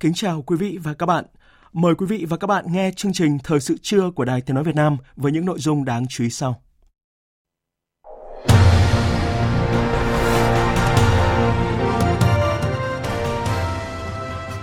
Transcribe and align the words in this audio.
Kính 0.00 0.12
chào 0.14 0.42
quý 0.42 0.56
vị 0.56 0.78
và 0.82 0.94
các 0.94 1.06
bạn. 1.06 1.24
Mời 1.72 1.94
quý 1.94 2.06
vị 2.06 2.26
và 2.28 2.36
các 2.36 2.46
bạn 2.46 2.64
nghe 2.72 2.90
chương 2.96 3.12
trình 3.12 3.38
Thời 3.44 3.60
sự 3.60 3.76
trưa 3.82 4.10
của 4.10 4.24
Đài 4.24 4.40
Tiếng 4.40 4.54
Nói 4.54 4.64
Việt 4.64 4.74
Nam 4.74 4.96
với 5.16 5.32
những 5.32 5.44
nội 5.44 5.58
dung 5.58 5.84
đáng 5.84 6.06
chú 6.08 6.24
ý 6.24 6.30
sau. 6.30 6.62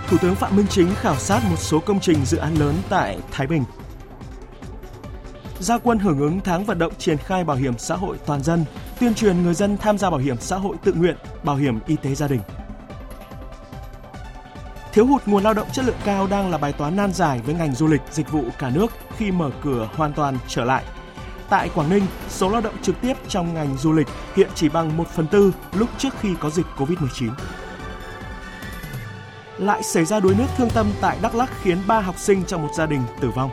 Thủ 0.08 0.16
tướng 0.22 0.34
Phạm 0.34 0.56
Minh 0.56 0.66
Chính 0.70 0.94
khảo 0.94 1.16
sát 1.16 1.40
một 1.50 1.58
số 1.58 1.80
công 1.80 2.00
trình 2.00 2.24
dự 2.24 2.38
án 2.38 2.54
lớn 2.54 2.74
tại 2.88 3.18
Thái 3.30 3.46
Bình. 3.46 3.64
Gia 5.60 5.78
quân 5.78 5.98
hưởng 5.98 6.18
ứng 6.18 6.40
tháng 6.40 6.64
vận 6.64 6.78
động 6.78 6.92
triển 6.98 7.16
khai 7.18 7.44
bảo 7.44 7.56
hiểm 7.56 7.78
xã 7.78 7.96
hội 7.96 8.18
toàn 8.26 8.42
dân, 8.42 8.64
tuyên 9.00 9.14
truyền 9.14 9.42
người 9.42 9.54
dân 9.54 9.76
tham 9.76 9.98
gia 9.98 10.10
bảo 10.10 10.20
hiểm 10.20 10.36
xã 10.40 10.56
hội 10.56 10.76
tự 10.84 10.92
nguyện, 10.92 11.16
bảo 11.44 11.56
hiểm 11.56 11.78
y 11.86 11.96
tế 11.96 12.14
gia 12.14 12.28
đình. 12.28 12.40
Thiếu 14.96 15.06
hụt 15.06 15.22
nguồn 15.26 15.42
lao 15.42 15.54
động 15.54 15.68
chất 15.72 15.84
lượng 15.84 15.96
cao 16.04 16.26
đang 16.26 16.50
là 16.50 16.58
bài 16.58 16.72
toán 16.72 16.96
nan 16.96 17.12
giải 17.12 17.40
với 17.44 17.54
ngành 17.54 17.74
du 17.74 17.86
lịch, 17.86 18.00
dịch 18.10 18.30
vụ 18.30 18.44
cả 18.58 18.70
nước 18.70 18.92
khi 19.16 19.30
mở 19.30 19.50
cửa 19.62 19.88
hoàn 19.96 20.12
toàn 20.12 20.38
trở 20.48 20.64
lại. 20.64 20.84
Tại 21.48 21.68
Quảng 21.74 21.90
Ninh, 21.90 22.06
số 22.28 22.48
lao 22.48 22.60
động 22.60 22.74
trực 22.82 23.00
tiếp 23.00 23.14
trong 23.28 23.54
ngành 23.54 23.76
du 23.76 23.92
lịch 23.92 24.06
hiện 24.36 24.48
chỉ 24.54 24.68
bằng 24.68 24.96
1 24.96 25.08
phần 25.08 25.26
tư 25.26 25.52
lúc 25.72 25.88
trước 25.98 26.08
khi 26.20 26.28
có 26.40 26.50
dịch 26.50 26.66
Covid-19. 26.76 27.30
Lại 29.58 29.82
xảy 29.82 30.04
ra 30.04 30.20
đuối 30.20 30.34
nước 30.38 30.46
thương 30.56 30.70
tâm 30.70 30.86
tại 31.00 31.18
Đắk 31.22 31.34
Lắk 31.34 31.50
khiến 31.62 31.78
3 31.86 32.00
học 32.00 32.18
sinh 32.18 32.44
trong 32.44 32.62
một 32.62 32.70
gia 32.76 32.86
đình 32.86 33.02
tử 33.20 33.30
vong. 33.30 33.50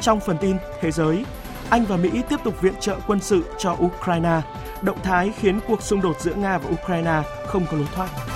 Trong 0.00 0.20
phần 0.20 0.38
tin 0.40 0.56
thế 0.80 0.90
giới, 0.90 1.24
Anh 1.70 1.84
và 1.84 1.96
Mỹ 1.96 2.22
tiếp 2.28 2.40
tục 2.44 2.60
viện 2.60 2.74
trợ 2.80 2.96
quân 3.06 3.20
sự 3.20 3.44
cho 3.58 3.76
Ukraine. 3.80 4.40
Động 4.82 4.98
thái 5.02 5.32
khiến 5.40 5.60
cuộc 5.68 5.82
xung 5.82 6.00
đột 6.00 6.20
giữa 6.20 6.34
Nga 6.34 6.58
và 6.58 6.70
Ukraine 6.70 7.22
không 7.46 7.66
có 7.70 7.76
lối 7.76 7.86
thoát. 7.94 8.29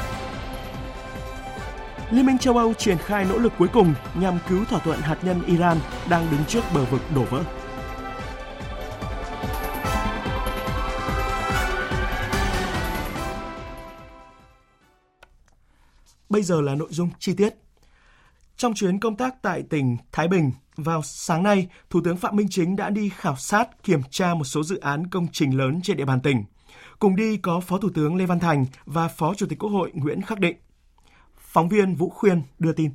Liên 2.11 2.27
minh 2.27 2.39
châu 2.39 2.57
Âu 2.57 2.75
triển 2.75 2.99
khai 2.99 3.25
nỗ 3.25 3.39
lực 3.39 3.53
cuối 3.59 3.69
cùng 3.73 3.95
nhằm 4.15 4.39
cứu 4.49 4.65
thỏa 4.65 4.79
thuận 4.79 5.01
hạt 5.01 5.19
nhân 5.23 5.43
Iran 5.47 5.79
đang 6.09 6.31
đứng 6.31 6.45
trước 6.45 6.65
bờ 6.75 6.85
vực 6.85 7.01
đổ 7.15 7.25
vỡ. 7.25 7.43
Bây 16.29 16.43
giờ 16.43 16.61
là 16.61 16.75
nội 16.75 16.89
dung 16.91 17.11
chi 17.19 17.35
tiết. 17.37 17.55
Trong 18.57 18.75
chuyến 18.75 19.01
công 19.01 19.17
tác 19.17 19.43
tại 19.43 19.63
tỉnh 19.63 19.97
Thái 20.13 20.29
Bình, 20.29 20.53
vào 20.77 21.03
sáng 21.03 21.43
nay, 21.43 21.69
Thủ 21.91 22.01
tướng 22.05 22.17
Phạm 22.17 22.37
Minh 22.37 22.47
Chính 22.51 22.77
đã 22.77 22.91
đi 22.91 23.09
khảo 23.09 23.37
sát, 23.37 23.83
kiểm 23.83 24.01
tra 24.11 24.35
một 24.35 24.45
số 24.45 24.63
dự 24.63 24.79
án 24.79 25.07
công 25.07 25.27
trình 25.33 25.59
lớn 25.59 25.81
trên 25.83 25.97
địa 25.97 26.05
bàn 26.05 26.21
tỉnh. 26.21 26.45
Cùng 26.99 27.17
đi 27.17 27.37
có 27.37 27.61
Phó 27.61 27.79
Thủ 27.79 27.89
tướng 27.95 28.17
Lê 28.17 28.27
Văn 28.27 28.41
Thành 28.41 28.67
và 28.87 29.09
Phó 29.09 29.35
Chủ 29.35 29.47
tịch 29.47 29.59
Quốc 29.59 29.71
hội 29.71 29.91
Nguyễn 29.95 30.23
Khắc 30.23 30.41
Định. 30.41 30.57
Phóng 31.55 31.69
viên 31.69 31.95
Vũ 31.95 32.09
Khuyên 32.09 32.43
đưa 32.59 32.73
tin. 32.73 32.91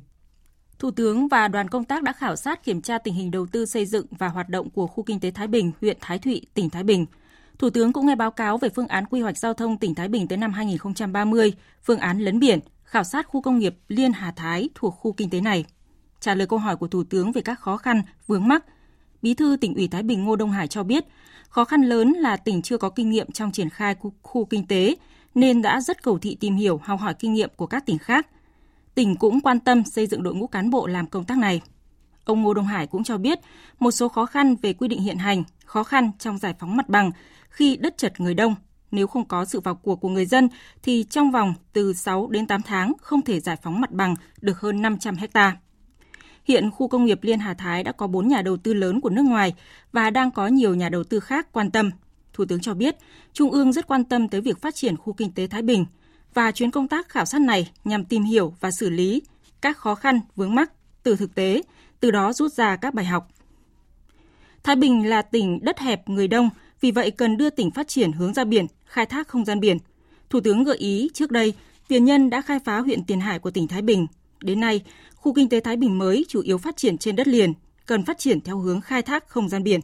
Thủ 0.78 0.90
tướng 0.90 1.28
và 1.28 1.48
đoàn 1.48 1.68
công 1.68 1.84
tác 1.84 2.02
đã 2.02 2.12
khảo 2.12 2.36
sát 2.36 2.64
kiểm 2.64 2.82
tra 2.82 2.98
tình 2.98 3.14
hình 3.14 3.30
đầu 3.30 3.46
tư 3.46 3.66
xây 3.66 3.86
dựng 3.86 4.06
và 4.18 4.28
hoạt 4.28 4.48
động 4.48 4.70
của 4.70 4.86
khu 4.86 5.02
kinh 5.02 5.20
tế 5.20 5.30
Thái 5.30 5.46
Bình, 5.46 5.72
huyện 5.80 5.96
Thái 6.00 6.18
Thụy, 6.18 6.42
tỉnh 6.54 6.70
Thái 6.70 6.82
Bình. 6.82 7.06
Thủ 7.58 7.70
tướng 7.70 7.92
cũng 7.92 8.06
nghe 8.06 8.14
báo 8.14 8.30
cáo 8.30 8.58
về 8.58 8.68
phương 8.68 8.88
án 8.88 9.04
quy 9.06 9.20
hoạch 9.20 9.38
giao 9.38 9.54
thông 9.54 9.78
tỉnh 9.78 9.94
Thái 9.94 10.08
Bình 10.08 10.28
tới 10.28 10.38
năm 10.38 10.52
2030, 10.52 11.52
phương 11.82 11.98
án 11.98 12.18
lấn 12.18 12.38
biển, 12.38 12.60
khảo 12.84 13.04
sát 13.04 13.26
khu 13.28 13.42
công 13.42 13.58
nghiệp 13.58 13.76
Liên 13.88 14.12
Hà 14.12 14.30
Thái 14.30 14.68
thuộc 14.74 14.94
khu 14.94 15.12
kinh 15.12 15.30
tế 15.30 15.40
này. 15.40 15.64
Trả 16.20 16.34
lời 16.34 16.46
câu 16.46 16.58
hỏi 16.58 16.76
của 16.76 16.88
Thủ 16.88 17.04
tướng 17.04 17.32
về 17.32 17.42
các 17.42 17.60
khó 17.60 17.76
khăn, 17.76 18.02
vướng 18.26 18.48
mắc, 18.48 18.64
Bí 19.22 19.34
thư 19.34 19.56
tỉnh 19.60 19.74
ủy 19.74 19.88
Thái 19.88 20.02
Bình 20.02 20.24
Ngô 20.24 20.36
Đông 20.36 20.52
Hải 20.52 20.68
cho 20.68 20.82
biết, 20.82 21.04
khó 21.48 21.64
khăn 21.64 21.82
lớn 21.82 22.12
là 22.12 22.36
tỉnh 22.36 22.62
chưa 22.62 22.78
có 22.78 22.90
kinh 22.90 23.10
nghiệm 23.10 23.32
trong 23.32 23.52
triển 23.52 23.70
khai 23.70 23.94
khu, 23.94 24.12
khu 24.22 24.44
kinh 24.44 24.66
tế, 24.66 24.96
nên 25.34 25.62
đã 25.62 25.80
rất 25.80 26.02
cầu 26.02 26.18
thị 26.18 26.36
tìm 26.40 26.56
hiểu, 26.56 26.80
học 26.84 27.00
hỏi 27.00 27.14
kinh 27.18 27.32
nghiệm 27.32 27.50
của 27.56 27.66
các 27.66 27.86
tỉnh 27.86 27.98
khác– 27.98 28.26
tỉnh 29.00 29.16
cũng 29.16 29.40
quan 29.40 29.60
tâm 29.60 29.84
xây 29.84 30.06
dựng 30.06 30.22
đội 30.22 30.34
ngũ 30.34 30.46
cán 30.46 30.70
bộ 30.70 30.86
làm 30.86 31.06
công 31.06 31.24
tác 31.24 31.38
này. 31.38 31.60
Ông 32.24 32.42
Ngô 32.42 32.54
Đông 32.54 32.66
Hải 32.66 32.86
cũng 32.86 33.04
cho 33.04 33.18
biết 33.18 33.38
một 33.78 33.90
số 33.90 34.08
khó 34.08 34.26
khăn 34.26 34.56
về 34.62 34.72
quy 34.72 34.88
định 34.88 35.00
hiện 35.00 35.16
hành, 35.16 35.42
khó 35.64 35.84
khăn 35.84 36.10
trong 36.18 36.38
giải 36.38 36.54
phóng 36.58 36.76
mặt 36.76 36.88
bằng 36.88 37.10
khi 37.50 37.76
đất 37.76 37.98
chật 37.98 38.20
người 38.20 38.34
đông. 38.34 38.54
Nếu 38.90 39.06
không 39.06 39.24
có 39.24 39.44
sự 39.44 39.60
vào 39.60 39.74
cuộc 39.74 39.96
của 39.96 40.08
người 40.08 40.26
dân 40.26 40.48
thì 40.82 41.04
trong 41.10 41.30
vòng 41.30 41.54
từ 41.72 41.92
6 41.92 42.28
đến 42.30 42.46
8 42.46 42.62
tháng 42.62 42.92
không 43.00 43.22
thể 43.22 43.40
giải 43.40 43.56
phóng 43.62 43.80
mặt 43.80 43.90
bằng 43.90 44.14
được 44.40 44.60
hơn 44.60 44.82
500 44.82 45.16
hecta. 45.16 45.56
Hiện 46.44 46.70
khu 46.70 46.88
công 46.88 47.04
nghiệp 47.04 47.18
Liên 47.22 47.40
Hà 47.40 47.54
Thái 47.54 47.84
đã 47.84 47.92
có 47.92 48.06
4 48.06 48.28
nhà 48.28 48.42
đầu 48.42 48.56
tư 48.56 48.74
lớn 48.74 49.00
của 49.00 49.10
nước 49.10 49.24
ngoài 49.24 49.54
và 49.92 50.10
đang 50.10 50.30
có 50.30 50.46
nhiều 50.46 50.74
nhà 50.74 50.88
đầu 50.88 51.04
tư 51.04 51.20
khác 51.20 51.52
quan 51.52 51.70
tâm. 51.70 51.90
Thủ 52.32 52.44
tướng 52.44 52.60
cho 52.60 52.74
biết, 52.74 52.96
Trung 53.32 53.50
ương 53.50 53.72
rất 53.72 53.86
quan 53.86 54.04
tâm 54.04 54.28
tới 54.28 54.40
việc 54.40 54.60
phát 54.60 54.74
triển 54.74 54.96
khu 54.96 55.12
kinh 55.12 55.32
tế 55.32 55.46
Thái 55.46 55.62
Bình– 55.62 55.86
và 56.34 56.52
chuyến 56.52 56.70
công 56.70 56.88
tác 56.88 57.08
khảo 57.08 57.24
sát 57.24 57.40
này 57.40 57.70
nhằm 57.84 58.04
tìm 58.04 58.22
hiểu 58.22 58.54
và 58.60 58.70
xử 58.70 58.90
lý 58.90 59.22
các 59.60 59.78
khó 59.78 59.94
khăn 59.94 60.20
vướng 60.36 60.54
mắc 60.54 60.72
từ 61.02 61.16
thực 61.16 61.34
tế, 61.34 61.62
từ 62.00 62.10
đó 62.10 62.32
rút 62.32 62.52
ra 62.52 62.76
các 62.76 62.94
bài 62.94 63.04
học. 63.04 63.28
Thái 64.62 64.76
Bình 64.76 65.08
là 65.08 65.22
tỉnh 65.22 65.58
đất 65.62 65.78
hẹp 65.78 66.08
người 66.08 66.28
đông, 66.28 66.50
vì 66.80 66.90
vậy 66.90 67.10
cần 67.10 67.36
đưa 67.36 67.50
tỉnh 67.50 67.70
phát 67.70 67.88
triển 67.88 68.12
hướng 68.12 68.34
ra 68.34 68.44
biển, 68.44 68.66
khai 68.84 69.06
thác 69.06 69.28
không 69.28 69.44
gian 69.44 69.60
biển. 69.60 69.78
Thủ 70.30 70.40
tướng 70.40 70.64
gợi 70.64 70.76
ý 70.76 71.10
trước 71.14 71.30
đây, 71.30 71.54
Tiền 71.88 72.04
Nhân 72.04 72.30
đã 72.30 72.40
khai 72.40 72.58
phá 72.64 72.78
huyện 72.78 73.04
Tiền 73.04 73.20
Hải 73.20 73.38
của 73.38 73.50
tỉnh 73.50 73.68
Thái 73.68 73.82
Bình. 73.82 74.06
Đến 74.40 74.60
nay, 74.60 74.80
khu 75.14 75.34
kinh 75.34 75.48
tế 75.48 75.60
Thái 75.60 75.76
Bình 75.76 75.98
mới 75.98 76.24
chủ 76.28 76.40
yếu 76.40 76.58
phát 76.58 76.76
triển 76.76 76.98
trên 76.98 77.16
đất 77.16 77.28
liền, 77.28 77.52
cần 77.86 78.04
phát 78.04 78.18
triển 78.18 78.40
theo 78.40 78.58
hướng 78.58 78.80
khai 78.80 79.02
thác 79.02 79.28
không 79.28 79.48
gian 79.48 79.62
biển. 79.62 79.80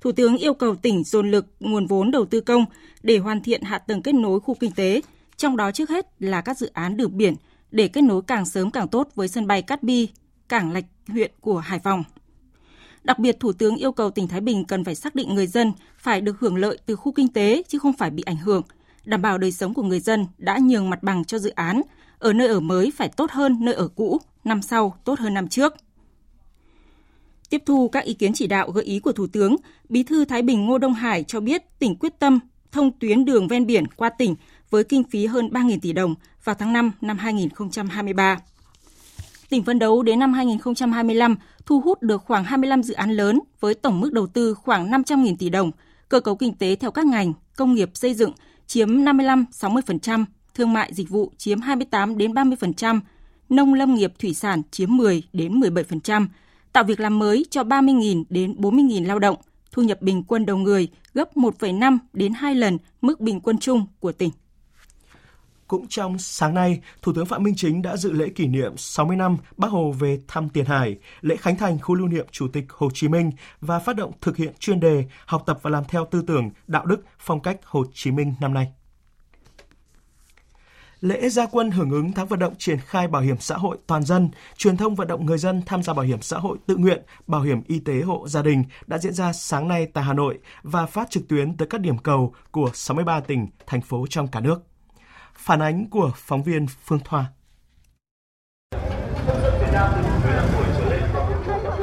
Thủ 0.00 0.12
tướng 0.12 0.36
yêu 0.36 0.54
cầu 0.54 0.76
tỉnh 0.76 1.04
dồn 1.04 1.30
lực 1.30 1.46
nguồn 1.60 1.86
vốn 1.86 2.10
đầu 2.10 2.24
tư 2.24 2.40
công 2.40 2.64
để 3.02 3.18
hoàn 3.18 3.42
thiện 3.42 3.62
hạ 3.62 3.78
tầng 3.78 4.02
kết 4.02 4.14
nối 4.14 4.40
khu 4.40 4.54
kinh 4.54 4.72
tế, 4.72 5.00
trong 5.36 5.56
đó 5.56 5.70
trước 5.70 5.90
hết 5.90 6.06
là 6.18 6.40
các 6.40 6.58
dự 6.58 6.70
án 6.72 6.96
đường 6.96 7.16
biển 7.16 7.34
để 7.70 7.88
kết 7.88 8.00
nối 8.00 8.22
càng 8.26 8.46
sớm 8.46 8.70
càng 8.70 8.88
tốt 8.88 9.08
với 9.14 9.28
sân 9.28 9.46
bay 9.46 9.62
Cát 9.62 9.82
Bi, 9.82 10.08
cảng 10.48 10.72
Lạch 10.72 10.84
huyện 11.08 11.30
của 11.40 11.58
Hải 11.58 11.78
Phòng. 11.78 12.04
Đặc 13.04 13.18
biệt, 13.18 13.40
Thủ 13.40 13.52
tướng 13.52 13.76
yêu 13.76 13.92
cầu 13.92 14.10
tỉnh 14.10 14.28
Thái 14.28 14.40
Bình 14.40 14.64
cần 14.64 14.84
phải 14.84 14.94
xác 14.94 15.14
định 15.14 15.34
người 15.34 15.46
dân 15.46 15.72
phải 15.98 16.20
được 16.20 16.40
hưởng 16.40 16.56
lợi 16.56 16.78
từ 16.86 16.96
khu 16.96 17.12
kinh 17.12 17.28
tế 17.28 17.62
chứ 17.68 17.78
không 17.78 17.92
phải 17.92 18.10
bị 18.10 18.22
ảnh 18.26 18.36
hưởng, 18.36 18.62
đảm 19.04 19.22
bảo 19.22 19.38
đời 19.38 19.52
sống 19.52 19.74
của 19.74 19.82
người 19.82 20.00
dân 20.00 20.26
đã 20.38 20.58
nhường 20.62 20.90
mặt 20.90 21.02
bằng 21.02 21.24
cho 21.24 21.38
dự 21.38 21.50
án, 21.50 21.82
ở 22.18 22.32
nơi 22.32 22.48
ở 22.48 22.60
mới 22.60 22.92
phải 22.96 23.08
tốt 23.08 23.30
hơn 23.30 23.56
nơi 23.60 23.74
ở 23.74 23.88
cũ, 23.88 24.20
năm 24.44 24.62
sau 24.62 24.98
tốt 25.04 25.18
hơn 25.18 25.34
năm 25.34 25.48
trước. 25.48 25.74
Tiếp 27.50 27.62
thu 27.66 27.88
các 27.88 28.04
ý 28.04 28.14
kiến 28.14 28.32
chỉ 28.34 28.46
đạo 28.46 28.70
gợi 28.70 28.84
ý 28.84 28.98
của 28.98 29.12
Thủ 29.12 29.26
tướng, 29.26 29.56
Bí 29.88 30.02
thư 30.02 30.24
Thái 30.24 30.42
Bình 30.42 30.66
Ngô 30.66 30.78
Đông 30.78 30.94
Hải 30.94 31.24
cho 31.24 31.40
biết 31.40 31.78
tỉnh 31.78 31.96
quyết 31.96 32.18
tâm 32.18 32.38
thông 32.72 32.98
tuyến 32.98 33.24
đường 33.24 33.48
ven 33.48 33.66
biển 33.66 33.86
qua 33.86 34.10
tỉnh 34.10 34.34
với 34.70 34.84
kinh 34.84 35.04
phí 35.04 35.26
hơn 35.26 35.48
3.000 35.48 35.78
tỷ 35.82 35.92
đồng 35.92 36.14
vào 36.44 36.56
tháng 36.58 36.72
5 36.72 36.92
năm 37.00 37.18
2023. 37.18 38.38
Tỉnh 39.48 39.62
phấn 39.62 39.78
đấu 39.78 40.02
đến 40.02 40.18
năm 40.18 40.32
2025 40.32 41.36
thu 41.66 41.80
hút 41.80 42.02
được 42.02 42.22
khoảng 42.22 42.44
25 42.44 42.82
dự 42.82 42.94
án 42.94 43.10
lớn 43.10 43.40
với 43.60 43.74
tổng 43.74 44.00
mức 44.00 44.12
đầu 44.12 44.26
tư 44.26 44.54
khoảng 44.54 44.90
500.000 44.90 45.36
tỷ 45.36 45.48
đồng, 45.48 45.70
cơ 46.08 46.20
cấu 46.20 46.36
kinh 46.36 46.54
tế 46.54 46.76
theo 46.76 46.90
các 46.90 47.06
ngành, 47.06 47.32
công 47.56 47.74
nghiệp 47.74 47.90
xây 47.94 48.14
dựng 48.14 48.32
chiếm 48.66 48.88
55-60%, 48.88 50.24
thương 50.54 50.72
mại 50.72 50.94
dịch 50.94 51.08
vụ 51.08 51.32
chiếm 51.38 51.60
28 51.60 52.18
đến 52.18 52.32
30%, 52.32 53.00
nông 53.48 53.74
lâm 53.74 53.94
nghiệp 53.94 54.12
thủy 54.18 54.34
sản 54.34 54.62
chiếm 54.70 54.96
10 54.96 55.22
đến 55.32 55.60
17%, 55.60 56.26
tạo 56.76 56.84
việc 56.84 57.00
làm 57.00 57.18
mới 57.18 57.46
cho 57.50 57.62
30.000 57.62 58.24
đến 58.28 58.54
40.000 58.58 59.06
lao 59.06 59.18
động, 59.18 59.36
thu 59.72 59.82
nhập 59.82 60.02
bình 60.02 60.22
quân 60.22 60.46
đầu 60.46 60.56
người 60.56 60.88
gấp 61.14 61.36
1,5 61.36 61.98
đến 62.12 62.32
2 62.32 62.54
lần 62.54 62.78
mức 63.00 63.20
bình 63.20 63.40
quân 63.40 63.58
chung 63.58 63.86
của 64.00 64.12
tỉnh. 64.12 64.30
Cũng 65.66 65.86
trong 65.88 66.18
sáng 66.18 66.54
nay, 66.54 66.80
Thủ 67.02 67.12
tướng 67.12 67.26
Phạm 67.26 67.42
Minh 67.42 67.54
Chính 67.56 67.82
đã 67.82 67.96
dự 67.96 68.12
lễ 68.12 68.28
kỷ 68.28 68.46
niệm 68.46 68.76
60 68.76 69.16
năm 69.16 69.36
Bác 69.56 69.68
Hồ 69.68 69.92
về 69.92 70.20
thăm 70.28 70.48
Tiền 70.48 70.64
Hải, 70.64 70.96
lễ 71.20 71.36
khánh 71.36 71.56
thành 71.56 71.78
khu 71.78 71.94
lưu 71.94 72.08
niệm 72.08 72.26
Chủ 72.30 72.48
tịch 72.52 72.64
Hồ 72.68 72.88
Chí 72.94 73.08
Minh 73.08 73.30
và 73.60 73.78
phát 73.78 73.96
động 73.96 74.12
thực 74.20 74.36
hiện 74.36 74.52
chuyên 74.58 74.80
đề 74.80 75.04
học 75.26 75.42
tập 75.46 75.58
và 75.62 75.70
làm 75.70 75.84
theo 75.88 76.06
tư 76.10 76.22
tưởng, 76.26 76.50
đạo 76.66 76.86
đức, 76.86 77.04
phong 77.18 77.40
cách 77.40 77.60
Hồ 77.64 77.84
Chí 77.94 78.10
Minh 78.10 78.34
năm 78.40 78.54
nay. 78.54 78.72
Lễ 81.00 81.28
gia 81.28 81.46
quân 81.46 81.70
hưởng 81.70 81.90
ứng 81.90 82.12
tháng 82.12 82.26
vận 82.26 82.38
động 82.38 82.54
triển 82.58 82.78
khai 82.80 83.08
bảo 83.08 83.22
hiểm 83.22 83.36
xã 83.40 83.56
hội 83.56 83.78
toàn 83.86 84.04
dân, 84.04 84.30
truyền 84.56 84.76
thông 84.76 84.94
vận 84.94 85.08
động 85.08 85.26
người 85.26 85.38
dân 85.38 85.62
tham 85.66 85.82
gia 85.82 85.92
bảo 85.92 86.04
hiểm 86.04 86.22
xã 86.22 86.38
hội 86.38 86.58
tự 86.66 86.76
nguyện, 86.76 87.02
bảo 87.26 87.42
hiểm 87.42 87.62
y 87.66 87.78
tế 87.78 88.00
hộ 88.00 88.28
gia 88.28 88.42
đình 88.42 88.64
đã 88.86 88.98
diễn 88.98 89.12
ra 89.12 89.32
sáng 89.32 89.68
nay 89.68 89.86
tại 89.86 90.04
Hà 90.04 90.12
Nội 90.12 90.38
và 90.62 90.86
phát 90.86 91.10
trực 91.10 91.28
tuyến 91.28 91.56
tới 91.56 91.68
các 91.70 91.80
điểm 91.80 91.98
cầu 91.98 92.34
của 92.50 92.70
63 92.74 93.20
tỉnh, 93.20 93.48
thành 93.66 93.80
phố 93.80 94.06
trong 94.10 94.28
cả 94.28 94.40
nước. 94.40 94.62
Phản 95.34 95.62
ánh 95.62 95.90
của 95.90 96.12
phóng 96.16 96.42
viên 96.42 96.66
Phương 96.84 97.00
Thoa. 97.04 97.26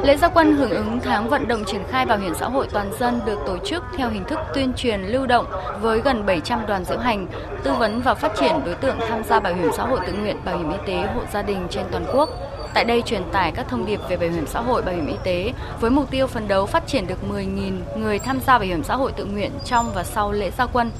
Lễ 0.04 0.16
gia 0.16 0.28
quân 0.28 0.56
hưởng 0.56 0.70
ứng 0.70 1.00
tháng 1.00 1.28
vận 1.28 1.48
động 1.48 1.64
triển 1.66 1.82
khai 1.90 2.06
bảo 2.06 2.18
hiểm 2.18 2.34
xã 2.34 2.48
hội 2.48 2.68
toàn 2.72 2.90
dân 2.98 3.20
được 3.26 3.38
tổ 3.46 3.58
chức 3.58 3.82
theo 3.96 4.10
hình 4.10 4.24
thức 4.24 4.38
tuyên 4.54 4.72
truyền 4.76 5.00
lưu 5.00 5.26
động 5.26 5.46
với 5.80 6.00
gần 6.00 6.26
700 6.26 6.66
đoàn 6.66 6.84
diễu 6.84 6.98
hành, 6.98 7.26
tư 7.62 7.72
vấn 7.78 8.00
và 8.00 8.14
phát 8.14 8.32
triển 8.40 8.52
đối 8.66 8.74
tượng 8.74 8.96
tham 9.08 9.24
gia 9.24 9.40
bảo 9.40 9.54
hiểm 9.54 9.70
xã 9.76 9.82
hội 9.82 10.00
tự 10.06 10.12
nguyện, 10.12 10.36
bảo 10.44 10.58
hiểm 10.58 10.70
y 10.70 10.76
tế, 10.86 11.06
hộ 11.14 11.20
gia 11.32 11.42
đình 11.42 11.66
trên 11.70 11.84
toàn 11.92 12.04
quốc. 12.12 12.30
Tại 12.74 12.84
đây 12.84 13.02
truyền 13.02 13.22
tải 13.32 13.52
các 13.52 13.68
thông 13.68 13.86
điệp 13.86 14.00
về 14.08 14.16
bảo 14.16 14.30
hiểm 14.30 14.46
xã 14.46 14.60
hội, 14.60 14.82
bảo 14.82 14.94
hiểm 14.94 15.06
y 15.06 15.16
tế 15.24 15.52
với 15.80 15.90
mục 15.90 16.10
tiêu 16.10 16.26
phấn 16.26 16.48
đấu 16.48 16.66
phát 16.66 16.86
triển 16.86 17.06
được 17.06 17.18
10.000 17.30 17.80
người 17.96 18.18
tham 18.18 18.40
gia 18.46 18.58
bảo 18.58 18.66
hiểm 18.66 18.84
xã 18.84 18.96
hội 18.96 19.12
tự 19.12 19.24
nguyện 19.24 19.50
trong 19.64 19.90
và 19.94 20.04
sau 20.04 20.32
lễ 20.32 20.50
gia 20.58 20.66
quân. 20.66 20.90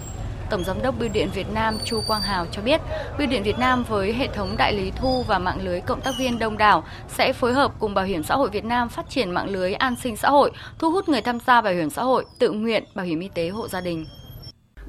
Tổng 0.50 0.64
giám 0.64 0.82
đốc 0.82 0.94
Bưu 0.98 1.08
điện 1.12 1.28
Việt 1.34 1.46
Nam 1.54 1.74
Chu 1.84 2.00
Quang 2.06 2.22
Hào 2.22 2.46
cho 2.52 2.62
biết, 2.62 2.80
Bưu 3.18 3.26
điện 3.26 3.42
Việt 3.42 3.58
Nam 3.58 3.84
với 3.88 4.12
hệ 4.12 4.26
thống 4.26 4.54
đại 4.58 4.72
lý 4.72 4.92
thu 4.96 5.22
và 5.22 5.38
mạng 5.38 5.58
lưới 5.64 5.80
cộng 5.80 6.00
tác 6.00 6.10
viên 6.18 6.38
đông 6.38 6.58
đảo 6.58 6.84
sẽ 7.08 7.32
phối 7.32 7.52
hợp 7.52 7.72
cùng 7.78 7.94
Bảo 7.94 8.04
hiểm 8.04 8.22
xã 8.22 8.34
hội 8.34 8.50
Việt 8.50 8.64
Nam 8.64 8.88
phát 8.88 9.10
triển 9.10 9.30
mạng 9.30 9.48
lưới 9.50 9.74
an 9.74 9.94
sinh 10.02 10.16
xã 10.16 10.30
hội, 10.30 10.50
thu 10.78 10.90
hút 10.90 11.08
người 11.08 11.20
tham 11.20 11.38
gia 11.46 11.60
bảo 11.60 11.74
hiểm 11.74 11.90
xã 11.90 12.02
hội, 12.02 12.24
tự 12.38 12.50
nguyện, 12.50 12.84
bảo 12.94 13.06
hiểm 13.06 13.20
y 13.20 13.28
tế 13.28 13.48
hộ 13.48 13.68
gia 13.68 13.80
đình. 13.80 14.06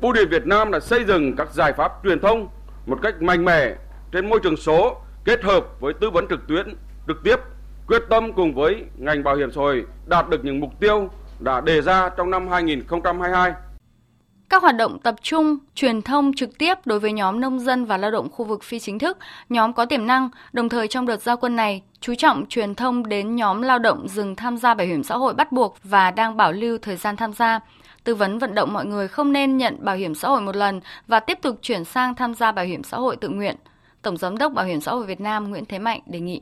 Bưu 0.01 0.13
điện 0.13 0.27
Việt 0.29 0.45
Nam 0.45 0.71
đã 0.71 0.79
xây 0.79 1.03
dựng 1.03 1.35
các 1.35 1.53
giải 1.53 1.73
pháp 1.73 1.91
truyền 2.03 2.19
thông 2.19 2.47
một 2.85 2.99
cách 3.03 3.21
mạnh 3.21 3.45
mẽ 3.45 3.75
trên 4.11 4.29
môi 4.29 4.39
trường 4.43 4.57
số 4.57 4.95
kết 5.25 5.43
hợp 5.43 5.65
với 5.79 5.93
tư 5.93 6.09
vấn 6.09 6.27
trực 6.27 6.47
tuyến 6.47 6.75
trực 7.07 7.17
tiếp 7.23 7.39
quyết 7.87 8.01
tâm 8.09 8.33
cùng 8.33 8.55
với 8.55 8.83
ngành 8.97 9.23
bảo 9.23 9.35
hiểm 9.35 9.51
xã 9.51 9.61
hội 9.61 9.85
đạt 10.05 10.29
được 10.29 10.45
những 10.45 10.59
mục 10.59 10.79
tiêu 10.79 11.09
đã 11.39 11.61
đề 11.61 11.81
ra 11.81 12.09
trong 12.17 12.29
năm 12.29 12.47
2022 12.47 13.53
các 14.49 14.61
hoạt 14.61 14.77
động 14.77 14.99
tập 14.99 15.15
trung, 15.21 15.57
truyền 15.75 16.01
thông 16.01 16.33
trực 16.33 16.57
tiếp 16.57 16.73
đối 16.85 16.99
với 16.99 17.11
nhóm 17.13 17.41
nông 17.41 17.59
dân 17.59 17.85
và 17.85 17.97
lao 17.97 18.11
động 18.11 18.29
khu 18.31 18.45
vực 18.45 18.63
phi 18.63 18.79
chính 18.79 18.99
thức, 18.99 19.17
nhóm 19.49 19.73
có 19.73 19.85
tiềm 19.85 20.07
năng, 20.07 20.29
đồng 20.53 20.69
thời 20.69 20.87
trong 20.87 21.05
đợt 21.05 21.21
giao 21.21 21.37
quân 21.37 21.55
này, 21.55 21.81
chú 21.99 22.15
trọng 22.15 22.45
truyền 22.49 22.75
thông 22.75 23.09
đến 23.09 23.35
nhóm 23.35 23.61
lao 23.61 23.79
động 23.79 24.07
dừng 24.07 24.35
tham 24.35 24.57
gia 24.57 24.73
bảo 24.73 24.87
hiểm 24.87 25.03
xã 25.03 25.17
hội 25.17 25.33
bắt 25.33 25.51
buộc 25.51 25.77
và 25.83 26.11
đang 26.11 26.37
bảo 26.37 26.51
lưu 26.51 26.77
thời 26.77 26.95
gian 26.95 27.15
tham 27.15 27.33
gia, 27.33 27.59
tư 28.03 28.15
vấn 28.15 28.39
vận 28.39 28.55
động 28.55 28.73
mọi 28.73 28.85
người 28.85 29.07
không 29.07 29.31
nên 29.31 29.57
nhận 29.57 29.85
bảo 29.85 29.95
hiểm 29.95 30.15
xã 30.15 30.27
hội 30.29 30.41
một 30.41 30.55
lần 30.55 30.81
và 31.07 31.19
tiếp 31.19 31.39
tục 31.41 31.59
chuyển 31.61 31.85
sang 31.85 32.15
tham 32.15 32.33
gia 32.33 32.51
bảo 32.51 32.65
hiểm 32.65 32.83
xã 32.83 32.97
hội 32.97 33.15
tự 33.15 33.29
nguyện. 33.29 33.55
Tổng 34.01 34.17
giám 34.17 34.37
đốc 34.37 34.53
Bảo 34.53 34.65
hiểm 34.65 34.81
xã 34.81 34.91
hội 34.91 35.05
Việt 35.05 35.21
Nam 35.21 35.49
Nguyễn 35.49 35.65
Thế 35.65 35.79
Mạnh 35.79 36.01
đề 36.05 36.19
nghị 36.19 36.41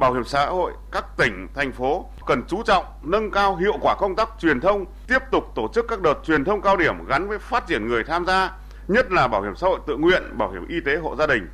bảo 0.00 0.12
hiểm 0.12 0.24
xã 0.24 0.46
hội 0.46 0.72
các 0.92 1.04
tỉnh, 1.16 1.48
thành 1.54 1.72
phố 1.72 2.06
cần 2.26 2.42
chú 2.48 2.62
trọng 2.62 2.84
nâng 3.02 3.30
cao 3.30 3.56
hiệu 3.56 3.74
quả 3.80 3.94
công 3.98 4.16
tác 4.16 4.28
truyền 4.40 4.60
thông, 4.60 4.84
tiếp 5.08 5.18
tục 5.30 5.44
tổ 5.54 5.68
chức 5.74 5.88
các 5.88 6.00
đợt 6.00 6.14
truyền 6.24 6.44
thông 6.44 6.60
cao 6.60 6.76
điểm 6.76 6.94
gắn 7.06 7.28
với 7.28 7.38
phát 7.38 7.66
triển 7.66 7.88
người 7.88 8.04
tham 8.04 8.26
gia, 8.26 8.52
nhất 8.88 9.12
là 9.12 9.28
bảo 9.28 9.42
hiểm 9.42 9.56
xã 9.56 9.66
hội 9.66 9.80
tự 9.86 9.96
nguyện, 9.96 10.38
bảo 10.38 10.50
hiểm 10.50 10.68
y 10.68 10.80
tế 10.80 10.96
hộ 10.96 11.16
gia 11.16 11.26
đình. 11.26 11.48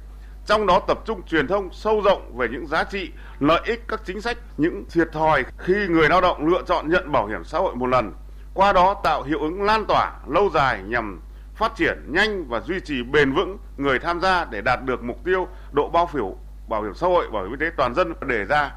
Trong 0.47 0.67
đó 0.67 0.81
tập 0.89 0.99
trung 1.05 1.23
truyền 1.23 1.47
thông 1.47 1.69
sâu 1.73 2.01
rộng 2.05 2.37
về 2.37 2.49
những 2.49 2.67
giá 2.67 2.85
trị, 2.85 3.11
lợi 3.41 3.61
ích 3.65 3.83
các 3.89 4.01
chính 4.05 4.21
sách, 4.21 4.39
những 4.57 4.85
thiệt 4.91 5.09
thòi 5.13 5.45
khi 5.59 5.75
người 5.89 6.09
lao 6.09 6.21
động 6.21 6.47
lựa 6.47 6.63
chọn 6.67 6.89
nhận 6.89 7.13
bảo 7.13 7.27
hiểm 7.27 7.45
xã 7.45 7.59
hội 7.59 7.75
một 7.77 7.87
lần. 7.87 8.13
Qua 8.55 8.73
đó 8.73 9.01
tạo 9.05 9.23
hiệu 9.23 9.41
ứng 9.41 9.63
lan 9.63 9.85
tỏa 9.85 10.13
lâu 10.27 10.51
dài 10.55 10.83
nhằm 10.83 11.21
phát 11.55 11.73
triển 11.77 11.99
nhanh 12.09 12.49
và 12.49 12.61
duy 12.61 12.81
trì 12.81 13.03
bền 13.03 13.33
vững 13.33 13.59
người 13.77 13.99
tham 13.99 14.21
gia 14.21 14.45
để 14.45 14.61
đạt 14.61 14.85
được 14.85 15.03
mục 15.03 15.25
tiêu 15.25 15.49
độ 15.73 15.89
bao 15.89 16.07
phủ 16.13 16.39
bảo 16.69 16.83
hiểm 16.83 16.95
xã 16.95 17.07
hội, 17.07 17.27
bảo 17.33 17.43
hiểm 17.43 17.53
y 17.53 17.57
tế 17.61 17.67
toàn 17.77 17.95
dân 17.95 18.13
đề 18.29 18.45
ra. 18.45 18.73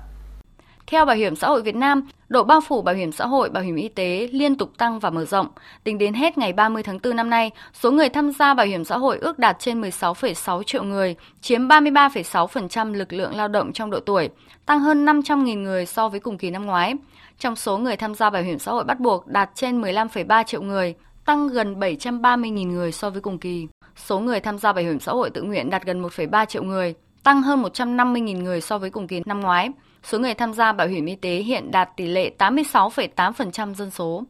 Theo 0.88 1.06
Bảo 1.06 1.15
hiểm 1.15 1.36
xã 1.36 1.47
hội 1.47 1.62
Việt 1.62 1.75
Nam, 1.75 2.07
độ 2.30 2.44
bao 2.44 2.62
phủ 2.62 2.81
bảo 2.81 2.95
hiểm 2.95 3.12
xã 3.12 3.25
hội, 3.25 3.50
bảo 3.50 3.63
hiểm 3.63 3.75
y 3.75 3.88
tế 3.88 4.30
liên 4.31 4.56
tục 4.56 4.71
tăng 4.77 5.00
và 5.00 5.09
mở 5.09 5.25
rộng. 5.25 5.47
Tính 5.83 5.97
đến 5.97 6.13
hết 6.13 6.38
ngày 6.38 6.53
30 6.53 6.83
tháng 6.83 7.00
4 7.03 7.15
năm 7.15 7.30
nay, 7.30 7.51
số 7.74 7.91
người 7.91 8.09
tham 8.09 8.31
gia 8.31 8.53
bảo 8.53 8.65
hiểm 8.65 8.83
xã 8.83 8.97
hội 8.97 9.18
ước 9.18 9.39
đạt 9.39 9.59
trên 9.59 9.81
16,6 9.81 10.63
triệu 10.63 10.83
người, 10.83 11.15
chiếm 11.41 11.68
33,6% 11.68 12.94
lực 12.94 13.13
lượng 13.13 13.36
lao 13.36 13.47
động 13.47 13.74
trong 13.74 13.89
độ 13.89 14.00
tuổi, 14.00 14.30
tăng 14.65 14.80
hơn 14.80 15.06
500.000 15.06 15.62
người 15.62 15.85
so 15.85 16.09
với 16.09 16.19
cùng 16.19 16.38
kỳ 16.38 16.51
năm 16.51 16.65
ngoái. 16.65 16.94
Trong 17.39 17.56
số 17.56 17.77
người 17.77 17.97
tham 17.97 18.15
gia 18.15 18.30
bảo 18.30 18.44
hiểm 18.44 18.59
xã 18.59 18.71
hội 18.71 18.83
bắt 18.83 19.00
buộc 19.00 19.27
đạt 19.27 19.50
trên 19.56 19.81
15,3 19.81 20.44
triệu 20.44 20.62
người, 20.62 20.95
tăng 21.25 21.47
gần 21.47 21.80
730.000 21.80 22.71
người 22.71 22.92
so 22.92 23.09
với 23.09 23.21
cùng 23.21 23.39
kỳ. 23.39 23.68
Số 23.95 24.19
người 24.19 24.39
tham 24.39 24.57
gia 24.57 24.74
bảo 24.74 24.83
hiểm 24.83 25.00
xã 25.00 25.12
hội 25.12 25.30
tự 25.30 25.42
nguyện 25.42 25.69
đạt 25.69 25.85
gần 25.85 26.01
1,3 26.01 26.45
triệu 26.45 26.63
người, 26.63 26.95
tăng 27.30 27.42
hơn 27.42 27.64
150.000 27.64 28.44
người 28.44 28.62
so 28.62 28.78
với 28.78 28.90
cùng 28.90 29.08
kỳ 29.08 29.22
năm 29.26 29.42
ngoái. 29.42 29.70
Số 30.04 30.20
người 30.20 30.34
tham 30.34 30.54
gia 30.54 30.72
bảo 30.72 30.88
hiểm 30.88 31.06
y 31.06 31.16
tế 31.16 31.36
hiện 31.36 31.72
đạt 31.72 31.90
tỷ 31.98 32.06
lệ 32.06 32.31
86,8% 32.38 33.74
dân 33.74 33.92
số. 33.92 34.24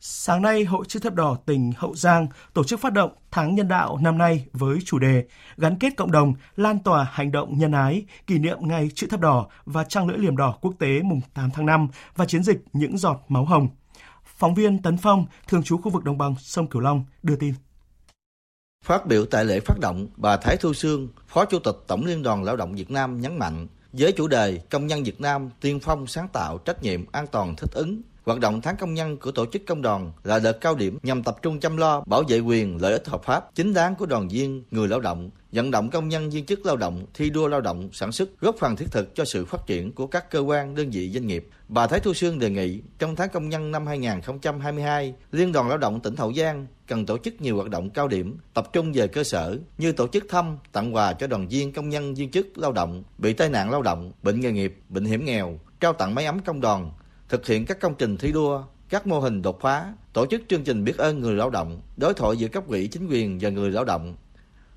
Sáng 0.00 0.42
nay, 0.42 0.64
Hội 0.64 0.84
Chữ 0.88 1.00
Thập 1.00 1.14
Đỏ 1.14 1.36
tỉnh 1.46 1.72
Hậu 1.76 1.94
Giang 1.94 2.26
tổ 2.54 2.64
chức 2.64 2.80
phát 2.80 2.92
động 2.92 3.10
Tháng 3.30 3.54
Nhân 3.54 3.68
đạo 3.68 3.98
năm 4.02 4.18
nay 4.18 4.44
với 4.52 4.78
chủ 4.84 4.98
đề 4.98 5.24
Gắn 5.56 5.78
kết 5.78 5.96
cộng 5.96 6.12
đồng, 6.12 6.34
lan 6.56 6.78
tỏa 6.78 7.06
hành 7.12 7.32
động 7.32 7.58
nhân 7.58 7.72
ái, 7.72 8.04
kỷ 8.26 8.38
niệm 8.38 8.58
Ngày 8.60 8.88
Chữ 8.94 9.06
Thập 9.06 9.20
Đỏ 9.20 9.46
và 9.64 9.84
Trăng 9.84 10.08
lưỡi 10.08 10.18
liềm 10.18 10.36
đỏ 10.36 10.58
quốc 10.60 10.74
tế 10.78 11.02
mùng 11.02 11.20
8 11.34 11.50
tháng 11.54 11.66
5 11.66 11.88
và 12.16 12.24
chiến 12.24 12.42
dịch 12.42 12.64
Những 12.72 12.98
giọt 12.98 13.24
máu 13.28 13.44
hồng. 13.44 13.68
Phóng 14.24 14.54
viên 14.54 14.82
Tấn 14.82 14.96
Phong, 14.96 15.26
thường 15.48 15.62
trú 15.62 15.78
khu 15.78 15.90
vực 15.90 16.04
đồng 16.04 16.18
bằng 16.18 16.34
sông 16.38 16.66
Cửu 16.66 16.82
Long, 16.82 17.04
đưa 17.22 17.36
tin. 17.36 17.54
Phát 18.84 19.06
biểu 19.06 19.26
tại 19.26 19.44
lễ 19.44 19.60
phát 19.60 19.78
động, 19.80 20.06
bà 20.16 20.36
Thái 20.36 20.56
Thu 20.56 20.74
Sương, 20.74 21.08
Phó 21.28 21.44
Chủ 21.44 21.58
tịch 21.58 21.76
Tổng 21.86 22.04
Liên 22.04 22.22
đoàn 22.22 22.44
Lao 22.44 22.56
động 22.56 22.74
Việt 22.74 22.90
Nam 22.90 23.20
nhấn 23.20 23.38
mạnh, 23.38 23.66
với 23.92 24.12
chủ 24.12 24.28
đề 24.28 24.60
Công 24.70 24.86
nhân 24.86 25.02
Việt 25.02 25.20
Nam 25.20 25.50
tiên 25.60 25.80
phong 25.80 26.06
sáng 26.06 26.28
tạo 26.28 26.58
trách 26.58 26.82
nhiệm 26.82 27.04
an 27.12 27.26
toàn 27.26 27.56
thích 27.56 27.70
ứng, 27.72 28.02
hoạt 28.24 28.40
động 28.40 28.60
tháng 28.60 28.76
công 28.76 28.94
nhân 28.94 29.16
của 29.16 29.30
tổ 29.30 29.46
chức 29.46 29.62
công 29.66 29.82
đoàn 29.82 30.12
là 30.24 30.38
đợt 30.38 30.60
cao 30.60 30.74
điểm 30.74 30.98
nhằm 31.02 31.22
tập 31.22 31.36
trung 31.42 31.60
chăm 31.60 31.76
lo, 31.76 32.02
bảo 32.06 32.22
vệ 32.28 32.38
quyền, 32.38 32.82
lợi 32.82 32.92
ích 32.92 33.08
hợp 33.08 33.22
pháp, 33.24 33.54
chính 33.54 33.74
đáng 33.74 33.94
của 33.94 34.06
đoàn 34.06 34.28
viên, 34.28 34.64
người 34.70 34.88
lao 34.88 35.00
động, 35.00 35.30
vận 35.52 35.70
động 35.70 35.90
công 35.90 36.08
nhân 36.08 36.30
viên 36.30 36.46
chức 36.46 36.66
lao 36.66 36.76
động, 36.76 37.06
thi 37.14 37.30
đua 37.30 37.48
lao 37.48 37.60
động 37.60 37.88
sản 37.92 38.12
xuất, 38.12 38.40
góp 38.40 38.56
phần 38.58 38.76
thiết 38.76 38.86
thực 38.90 39.14
cho 39.14 39.24
sự 39.24 39.44
phát 39.44 39.66
triển 39.66 39.92
của 39.92 40.06
các 40.06 40.30
cơ 40.30 40.38
quan, 40.38 40.74
đơn 40.74 40.90
vị, 40.90 41.10
doanh 41.14 41.26
nghiệp. 41.26 41.48
Bà 41.68 41.86
Thái 41.86 42.00
Thu 42.00 42.14
Sương 42.14 42.38
đề 42.38 42.50
nghị, 42.50 42.80
trong 42.98 43.16
tháng 43.16 43.28
công 43.28 43.48
nhân 43.48 43.70
năm 43.70 43.86
2022 43.86 45.14
Liên 45.32 45.52
đoàn 45.52 45.68
Lao 45.68 45.78
động 45.78 46.00
tỉnh 46.00 46.16
Hậu 46.16 46.32
Giang 46.32 46.66
cần 46.86 47.06
tổ 47.06 47.18
chức 47.18 47.40
nhiều 47.40 47.56
hoạt 47.56 47.70
động 47.70 47.90
cao 47.90 48.08
điểm, 48.08 48.38
tập 48.54 48.72
trung 48.72 48.92
về 48.92 49.06
cơ 49.06 49.24
sở, 49.24 49.58
như 49.78 49.92
tổ 49.92 50.08
chức 50.08 50.24
thăm, 50.28 50.58
tặng 50.72 50.94
quà 50.94 51.12
cho 51.12 51.26
đoàn 51.26 51.48
viên 51.48 51.72
công 51.72 51.88
nhân 51.88 52.14
viên 52.14 52.30
chức 52.30 52.58
lao 52.58 52.72
động, 52.72 53.02
bị 53.18 53.32
tai 53.32 53.48
nạn 53.48 53.70
lao 53.70 53.82
động, 53.82 54.12
bệnh 54.22 54.40
nghề 54.40 54.52
nghiệp, 54.52 54.76
bệnh 54.88 55.04
hiểm 55.04 55.24
nghèo, 55.24 55.58
trao 55.80 55.92
tặng 55.92 56.14
máy 56.14 56.26
ấm 56.26 56.38
công 56.44 56.60
đoàn 56.60 56.90
thực 57.28 57.46
hiện 57.46 57.66
các 57.66 57.80
công 57.80 57.94
trình 57.94 58.16
thi 58.16 58.32
đua 58.32 58.62
các 58.88 59.06
mô 59.06 59.20
hình 59.20 59.42
đột 59.42 59.60
phá 59.60 59.92
tổ 60.12 60.26
chức 60.26 60.42
chương 60.48 60.64
trình 60.64 60.84
biết 60.84 60.98
ơn 60.98 61.20
người 61.20 61.34
lao 61.34 61.50
động 61.50 61.80
đối 61.96 62.14
thoại 62.14 62.36
giữa 62.36 62.48
cấp 62.48 62.68
ủy 62.68 62.86
chính 62.86 63.06
quyền 63.06 63.38
và 63.40 63.50
người 63.50 63.70
lao 63.70 63.84
động. 63.84 64.16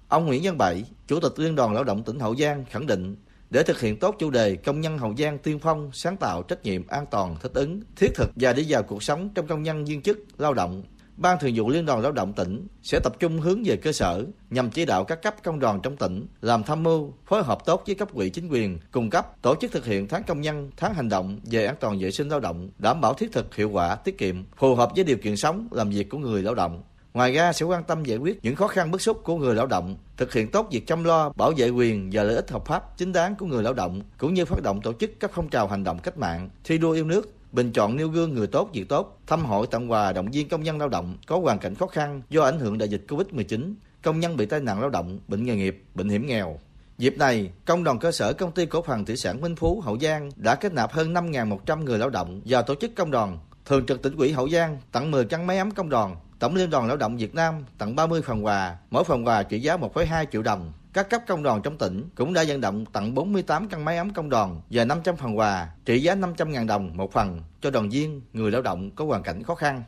Ông 0.08 0.26
Nguyễn 0.26 0.42
Văn 0.44 0.58
Bảy, 0.58 0.84
Chủ 1.08 1.20
tịch 1.20 1.40
Liên 1.40 1.56
đoàn 1.56 1.74
Lao 1.74 1.84
động 1.84 2.04
tỉnh 2.04 2.20
Hậu 2.20 2.36
Giang 2.36 2.66
khẳng 2.66 2.88
định 2.88 3.16
để 3.50 3.64
thực 3.64 3.80
hiện 3.80 4.00
tốt 4.00 4.16
chủ 4.20 4.30
đề 4.30 4.56
công 4.56 4.82
nhân 4.82 4.98
Hậu 4.98 5.16
Giang 5.18 5.38
tiên 5.38 5.60
phong, 5.60 5.92
sáng 5.94 6.18
tạo, 6.18 6.44
trách 6.44 6.64
nhiệm, 6.64 6.88
an 6.88 7.06
toàn, 7.12 7.36
thích 7.42 7.52
ứng, 7.54 7.82
thiết 7.96 8.12
thực 8.16 8.32
và 8.36 8.54
đi 8.54 8.66
vào 8.70 8.84
cuộc 8.84 9.04
sống 9.04 9.30
trong 9.36 9.48
công 9.48 9.64
nhân 9.64 9.86
viên 9.86 10.02
chức, 10.02 10.20
lao 10.38 10.54
động, 10.54 10.84
Ban 11.18 11.40
Thường 11.40 11.52
vụ 11.56 11.70
Liên 11.70 11.86
đoàn 11.86 12.02
Lao 12.02 12.12
động 12.12 12.34
tỉnh 12.34 12.68
sẽ 12.84 13.00
tập 13.00 13.14
trung 13.20 13.40
hướng 13.40 13.64
về 13.66 13.76
cơ 13.76 13.92
sở 13.92 14.26
nhằm 14.50 14.70
chỉ 14.70 14.86
đạo 14.86 15.04
các 15.04 15.22
cấp 15.22 15.36
công 15.44 15.60
đoàn 15.60 15.80
trong 15.84 15.98
tỉnh 15.98 16.28
làm 16.42 16.64
tham 16.64 16.84
mưu, 16.84 17.14
phối 17.26 17.44
hợp 17.44 17.66
tốt 17.66 17.84
với 17.86 17.96
cấp 17.96 18.14
ủy 18.14 18.30
chính 18.30 18.48
quyền, 18.48 18.80
cung 18.92 19.10
cấp 19.10 19.42
tổ 19.42 19.56
chức 19.62 19.72
thực 19.72 19.86
hiện 19.86 20.08
tháng 20.08 20.24
công 20.24 20.42
nhân, 20.42 20.72
tháng 20.78 20.94
hành 20.94 21.10
động 21.10 21.40
về 21.44 21.66
an 21.66 21.76
toàn 21.80 22.00
vệ 22.00 22.12
sinh 22.12 22.30
lao 22.30 22.40
động, 22.40 22.70
đảm 22.78 23.02
bảo 23.02 23.14
thiết 23.14 23.32
thực, 23.32 23.56
hiệu 23.56 23.70
quả, 23.70 23.96
tiết 23.96 24.18
kiệm, 24.18 24.44
phù 24.58 24.76
hợp 24.76 24.92
với 24.96 25.04
điều 25.04 25.18
kiện 25.18 25.38
sống, 25.38 25.68
làm 25.72 25.90
việc 25.90 26.10
của 26.10 26.18
người 26.18 26.44
lao 26.44 26.56
động. 26.56 26.84
Ngoài 27.14 27.34
ra 27.34 27.54
sẽ 27.54 27.66
quan 27.66 27.84
tâm 27.84 28.04
giải 28.04 28.18
quyết 28.18 28.40
những 28.44 28.56
khó 28.56 28.68
khăn 28.68 28.92
bức 28.92 29.02
xúc 29.02 29.22
của 29.24 29.38
người 29.38 29.56
lao 29.56 29.68
động, 29.68 29.96
thực 30.18 30.34
hiện 30.34 30.52
tốt 30.52 30.68
việc 30.72 30.88
chăm 30.88 31.04
lo, 31.04 31.30
bảo 31.36 31.52
vệ 31.58 31.70
quyền 31.70 32.10
và 32.14 32.24
lợi 32.24 32.36
ích 32.36 32.52
hợp 32.52 32.66
pháp 32.66 32.98
chính 32.98 33.14
đáng 33.14 33.36
của 33.36 33.46
người 33.46 33.64
lao 33.64 33.74
động, 33.74 34.02
cũng 34.18 34.34
như 34.34 34.46
phát 34.46 34.64
động 34.64 34.82
tổ 34.84 34.94
chức 34.94 35.12
các 35.20 35.32
phong 35.34 35.50
trào 35.50 35.68
hành 35.68 35.84
động 35.84 36.00
cách 36.00 36.18
mạng, 36.18 36.50
thi 36.64 36.78
đua 36.78 36.92
yêu 36.92 37.06
nước, 37.06 37.37
bình 37.52 37.72
chọn 37.72 37.96
nêu 37.96 38.10
gương 38.10 38.34
người 38.34 38.48
tốt 38.48 38.70
việc 38.74 38.90
tốt, 38.90 39.20
thăm 39.28 39.46
hỏi 39.46 39.68
tặng 39.72 39.92
quà 39.92 40.14
động 40.14 40.32
viên 40.32 40.50
công 40.50 40.64
nhân 40.64 40.78
lao 40.78 40.90
động 40.90 41.18
có 41.28 41.40
hoàn 41.40 41.60
cảnh 41.60 41.76
khó 41.76 41.88
khăn 41.88 42.22
do 42.30 42.44
ảnh 42.44 42.60
hưởng 42.60 42.78
đại 42.78 42.90
dịch 42.90 43.06
Covid-19, 43.08 43.74
công 44.04 44.20
nhân 44.20 44.38
bị 44.38 44.46
tai 44.46 44.60
nạn 44.60 44.80
lao 44.80 44.90
động, 44.90 45.20
bệnh 45.28 45.46
nghề 45.46 45.56
nghiệp, 45.56 45.84
bệnh 45.96 46.10
hiểm 46.10 46.28
nghèo. 46.28 46.60
Dịp 46.98 47.18
này, 47.18 47.52
công 47.66 47.84
đoàn 47.84 48.00
cơ 48.00 48.12
sở 48.12 48.34
công 48.34 48.52
ty 48.52 48.66
cổ 48.66 48.82
phần 48.82 49.06
thủy 49.06 49.18
sản 49.18 49.42
Minh 49.42 49.56
Phú 49.56 49.82
Hậu 49.82 50.00
Giang 50.00 50.30
đã 50.36 50.56
kết 50.56 50.74
nạp 50.74 50.92
hơn 50.92 51.14
5.100 51.14 51.84
người 51.84 51.98
lao 51.98 52.10
động 52.10 52.42
và 52.46 52.62
tổ 52.62 52.76
chức 52.76 52.96
công 52.96 53.12
đoàn. 53.12 53.40
Thường 53.66 53.86
trực 53.86 54.02
tỉnh 54.02 54.16
ủy 54.16 54.32
Hậu 54.32 54.50
Giang 54.50 54.78
tặng 54.92 55.12
10 55.12 55.26
căn 55.26 55.48
máy 55.48 55.58
ấm 55.58 55.72
công 55.72 55.90
đoàn 55.90 56.16
Tổng 56.40 56.56
Liên 56.56 56.70
đoàn 56.70 56.88
Lao 56.88 56.98
động 56.98 57.18
Việt 57.18 57.36
Nam 57.36 57.66
tặng 57.78 57.96
30 57.96 58.22
phần 58.22 58.46
quà, 58.46 58.78
mỗi 58.92 59.04
phần 59.04 59.28
quà 59.28 59.44
trị 59.44 59.60
giá 59.60 59.78
1,2 59.78 60.26
triệu 60.32 60.42
đồng. 60.42 60.74
Các 60.98 61.10
cấp 61.10 61.22
công 61.28 61.44
đoàn 61.44 61.62
trong 61.62 61.78
tỉnh 61.78 62.10
cũng 62.16 62.34
đã 62.34 62.44
vận 62.48 62.62
động 62.62 62.86
tặng 62.86 63.14
48 63.14 63.70
căn 63.70 63.86
máy 63.86 63.98
ấm 63.98 64.14
công 64.14 64.30
đoàn 64.30 64.62
và 64.70 64.86
500 64.86 65.16
phần 65.16 65.38
quà 65.38 65.70
trị 65.86 66.00
giá 66.00 66.16
500.000 66.16 66.68
đồng 66.68 66.98
một 66.98 67.12
phần 67.12 67.42
cho 67.62 67.72
đoàn 67.72 67.90
viên, 67.90 68.22
người 68.34 68.52
lao 68.52 68.62
động 68.62 68.92
có 68.92 69.06
hoàn 69.06 69.24
cảnh 69.24 69.44
khó 69.44 69.56
khăn. 69.56 69.84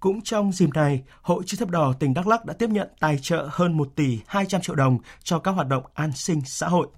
Cũng 0.00 0.20
trong 0.22 0.52
dịp 0.52 0.68
này, 0.74 1.02
Hội 1.22 1.42
Chữ 1.46 1.56
thập 1.60 1.70
đỏ 1.70 1.92
tỉnh 1.98 2.14
Đắk 2.14 2.26
Lắk 2.26 2.44
đã 2.44 2.54
tiếp 2.54 2.70
nhận 2.70 2.88
tài 3.00 3.18
trợ 3.22 3.48
hơn 3.50 3.76
1 3.76 3.88
tỷ 3.96 4.18
200 4.26 4.60
triệu 4.60 4.74
đồng 4.74 4.98
cho 5.22 5.38
các 5.38 5.50
hoạt 5.50 5.68
động 5.68 5.84
an 5.94 6.12
sinh 6.12 6.40
xã 6.46 6.68
hội. 6.68 6.88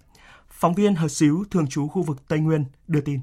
Phóng 0.48 0.74
viên 0.74 0.94
Hờ 0.94 1.08
Xíu, 1.08 1.44
thường 1.50 1.66
trú 1.66 1.88
khu 1.88 2.02
vực 2.02 2.28
Tây 2.28 2.38
Nguyên, 2.38 2.64
đưa 2.86 3.00
tin. 3.00 3.20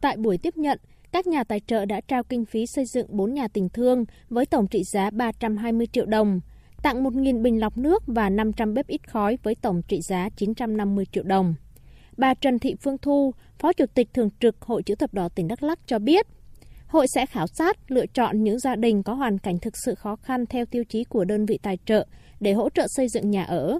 Tại 0.00 0.16
buổi 0.16 0.38
tiếp 0.38 0.56
nhận, 0.56 0.78
các 1.12 1.26
nhà 1.26 1.44
tài 1.44 1.60
trợ 1.60 1.84
đã 1.84 2.00
trao 2.08 2.22
kinh 2.24 2.44
phí 2.44 2.66
xây 2.66 2.84
dựng 2.84 3.06
4 3.10 3.34
nhà 3.34 3.48
tình 3.48 3.68
thương 3.68 4.04
với 4.28 4.46
tổng 4.46 4.66
trị 4.66 4.84
giá 4.84 5.10
320 5.10 5.86
triệu 5.92 6.06
đồng, 6.06 6.40
tặng 6.86 7.04
1.000 7.04 7.42
bình 7.42 7.60
lọc 7.60 7.78
nước 7.78 8.02
và 8.06 8.30
500 8.30 8.74
bếp 8.74 8.86
ít 8.86 9.10
khói 9.10 9.38
với 9.42 9.54
tổng 9.54 9.82
trị 9.82 10.00
giá 10.00 10.28
950 10.36 11.04
triệu 11.12 11.24
đồng. 11.24 11.54
Bà 12.16 12.34
Trần 12.34 12.58
Thị 12.58 12.74
Phương 12.82 12.98
Thu, 12.98 13.34
Phó 13.58 13.72
Chủ 13.72 13.84
tịch 13.94 14.08
Thường 14.14 14.30
trực 14.40 14.62
Hội 14.62 14.82
Chữ 14.82 14.94
thập 14.94 15.14
đỏ 15.14 15.28
tỉnh 15.28 15.48
Đắk 15.48 15.62
Lắk 15.62 15.78
cho 15.86 15.98
biết, 15.98 16.26
hội 16.86 17.08
sẽ 17.08 17.26
khảo 17.26 17.46
sát, 17.46 17.90
lựa 17.90 18.06
chọn 18.06 18.44
những 18.44 18.58
gia 18.58 18.76
đình 18.76 19.02
có 19.02 19.14
hoàn 19.14 19.38
cảnh 19.38 19.58
thực 19.58 19.76
sự 19.76 19.94
khó 19.94 20.16
khăn 20.16 20.46
theo 20.46 20.64
tiêu 20.66 20.84
chí 20.84 21.04
của 21.04 21.24
đơn 21.24 21.46
vị 21.46 21.58
tài 21.62 21.78
trợ 21.86 22.06
để 22.40 22.52
hỗ 22.52 22.70
trợ 22.70 22.86
xây 22.88 23.08
dựng 23.08 23.30
nhà 23.30 23.44
ở. 23.44 23.78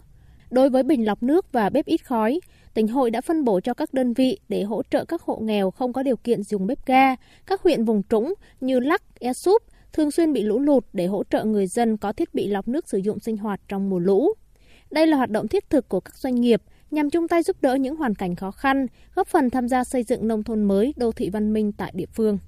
Đối 0.50 0.70
với 0.70 0.82
bình 0.82 1.04
lọc 1.04 1.22
nước 1.22 1.52
và 1.52 1.70
bếp 1.70 1.86
ít 1.86 2.04
khói, 2.04 2.40
tỉnh 2.74 2.88
hội 2.88 3.10
đã 3.10 3.20
phân 3.20 3.44
bổ 3.44 3.60
cho 3.60 3.74
các 3.74 3.94
đơn 3.94 4.12
vị 4.12 4.38
để 4.48 4.62
hỗ 4.62 4.82
trợ 4.90 5.04
các 5.04 5.22
hộ 5.22 5.36
nghèo 5.36 5.70
không 5.70 5.92
có 5.92 6.02
điều 6.02 6.16
kiện 6.16 6.42
dùng 6.42 6.66
bếp 6.66 6.86
ga, 6.86 7.14
các 7.46 7.62
huyện 7.62 7.84
vùng 7.84 8.02
trũng 8.02 8.34
như 8.60 8.80
Lắc, 8.80 9.02
Esup. 9.20 9.62
Súp 9.62 9.75
thường 9.96 10.10
xuyên 10.10 10.32
bị 10.32 10.42
lũ 10.42 10.58
lụt 10.58 10.84
để 10.92 11.06
hỗ 11.06 11.22
trợ 11.30 11.44
người 11.44 11.66
dân 11.66 11.96
có 11.96 12.12
thiết 12.12 12.34
bị 12.34 12.46
lọc 12.46 12.68
nước 12.68 12.88
sử 12.88 12.98
dụng 12.98 13.20
sinh 13.20 13.36
hoạt 13.36 13.60
trong 13.68 13.90
mùa 13.90 13.98
lũ. 13.98 14.28
Đây 14.90 15.06
là 15.06 15.16
hoạt 15.16 15.30
động 15.30 15.48
thiết 15.48 15.70
thực 15.70 15.88
của 15.88 16.00
các 16.00 16.16
doanh 16.16 16.40
nghiệp 16.40 16.62
nhằm 16.90 17.10
chung 17.10 17.28
tay 17.28 17.42
giúp 17.42 17.56
đỡ 17.60 17.74
những 17.74 17.96
hoàn 17.96 18.14
cảnh 18.14 18.36
khó 18.36 18.50
khăn, 18.50 18.86
góp 19.14 19.28
phần 19.28 19.50
tham 19.50 19.68
gia 19.68 19.84
xây 19.84 20.02
dựng 20.02 20.28
nông 20.28 20.42
thôn 20.42 20.64
mới, 20.64 20.94
đô 20.96 21.12
thị 21.12 21.30
văn 21.30 21.52
minh 21.52 21.72
tại 21.72 21.92
địa 21.94 22.06
phương. 22.14 22.38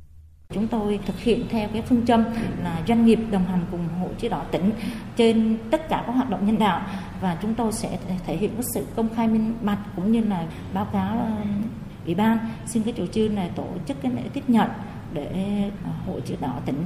Chúng 0.55 0.69
tôi 0.69 1.01
thực 1.07 1.19
hiện 1.19 1.45
theo 1.51 1.69
cái 1.73 1.83
phương 1.83 2.07
châm 2.07 2.25
là 2.63 2.83
doanh 2.89 3.07
nghiệp 3.07 3.19
đồng 3.31 3.45
hành 3.45 3.67
cùng 3.71 3.89
hội 4.01 4.11
chữ 4.19 4.29
đỏ 4.29 4.47
tỉnh 4.53 4.71
trên 5.17 5.59
tất 5.71 5.89
cả 5.89 6.05
các 6.07 6.13
hoạt 6.13 6.31
động 6.31 6.47
nhân 6.47 6.59
đạo 6.59 6.87
và 7.21 7.39
chúng 7.43 7.55
tôi 7.55 7.73
sẽ 7.73 7.99
thể 8.27 8.37
hiện 8.37 8.51
cái 8.55 8.63
sự 8.75 8.85
công 8.97 9.09
khai 9.15 9.29
minh 9.29 9.55
bạch 9.63 9.79
cũng 9.97 10.13
như 10.13 10.21
là 10.21 10.47
báo 10.75 10.89
cáo 10.93 11.19
ờ, 11.19 11.31
ủy 12.05 12.15
ban 12.15 12.39
xin 12.67 12.83
cái 12.83 12.93
chủ 12.97 13.07
trương 13.07 13.35
này 13.35 13.51
tổ 13.57 13.67
chức 13.87 13.97
cái 14.03 14.13
lễ 14.13 14.23
tiếp 14.33 14.43
nhận 14.49 14.69
để 15.13 15.31
ờ, 15.85 15.91
hội 16.07 16.21
chữ 16.27 16.35
đỏ 16.41 16.61
tỉnh 16.67 16.77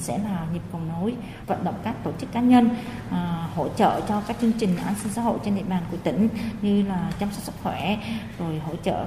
sẽ 0.00 0.18
là 0.18 0.46
nhịp 0.52 0.62
cầu 0.72 0.80
nối 0.88 1.14
vận 1.46 1.64
động 1.64 1.74
các 1.84 2.04
tổ 2.04 2.12
chức 2.18 2.32
cá 2.32 2.40
nhân 2.40 2.70
à, 3.10 3.48
hỗ 3.54 3.68
trợ 3.68 4.00
cho 4.08 4.22
các 4.26 4.36
chương 4.40 4.52
trình 4.52 4.76
an 4.76 4.94
sinh 5.02 5.12
xã 5.12 5.22
hội 5.22 5.38
trên 5.44 5.54
địa 5.54 5.62
bàn 5.62 5.82
của 5.90 5.96
tỉnh 5.96 6.28
như 6.62 6.82
là 6.82 7.12
chăm 7.20 7.28
sóc 7.32 7.44
sức 7.44 7.54
khỏe 7.62 7.98
rồi 8.38 8.58
hỗ 8.58 8.76
trợ 8.76 9.04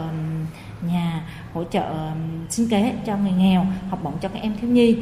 nhà 0.82 1.30
hỗ 1.54 1.64
trợ 1.64 2.12
sinh 2.50 2.70
kế 2.70 2.94
cho 3.06 3.18
người 3.18 3.32
nghèo 3.32 3.66
học 3.90 4.00
bổng 4.04 4.18
cho 4.22 4.30
các 4.30 4.42
em 4.42 4.56
thiếu 4.62 4.70
nhi 4.70 4.98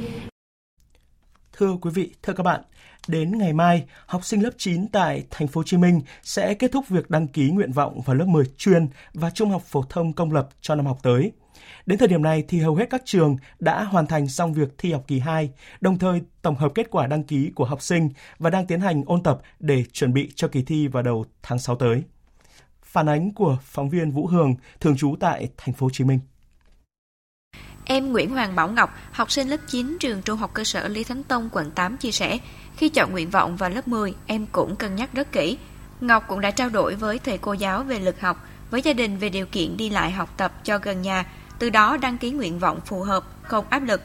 Thưa 1.53 1.77
quý 1.81 1.91
vị, 1.93 2.11
thưa 2.23 2.33
các 2.33 2.43
bạn, 2.43 2.61
đến 3.07 3.37
ngày 3.37 3.53
mai, 3.53 3.85
học 4.05 4.25
sinh 4.25 4.43
lớp 4.43 4.49
9 4.57 4.87
tại 4.87 5.23
thành 5.29 5.47
phố 5.47 5.59
Hồ 5.59 5.63
Chí 5.65 5.77
Minh 5.77 6.01
sẽ 6.23 6.53
kết 6.53 6.71
thúc 6.71 6.87
việc 6.89 7.09
đăng 7.09 7.27
ký 7.27 7.49
nguyện 7.51 7.71
vọng 7.71 8.01
vào 8.05 8.15
lớp 8.15 8.25
10 8.25 8.45
chuyên 8.57 8.87
và 9.13 9.29
trung 9.29 9.49
học 9.49 9.61
phổ 9.65 9.83
thông 9.89 10.13
công 10.13 10.31
lập 10.31 10.49
cho 10.61 10.75
năm 10.75 10.85
học 10.85 10.99
tới. 11.03 11.31
Đến 11.85 11.99
thời 11.99 12.07
điểm 12.07 12.21
này 12.21 12.43
thì 12.47 12.59
hầu 12.59 12.75
hết 12.75 12.89
các 12.89 13.01
trường 13.05 13.37
đã 13.59 13.83
hoàn 13.83 14.07
thành 14.07 14.27
xong 14.27 14.53
việc 14.53 14.69
thi 14.77 14.91
học 14.91 15.03
kỳ 15.07 15.19
2, 15.19 15.49
đồng 15.81 15.99
thời 15.99 16.21
tổng 16.41 16.55
hợp 16.55 16.71
kết 16.75 16.87
quả 16.91 17.07
đăng 17.07 17.23
ký 17.23 17.51
của 17.55 17.65
học 17.65 17.81
sinh 17.81 18.09
và 18.39 18.49
đang 18.49 18.67
tiến 18.67 18.79
hành 18.79 19.03
ôn 19.05 19.23
tập 19.23 19.41
để 19.59 19.83
chuẩn 19.93 20.13
bị 20.13 20.31
cho 20.35 20.47
kỳ 20.47 20.63
thi 20.63 20.87
vào 20.87 21.03
đầu 21.03 21.25
tháng 21.43 21.59
6 21.59 21.75
tới. 21.75 22.03
Phản 22.83 23.09
ánh 23.09 23.33
của 23.33 23.57
phóng 23.63 23.89
viên 23.89 24.11
Vũ 24.11 24.27
Hường, 24.27 24.55
thường 24.79 24.97
trú 24.97 25.15
tại 25.19 25.49
thành 25.57 25.73
phố 25.73 25.85
Hồ 25.85 25.89
Chí 25.93 26.03
Minh. 26.03 26.19
Em 27.85 28.11
Nguyễn 28.11 28.29
Hoàng 28.29 28.55
Bảo 28.55 28.67
Ngọc, 28.67 28.97
học 29.11 29.31
sinh 29.31 29.47
lớp 29.47 29.57
9 29.67 29.97
trường 29.99 30.21
Trung 30.21 30.37
học 30.37 30.51
cơ 30.53 30.63
sở 30.63 30.87
Lý 30.87 31.03
Thánh 31.03 31.23
Tông, 31.23 31.49
quận 31.51 31.71
8 31.71 31.97
chia 31.97 32.11
sẻ, 32.11 32.37
khi 32.77 32.89
chọn 32.89 33.11
nguyện 33.11 33.29
vọng 33.29 33.57
vào 33.57 33.69
lớp 33.69 33.87
10, 33.87 34.13
em 34.25 34.45
cũng 34.51 34.75
cân 34.75 34.95
nhắc 34.95 35.13
rất 35.13 35.31
kỹ. 35.31 35.57
Ngọc 36.01 36.23
cũng 36.27 36.41
đã 36.41 36.51
trao 36.51 36.69
đổi 36.69 36.95
với 36.95 37.19
thầy 37.19 37.37
cô 37.37 37.53
giáo 37.53 37.83
về 37.83 37.99
lực 37.99 38.21
học, 38.21 38.47
với 38.69 38.81
gia 38.81 38.93
đình 38.93 39.17
về 39.17 39.29
điều 39.29 39.45
kiện 39.45 39.77
đi 39.77 39.89
lại 39.89 40.11
học 40.11 40.29
tập 40.37 40.51
cho 40.63 40.77
gần 40.77 41.01
nhà, 41.01 41.25
từ 41.61 41.69
đó 41.69 41.97
đăng 41.97 42.17
ký 42.17 42.31
nguyện 42.31 42.59
vọng 42.59 42.79
phù 42.85 43.01
hợp, 43.01 43.23
không 43.43 43.65
áp 43.69 43.79
lực. 43.79 44.01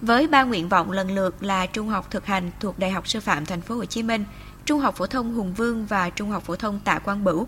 Với 0.00 0.26
ba 0.26 0.42
nguyện 0.42 0.68
vọng 0.68 0.90
lần 0.90 1.10
lượt 1.10 1.34
là 1.40 1.66
Trung 1.66 1.88
học 1.88 2.10
thực 2.10 2.26
hành 2.26 2.50
thuộc 2.60 2.78
Đại 2.78 2.90
học 2.90 3.08
Sư 3.08 3.20
phạm 3.20 3.46
Thành 3.46 3.60
phố 3.60 3.74
Hồ 3.74 3.84
Chí 3.84 4.02
Minh, 4.02 4.24
Trung 4.64 4.80
học 4.80 4.96
phổ 4.96 5.06
thông 5.06 5.34
Hùng 5.34 5.54
Vương 5.54 5.86
và 5.86 6.10
Trung 6.10 6.30
học 6.30 6.42
phổ 6.42 6.56
thông 6.56 6.80
Tạ 6.84 6.98
Quang 6.98 7.24
Bửu, 7.24 7.46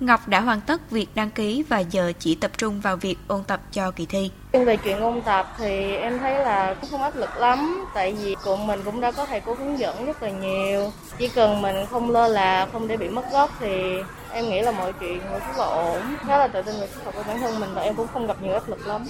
Ngọc 0.00 0.28
đã 0.28 0.40
hoàn 0.40 0.60
tất 0.60 0.90
việc 0.90 1.08
đăng 1.14 1.30
ký 1.30 1.64
và 1.68 1.78
giờ 1.78 2.12
chỉ 2.18 2.34
tập 2.34 2.50
trung 2.58 2.80
vào 2.80 2.96
việc 2.96 3.18
ôn 3.28 3.44
tập 3.44 3.60
cho 3.72 3.90
kỳ 3.90 4.06
thi. 4.06 4.30
Về 4.52 4.76
chuyện 4.76 5.00
ôn 5.00 5.20
tập 5.22 5.54
thì 5.58 5.94
em 5.94 6.18
thấy 6.18 6.44
là 6.44 6.74
cũng 6.80 6.90
không 6.90 7.02
áp 7.02 7.16
lực 7.16 7.36
lắm, 7.36 7.84
tại 7.94 8.12
vì 8.12 8.36
cùng 8.44 8.66
mình 8.66 8.80
cũng 8.84 9.00
đã 9.00 9.12
có 9.12 9.26
thầy 9.26 9.40
cô 9.40 9.54
hướng 9.54 9.78
dẫn 9.78 10.06
rất 10.06 10.22
là 10.22 10.30
nhiều. 10.30 10.92
Chỉ 11.18 11.28
cần 11.28 11.62
mình 11.62 11.76
không 11.90 12.10
lơ 12.10 12.28
là, 12.28 12.66
không 12.72 12.88
để 12.88 12.96
bị 12.96 13.08
mất 13.08 13.32
gốc 13.32 13.50
thì 13.60 13.94
em 14.32 14.48
nghĩ 14.48 14.60
là 14.60 14.70
mọi 14.70 14.92
chuyện 15.00 15.18
rất 15.18 15.58
là 15.58 15.64
ổn. 15.64 16.02
Khá 16.26 16.38
là 16.38 16.48
tự 16.48 16.62
tin 16.62 16.74
về 16.80 16.88
sức 16.94 17.04
học 17.04 17.14
của 17.16 17.22
bản 17.26 17.40
thân 17.40 17.60
mình 17.60 17.70
và 17.74 17.82
em 17.82 17.94
cũng 17.94 18.06
không 18.12 18.26
gặp 18.26 18.42
nhiều 18.42 18.52
áp 18.52 18.68
lực 18.68 18.86
lắm. 18.86 19.04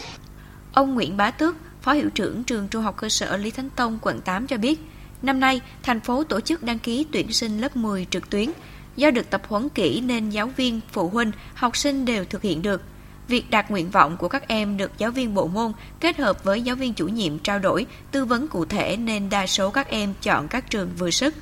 Ông 0.73 0.95
Nguyễn 0.95 1.17
Bá 1.17 1.31
Tước, 1.31 1.57
Phó 1.83 1.93
Hiệu 1.93 2.11
trưởng 2.15 2.45
trường 2.45 2.69
Trung 2.69 2.83
học 2.83 2.97
cơ 2.97 3.09
sở 3.09 3.37
Lý 3.37 3.51
Thánh 3.51 3.71
Tông, 3.71 3.99
quận 4.03 4.21
8 4.21 4.47
cho 4.47 4.57
biết, 4.57 4.81
năm 5.23 5.41
nay 5.41 5.61
thành 5.83 6.01
phố 6.01 6.25
tổ 6.25 6.41
chức 6.41 6.63
đăng 6.63 6.79
ký 6.79 7.07
tuyển 7.13 7.33
sinh 7.33 7.61
lớp 7.61 7.77
10 7.77 8.07
trực 8.11 8.31
tuyến 8.31 8.51
Do 8.99 9.11
được 9.11 9.31
tập 9.31 9.43
huấn 9.49 9.69
kỹ 9.69 10.01
nên 10.01 10.31
giáo 10.31 10.47
viên, 10.57 10.81
phụ 10.93 11.09
huynh, 11.09 11.33
học 11.55 11.77
sinh 11.77 12.05
đều 12.05 12.25
thực 12.25 12.43
hiện 12.43 12.63
được. 12.63 12.83
Việc 13.29 13.51
đạt 13.51 13.71
nguyện 13.71 13.91
vọng 13.91 14.17
của 14.17 14.29
các 14.29 14.49
em 14.49 14.77
được 14.77 14.91
giáo 14.99 15.11
viên 15.11 15.35
bộ 15.35 15.47
môn 15.47 15.73
kết 16.01 16.17
hợp 16.17 16.45
với 16.45 16.63
giáo 16.63 16.77
viên 16.77 16.95
chủ 16.95 17.09
nhiệm 17.09 17.39
trao 17.39 17.59
đổi, 17.59 17.87
tư 18.11 18.25
vấn 18.25 18.49
cụ 18.49 18.65
thể 18.65 18.97
nên 18.97 19.29
đa 19.31 19.47
số 19.47 19.71
các 19.71 19.89
em 19.89 20.15
chọn 20.23 20.49
các 20.49 20.71
trường 20.71 20.91
vừa 20.99 21.11
sức. 21.11 21.35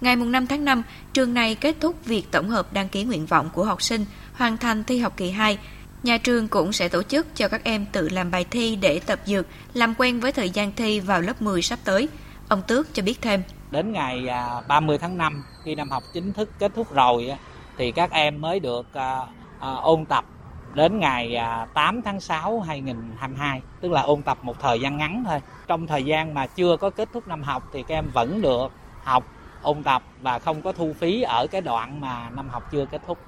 Ngày 0.00 0.16
5 0.16 0.46
tháng 0.46 0.64
5, 0.64 0.82
trường 1.12 1.34
này 1.34 1.54
kết 1.54 1.76
thúc 1.80 2.04
việc 2.04 2.30
tổng 2.30 2.48
hợp 2.48 2.72
đăng 2.72 2.88
ký 2.88 3.04
nguyện 3.04 3.26
vọng 3.26 3.50
của 3.52 3.64
học 3.64 3.82
sinh, 3.82 4.04
hoàn 4.34 4.56
thành 4.56 4.84
thi 4.84 4.98
học 4.98 5.12
kỳ 5.16 5.30
2. 5.30 5.58
Nhà 6.02 6.18
trường 6.18 6.48
cũng 6.48 6.72
sẽ 6.72 6.88
tổ 6.88 7.02
chức 7.02 7.26
cho 7.34 7.48
các 7.48 7.64
em 7.64 7.86
tự 7.92 8.08
làm 8.08 8.30
bài 8.30 8.44
thi 8.50 8.76
để 8.76 9.00
tập 9.06 9.18
dược, 9.26 9.46
làm 9.74 9.94
quen 9.98 10.20
với 10.20 10.32
thời 10.32 10.50
gian 10.50 10.72
thi 10.72 11.00
vào 11.00 11.20
lớp 11.20 11.42
10 11.42 11.62
sắp 11.62 11.78
tới. 11.84 12.08
Ông 12.48 12.62
Tước 12.66 12.94
cho 12.94 13.02
biết 13.02 13.22
thêm 13.22 13.42
đến 13.70 13.92
ngày 13.92 14.28
à, 14.28 14.62
30 14.68 14.98
tháng 14.98 15.18
5 15.18 15.44
khi 15.64 15.74
năm 15.74 15.90
học 15.90 16.02
chính 16.12 16.32
thức 16.32 16.50
kết 16.58 16.72
thúc 16.74 16.94
rồi 16.94 17.32
thì 17.76 17.92
các 17.92 18.10
em 18.10 18.40
mới 18.40 18.60
được 18.60 18.94
à, 18.94 19.18
à, 19.60 19.72
ôn 19.82 20.04
tập 20.04 20.24
đến 20.74 20.98
ngày 20.98 21.36
8 21.74 22.02
tháng 22.02 22.20
6 22.20 22.60
2022 22.60 23.62
tức 23.80 23.92
là 23.92 24.02
ôn 24.02 24.22
tập 24.22 24.38
một 24.42 24.60
thời 24.60 24.80
gian 24.80 24.96
ngắn 24.96 25.24
thôi 25.26 25.40
trong 25.66 25.86
thời 25.86 26.04
gian 26.04 26.34
mà 26.34 26.46
chưa 26.46 26.76
có 26.76 26.90
kết 26.90 27.08
thúc 27.12 27.28
năm 27.28 27.42
học 27.42 27.62
thì 27.72 27.82
các 27.82 27.94
em 27.94 28.10
vẫn 28.14 28.42
được 28.42 28.72
học 29.04 29.24
ôn 29.62 29.82
tập 29.82 30.02
và 30.22 30.38
không 30.38 30.62
có 30.62 30.72
thu 30.72 30.94
phí 31.00 31.22
ở 31.22 31.46
cái 31.46 31.60
đoạn 31.60 32.00
mà 32.00 32.30
năm 32.30 32.48
học 32.48 32.68
chưa 32.72 32.84
kết 32.90 33.02
thúc 33.06 33.18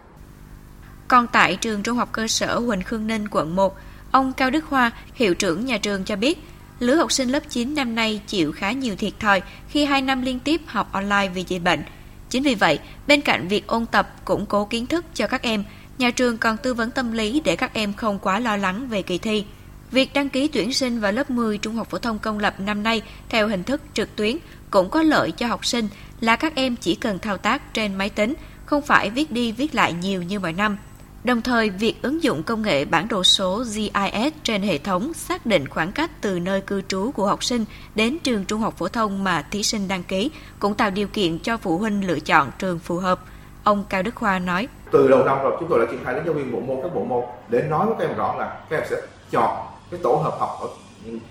còn 1.09 1.27
tại 1.27 1.57
trường 1.57 1.83
trung 1.83 1.97
học 1.97 2.09
cơ 2.13 2.29
sở 2.29 2.59
Huỳnh 2.59 2.83
Khương 2.83 3.07
Ninh 3.07 3.29
quận 3.31 3.57
1 3.57 3.77
ông 4.11 4.33
Cao 4.33 4.51
Đức 4.51 4.65
Hoa 4.65 4.91
hiệu 5.15 5.35
trưởng 5.35 5.67
nhà 5.67 5.79
trường 5.79 6.05
cho 6.05 6.17
biết 6.17 6.39
lứa 6.79 6.95
học 6.95 7.13
sinh 7.13 7.29
lớp 7.29 7.43
9 7.49 7.75
năm 7.75 7.95
nay 7.95 8.21
chịu 8.27 8.53
khá 8.53 8.73
nhiều 8.73 8.97
thiệt 8.97 9.13
thòi 9.21 9.43
khi 9.69 9.85
hai 9.85 10.03
năm 10.03 10.23
liên 10.23 10.41
tiếp 10.41 10.61
học 10.67 10.93
online 10.93 11.29
vì 11.35 11.45
dịch 11.49 11.63
bệnh. 11.63 11.83
Chính 12.31 12.43
vì 12.43 12.55
vậy, 12.55 12.79
bên 13.07 13.21
cạnh 13.21 13.49
việc 13.49 13.67
ôn 13.67 13.87
tập, 13.87 14.15
củng 14.25 14.47
cố 14.47 14.65
kiến 14.65 14.87
thức 14.87 15.05
cho 15.15 15.27
các 15.27 15.43
em, 15.43 15.65
nhà 15.99 16.11
trường 16.11 16.39
còn 16.39 16.57
tư 16.57 16.75
vấn 16.75 16.91
tâm 16.91 17.13
lý 17.13 17.41
để 17.45 17.57
các 17.57 17.75
em 17.75 17.93
không 17.93 18.19
quá 18.19 18.39
lo 18.39 18.57
lắng 18.57 18.89
về 18.89 19.03
kỳ 19.03 19.19
thi. 19.19 19.45
Việc 19.91 20.15
đăng 20.15 20.29
ký 20.29 20.49
tuyển 20.49 20.73
sinh 20.73 21.01
vào 21.01 21.13
lớp 21.13 21.31
10 21.31 21.59
trung 21.59 21.75
học 21.75 21.91
phổ 21.91 21.99
thông 21.99 22.19
công 22.19 22.39
lập 22.39 22.61
năm 22.61 22.83
nay 22.83 23.03
theo 23.29 23.49
hình 23.49 23.65
thức 23.65 23.81
trực 23.95 24.17
tuyến 24.17 24.37
cũng 24.71 24.91
có 24.91 25.03
lợi 25.03 25.31
cho 25.31 25.47
học 25.47 25.67
sinh 25.67 25.89
là 26.23 26.37
các 26.37 26.53
em 26.55 26.77
chỉ 26.77 26.95
cần 26.95 27.19
thao 27.19 27.37
tác 27.37 27.75
trên 27.75 27.95
máy 27.95 28.11
tính, 28.11 28.35
không 28.67 28.83
phải 28.83 29.11
viết 29.11 29.31
đi 29.31 29.53
viết 29.53 29.75
lại 29.75 29.93
nhiều 29.93 30.23
như 30.23 30.41
mọi 30.41 30.53
năm. 30.53 30.79
Đồng 31.25 31.43
thời, 31.43 31.71
việc 31.71 32.03
ứng 32.03 32.23
dụng 32.23 32.43
công 32.43 32.63
nghệ 32.63 32.85
bản 32.85 33.09
đồ 33.09 33.25
số 33.25 33.65
GIS 33.65 34.33
trên 34.43 34.63
hệ 34.63 34.79
thống 34.79 35.15
xác 35.15 35.47
định 35.47 35.69
khoảng 35.69 35.93
cách 35.93 36.11
từ 36.21 36.39
nơi 36.39 36.61
cư 36.61 36.83
trú 36.89 37.11
của 37.11 37.27
học 37.27 37.45
sinh 37.45 37.65
đến 37.95 38.19
trường 38.19 38.45
trung 38.45 38.61
học 38.61 38.75
phổ 38.79 38.89
thông 38.89 39.25
mà 39.25 39.43
thí 39.43 39.63
sinh 39.63 39.89
đăng 39.89 40.03
ký 40.03 40.31
cũng 40.59 40.75
tạo 40.75 40.91
điều 40.91 41.09
kiện 41.09 41.39
cho 41.39 41.57
phụ 41.57 41.79
huynh 41.79 42.07
lựa 42.07 42.21
chọn 42.21 42.51
trường 42.59 42.79
phù 42.79 42.97
hợp. 42.97 43.21
Ông 43.65 43.85
Cao 43.89 44.03
Đức 44.03 44.15
Khoa 44.15 44.39
nói. 44.39 44.69
Từ 44.93 45.09
đầu 45.09 45.25
năm 45.25 45.39
rồi 45.43 45.57
chúng 45.61 45.69
tôi 45.69 45.87
đã 45.87 45.93
triển 45.93 46.05
khai 46.05 46.15
đến 46.15 46.23
giáo 46.27 46.35
viên 46.35 46.53
bộ 46.53 46.61
môn 46.61 46.79
các 46.83 46.95
bộ 46.95 47.05
môn 47.05 47.25
để 47.49 47.63
nói 47.63 47.87
với 47.87 47.95
các 47.99 48.09
em 48.09 48.17
rõ 48.17 48.35
là 48.39 48.61
các 48.71 48.77
em 48.77 48.87
sẽ 48.91 48.97
chọn 49.31 49.67
cái 49.91 50.01
tổ 50.03 50.15
hợp 50.15 50.37
học 50.39 50.59
ở 50.61 50.69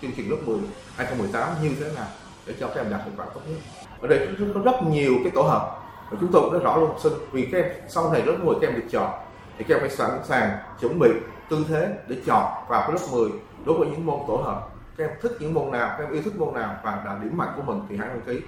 chương 0.01 0.11
trình 0.17 0.29
lớp 0.29 0.37
10 0.45 0.57
2018 0.95 1.49
như 1.63 1.75
thế 1.79 1.85
nào 1.95 2.07
để 2.45 2.53
cho 2.59 2.67
các 2.67 2.81
em 2.81 2.91
đạt 2.91 3.01
hiệu 3.05 3.13
quả 3.17 3.25
tốt 3.33 3.41
nhất. 3.47 3.80
Ở 4.01 4.07
đây 4.07 4.27
chúng 4.37 4.53
có 4.53 4.61
rất 4.71 4.83
nhiều 4.89 5.13
cái 5.23 5.31
tổ 5.35 5.41
hợp 5.41 5.77
và 6.09 6.17
chúng 6.21 6.31
tôi 6.31 6.41
cũng 6.41 6.53
đã 6.53 6.59
rõ 6.59 6.77
luôn 6.77 6.87
học 6.87 6.97
sinh 7.03 7.13
vì 7.31 7.45
các 7.51 7.57
em 7.57 7.71
sau 7.87 8.11
này 8.11 8.21
lớp 8.25 8.35
10 8.43 8.55
các 8.61 8.67
em 8.67 8.75
được 8.75 8.87
chọn 8.91 9.11
thì 9.57 9.65
các 9.67 9.75
em 9.75 9.79
phải 9.79 9.89
sẵn 9.89 10.09
sàng 10.23 10.57
chuẩn 10.81 10.99
bị 10.99 11.09
tư 11.49 11.65
thế 11.69 11.89
để 12.07 12.15
chọn 12.25 12.63
vào 12.67 12.81
cái 12.81 12.91
lớp 12.91 13.07
10 13.11 13.29
đối 13.65 13.77
với 13.77 13.87
những 13.87 14.05
môn 14.05 14.19
tổ 14.27 14.35
hợp 14.35 14.69
các 14.97 15.03
em 15.03 15.17
thích 15.21 15.31
những 15.39 15.53
môn 15.53 15.71
nào 15.71 15.95
các 15.97 16.03
em 16.03 16.13
yêu 16.13 16.21
thích 16.25 16.35
môn 16.37 16.53
nào 16.53 16.75
và 16.83 17.03
là 17.05 17.19
điểm 17.23 17.37
mạnh 17.37 17.49
của 17.55 17.61
mình 17.61 17.81
thì 17.89 17.97
hãy 17.97 18.07
đăng 18.07 18.21
ký 18.21 18.41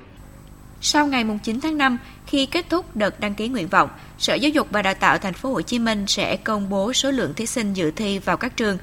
sau 0.86 1.08
ngày 1.08 1.26
9 1.44 1.62
tháng 1.62 1.78
5, 1.78 1.98
khi 2.28 2.46
kết 2.46 2.66
thúc 2.70 2.96
đợt 2.96 3.20
đăng 3.20 3.36
ký 3.36 3.48
nguyện 3.48 3.68
vọng, 3.68 3.90
Sở 4.18 4.36
Giáo 4.36 4.50
dục 4.50 4.68
và 4.72 4.82
Đào 4.82 4.94
tạo 4.94 5.18
Thành 5.18 5.34
phố 5.34 5.50
Hồ 5.50 5.62
Chí 5.62 5.80
Minh 5.80 6.08
sẽ 6.08 6.38
công 6.38 6.70
bố 6.70 6.94
số 6.94 7.12
lượng 7.12 7.34
thí 7.34 7.46
sinh 7.46 7.74
dự 7.74 7.92
thi 7.92 8.20
vào 8.20 8.38
các 8.38 8.58
trường. 8.58 8.78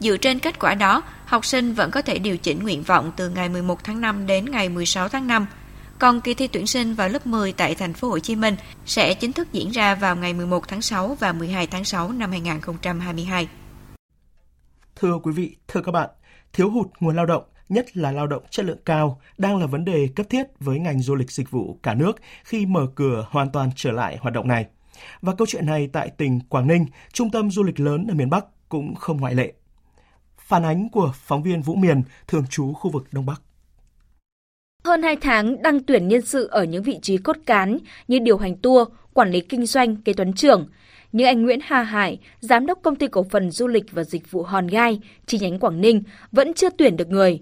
Dựa 0.00 0.16
trên 0.16 0.38
kết 0.38 0.58
quả 0.58 0.74
đó, 0.74 1.02
học 1.24 1.46
sinh 1.46 1.74
vẫn 1.74 1.90
có 1.90 2.02
thể 2.02 2.18
điều 2.18 2.36
chỉnh 2.36 2.62
nguyện 2.62 2.82
vọng 2.82 3.12
từ 3.16 3.28
ngày 3.28 3.48
11 3.48 3.84
tháng 3.84 4.00
5 4.00 4.26
đến 4.26 4.50
ngày 4.50 4.68
16 4.68 5.08
tháng 5.08 5.26
5. 5.26 5.46
Còn 6.02 6.20
kỳ 6.20 6.34
thi 6.34 6.46
tuyển 6.46 6.66
sinh 6.66 6.94
vào 6.94 7.08
lớp 7.08 7.26
10 7.26 7.52
tại 7.52 7.74
Thành 7.74 7.92
phố 7.92 8.08
Hồ 8.08 8.18
Chí 8.18 8.36
Minh 8.36 8.56
sẽ 8.86 9.14
chính 9.14 9.32
thức 9.32 9.52
diễn 9.52 9.70
ra 9.70 9.94
vào 9.94 10.16
ngày 10.16 10.34
11 10.34 10.68
tháng 10.68 10.82
6 10.82 11.16
và 11.20 11.32
12 11.32 11.66
tháng 11.66 11.84
6 11.84 12.12
năm 12.12 12.30
2022. 12.30 13.48
Thưa 14.96 15.18
quý 15.22 15.32
vị, 15.32 15.56
thưa 15.68 15.80
các 15.82 15.92
bạn, 15.92 16.10
thiếu 16.52 16.70
hụt 16.70 16.86
nguồn 17.00 17.16
lao 17.16 17.26
động 17.26 17.42
nhất 17.68 17.96
là 17.96 18.12
lao 18.12 18.26
động 18.26 18.42
chất 18.50 18.66
lượng 18.66 18.78
cao, 18.84 19.20
đang 19.38 19.56
là 19.56 19.66
vấn 19.66 19.84
đề 19.84 20.08
cấp 20.16 20.26
thiết 20.30 20.46
với 20.60 20.78
ngành 20.78 21.00
du 21.00 21.14
lịch 21.14 21.30
dịch 21.30 21.50
vụ 21.50 21.78
cả 21.82 21.94
nước 21.94 22.12
khi 22.44 22.66
mở 22.66 22.86
cửa 22.94 23.26
hoàn 23.30 23.52
toàn 23.52 23.70
trở 23.76 23.90
lại 23.90 24.16
hoạt 24.20 24.34
động 24.34 24.48
này. 24.48 24.66
Và 25.20 25.34
câu 25.34 25.46
chuyện 25.50 25.66
này 25.66 25.88
tại 25.92 26.10
tỉnh 26.10 26.40
Quảng 26.48 26.66
Ninh, 26.66 26.86
trung 27.12 27.30
tâm 27.30 27.50
du 27.50 27.62
lịch 27.62 27.80
lớn 27.80 28.06
ở 28.08 28.14
miền 28.14 28.30
Bắc 28.30 28.44
cũng 28.68 28.94
không 28.94 29.20
ngoại 29.20 29.34
lệ. 29.34 29.52
Phản 30.38 30.62
ánh 30.62 30.88
của 30.90 31.12
phóng 31.14 31.42
viên 31.42 31.62
Vũ 31.62 31.74
Miền, 31.74 32.02
thường 32.28 32.46
trú 32.50 32.72
khu 32.72 32.90
vực 32.90 33.06
Đông 33.12 33.26
Bắc. 33.26 33.42
Hơn 34.84 35.02
2 35.02 35.16
tháng 35.16 35.62
đăng 35.62 35.80
tuyển 35.80 36.08
nhân 36.08 36.22
sự 36.22 36.48
ở 36.50 36.64
những 36.64 36.82
vị 36.82 36.98
trí 37.02 37.16
cốt 37.16 37.36
cán 37.46 37.78
như 38.08 38.18
điều 38.18 38.36
hành 38.36 38.56
tour, 38.56 38.88
quản 39.14 39.30
lý 39.30 39.40
kinh 39.40 39.66
doanh, 39.66 39.96
kế 39.96 40.12
toán 40.12 40.32
trưởng. 40.32 40.66
Nhưng 41.12 41.26
anh 41.26 41.42
Nguyễn 41.42 41.60
Hà 41.62 41.82
Hải, 41.82 42.18
giám 42.40 42.66
đốc 42.66 42.78
công 42.82 42.96
ty 42.96 43.06
cổ 43.06 43.26
phần 43.30 43.50
du 43.50 43.66
lịch 43.66 43.84
và 43.92 44.04
dịch 44.04 44.30
vụ 44.30 44.42
Hòn 44.42 44.66
Gai, 44.66 45.00
chi 45.26 45.38
nhánh 45.38 45.58
Quảng 45.58 45.80
Ninh, 45.80 46.02
vẫn 46.32 46.54
chưa 46.54 46.70
tuyển 46.78 46.96
được 46.96 47.08
người. 47.08 47.40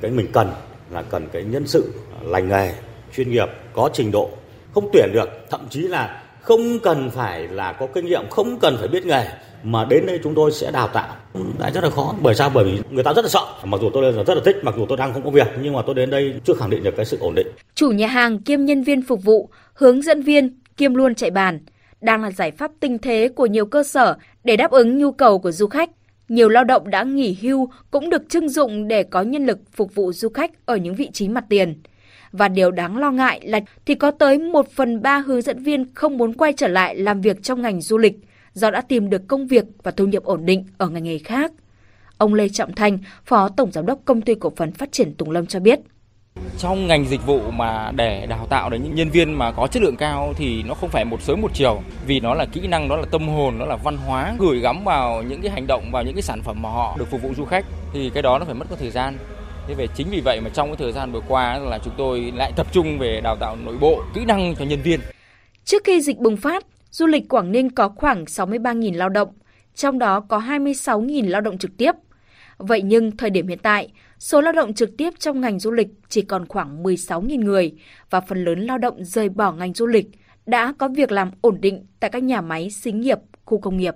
Cái 0.00 0.10
mình 0.10 0.26
cần 0.32 0.48
là 0.90 1.02
cần 1.02 1.28
cái 1.32 1.44
nhân 1.44 1.66
sự 1.66 1.92
lành 2.22 2.48
nghề 2.48 2.74
chuyên 3.16 3.30
nghiệp 3.30 3.48
có 3.72 3.90
trình 3.92 4.10
độ. 4.10 4.30
Không 4.74 4.90
tuyển 4.92 5.08
được 5.14 5.28
thậm 5.50 5.60
chí 5.70 5.80
là 5.80 6.22
không 6.40 6.78
cần 6.82 7.10
phải 7.10 7.48
là 7.48 7.72
có 7.72 7.86
kinh 7.94 8.06
nghiệm 8.06 8.28
không 8.30 8.58
cần 8.58 8.76
phải 8.78 8.88
biết 8.88 9.06
nghề 9.06 9.28
mà 9.62 9.84
đến 9.84 10.06
đây 10.06 10.20
chúng 10.22 10.34
tôi 10.34 10.52
sẽ 10.52 10.70
đào 10.70 10.88
tạo. 10.88 11.16
Đã 11.58 11.70
rất 11.70 11.84
là 11.84 11.90
khó. 11.90 12.14
Bởi 12.22 12.34
sao? 12.34 12.50
Bởi 12.54 12.64
vì 12.64 12.80
người 12.90 13.04
ta 13.04 13.12
rất 13.14 13.22
là 13.22 13.28
sợ. 13.28 13.46
Mặc 13.64 13.80
dù 13.80 13.90
tôi 13.94 14.12
rất 14.12 14.34
là 14.34 14.40
thích, 14.44 14.56
mặc 14.62 14.74
dù 14.78 14.86
tôi 14.88 14.98
đang 14.98 15.12
không 15.12 15.24
có 15.24 15.30
việc, 15.30 15.46
nhưng 15.62 15.72
mà 15.72 15.82
tôi 15.86 15.94
đến 15.94 16.10
đây 16.10 16.34
chưa 16.44 16.54
khẳng 16.54 16.70
định 16.70 16.82
được 16.82 16.96
cái 16.96 17.06
sự 17.06 17.18
ổn 17.20 17.34
định. 17.34 17.46
Chủ 17.74 17.90
nhà 17.90 18.06
hàng 18.06 18.38
kiêm 18.38 18.64
nhân 18.64 18.82
viên 18.82 19.02
phục 19.02 19.24
vụ, 19.24 19.50
hướng 19.74 20.02
dẫn 20.02 20.22
viên 20.22 20.58
kiêm 20.76 20.94
luôn 20.94 21.14
chạy 21.14 21.30
bàn, 21.30 21.60
đang 22.00 22.22
là 22.22 22.30
giải 22.30 22.50
pháp 22.50 22.70
tinh 22.80 22.98
thế 22.98 23.28
của 23.36 23.46
nhiều 23.46 23.66
cơ 23.66 23.82
sở 23.82 24.16
để 24.44 24.56
đáp 24.56 24.70
ứng 24.70 24.98
nhu 24.98 25.12
cầu 25.12 25.38
của 25.38 25.52
du 25.52 25.66
khách. 25.66 25.90
Nhiều 26.28 26.48
lao 26.48 26.64
động 26.64 26.90
đã 26.90 27.02
nghỉ 27.02 27.36
hưu 27.40 27.68
cũng 27.90 28.10
được 28.10 28.28
trưng 28.28 28.48
dụng 28.48 28.88
để 28.88 29.02
có 29.02 29.22
nhân 29.22 29.46
lực 29.46 29.58
phục 29.72 29.94
vụ 29.94 30.12
du 30.12 30.28
khách 30.28 30.66
ở 30.66 30.76
những 30.76 30.94
vị 30.94 31.10
trí 31.12 31.28
mặt 31.28 31.44
tiền. 31.48 31.74
Và 32.32 32.48
điều 32.48 32.70
đáng 32.70 32.98
lo 32.98 33.10
ngại 33.10 33.40
là 33.44 33.60
thì 33.86 33.94
có 33.94 34.10
tới 34.10 34.38
1 34.38 34.66
phần 34.70 35.02
3 35.02 35.18
hướng 35.18 35.42
dẫn 35.42 35.62
viên 35.62 35.94
không 35.94 36.18
muốn 36.18 36.32
quay 36.32 36.52
trở 36.52 36.68
lại 36.68 36.96
làm 36.96 37.20
việc 37.20 37.42
trong 37.42 37.62
ngành 37.62 37.80
du 37.80 37.98
lịch 37.98 38.14
do 38.56 38.70
đã 38.70 38.80
tìm 38.80 39.10
được 39.10 39.28
công 39.28 39.46
việc 39.46 39.64
và 39.82 39.90
thu 39.90 40.06
nhập 40.06 40.22
ổn 40.22 40.46
định 40.46 40.64
ở 40.78 40.88
ngành 40.88 41.04
nghề 41.04 41.18
khác. 41.18 41.52
Ông 42.18 42.34
Lê 42.34 42.48
Trọng 42.48 42.74
Thanh, 42.74 42.98
Phó 43.24 43.48
Tổng 43.48 43.72
Giám 43.72 43.86
đốc 43.86 43.98
Công 44.04 44.20
ty 44.20 44.34
Cổ 44.34 44.52
phần 44.56 44.72
Phát 44.72 44.92
triển 44.92 45.14
Tùng 45.14 45.30
Lâm 45.30 45.46
cho 45.46 45.60
biết. 45.60 45.80
Trong 46.58 46.86
ngành 46.86 47.04
dịch 47.04 47.26
vụ 47.26 47.50
mà 47.50 47.92
để 47.96 48.26
đào 48.26 48.46
tạo 48.50 48.70
được 48.70 48.78
những 48.82 48.94
nhân 48.94 49.10
viên 49.10 49.32
mà 49.32 49.52
có 49.52 49.66
chất 49.66 49.82
lượng 49.82 49.96
cao 49.96 50.32
thì 50.36 50.62
nó 50.62 50.74
không 50.74 50.90
phải 50.90 51.04
một 51.04 51.22
sớm 51.22 51.40
một 51.40 51.50
chiều 51.54 51.82
vì 52.06 52.20
nó 52.20 52.34
là 52.34 52.46
kỹ 52.52 52.66
năng, 52.66 52.88
nó 52.88 52.96
là 52.96 53.04
tâm 53.10 53.28
hồn, 53.28 53.58
nó 53.58 53.66
là 53.66 53.76
văn 53.76 53.96
hóa 53.96 54.34
gửi 54.38 54.60
gắm 54.60 54.84
vào 54.84 55.22
những 55.22 55.40
cái 55.42 55.50
hành 55.50 55.66
động 55.66 55.90
vào 55.92 56.02
những 56.02 56.14
cái 56.14 56.22
sản 56.22 56.40
phẩm 56.42 56.62
mà 56.62 56.68
họ 56.68 56.96
được 56.98 57.10
phục 57.10 57.22
vụ 57.22 57.34
du 57.36 57.44
khách 57.44 57.64
thì 57.92 58.10
cái 58.14 58.22
đó 58.22 58.38
nó 58.38 58.44
phải 58.44 58.54
mất 58.54 58.66
có 58.70 58.76
thời 58.76 58.90
gian. 58.90 59.18
Thế 59.68 59.74
về 59.74 59.86
chính 59.96 60.06
vì 60.10 60.20
vậy 60.24 60.40
mà 60.40 60.50
trong 60.54 60.68
cái 60.68 60.76
thời 60.76 60.92
gian 60.92 61.12
vừa 61.12 61.22
qua 61.28 61.58
là 61.58 61.78
chúng 61.84 61.94
tôi 61.96 62.32
lại 62.34 62.52
tập 62.56 62.66
trung 62.72 62.98
về 62.98 63.20
đào 63.20 63.36
tạo 63.36 63.56
nội 63.56 63.76
bộ, 63.80 64.02
kỹ 64.14 64.24
năng 64.24 64.54
cho 64.58 64.64
nhân 64.64 64.82
viên. 64.82 65.00
Trước 65.64 65.84
khi 65.84 66.00
dịch 66.00 66.18
bùng 66.18 66.36
phát, 66.36 66.64
du 66.96 67.06
lịch 67.06 67.28
Quảng 67.28 67.52
Ninh 67.52 67.70
có 67.70 67.88
khoảng 67.88 68.24
63.000 68.24 68.96
lao 68.96 69.08
động, 69.08 69.28
trong 69.74 69.98
đó 69.98 70.20
có 70.20 70.38
26.000 70.38 71.28
lao 71.28 71.40
động 71.40 71.58
trực 71.58 71.76
tiếp. 71.76 71.92
Vậy 72.58 72.82
nhưng 72.82 73.16
thời 73.16 73.30
điểm 73.30 73.48
hiện 73.48 73.58
tại, 73.62 73.92
số 74.18 74.40
lao 74.40 74.52
động 74.52 74.74
trực 74.74 74.96
tiếp 74.98 75.10
trong 75.18 75.40
ngành 75.40 75.58
du 75.58 75.70
lịch 75.70 75.88
chỉ 76.08 76.22
còn 76.22 76.48
khoảng 76.48 76.82
16.000 76.82 77.44
người 77.44 77.74
và 78.10 78.20
phần 78.20 78.44
lớn 78.44 78.60
lao 78.60 78.78
động 78.78 79.04
rời 79.04 79.28
bỏ 79.28 79.52
ngành 79.52 79.74
du 79.74 79.86
lịch 79.86 80.06
đã 80.46 80.74
có 80.78 80.88
việc 80.88 81.12
làm 81.12 81.30
ổn 81.40 81.60
định 81.60 81.86
tại 82.00 82.10
các 82.10 82.22
nhà 82.22 82.40
máy 82.40 82.70
xí 82.70 82.92
nghiệp, 82.92 83.18
khu 83.44 83.60
công 83.60 83.76
nghiệp. 83.76 83.94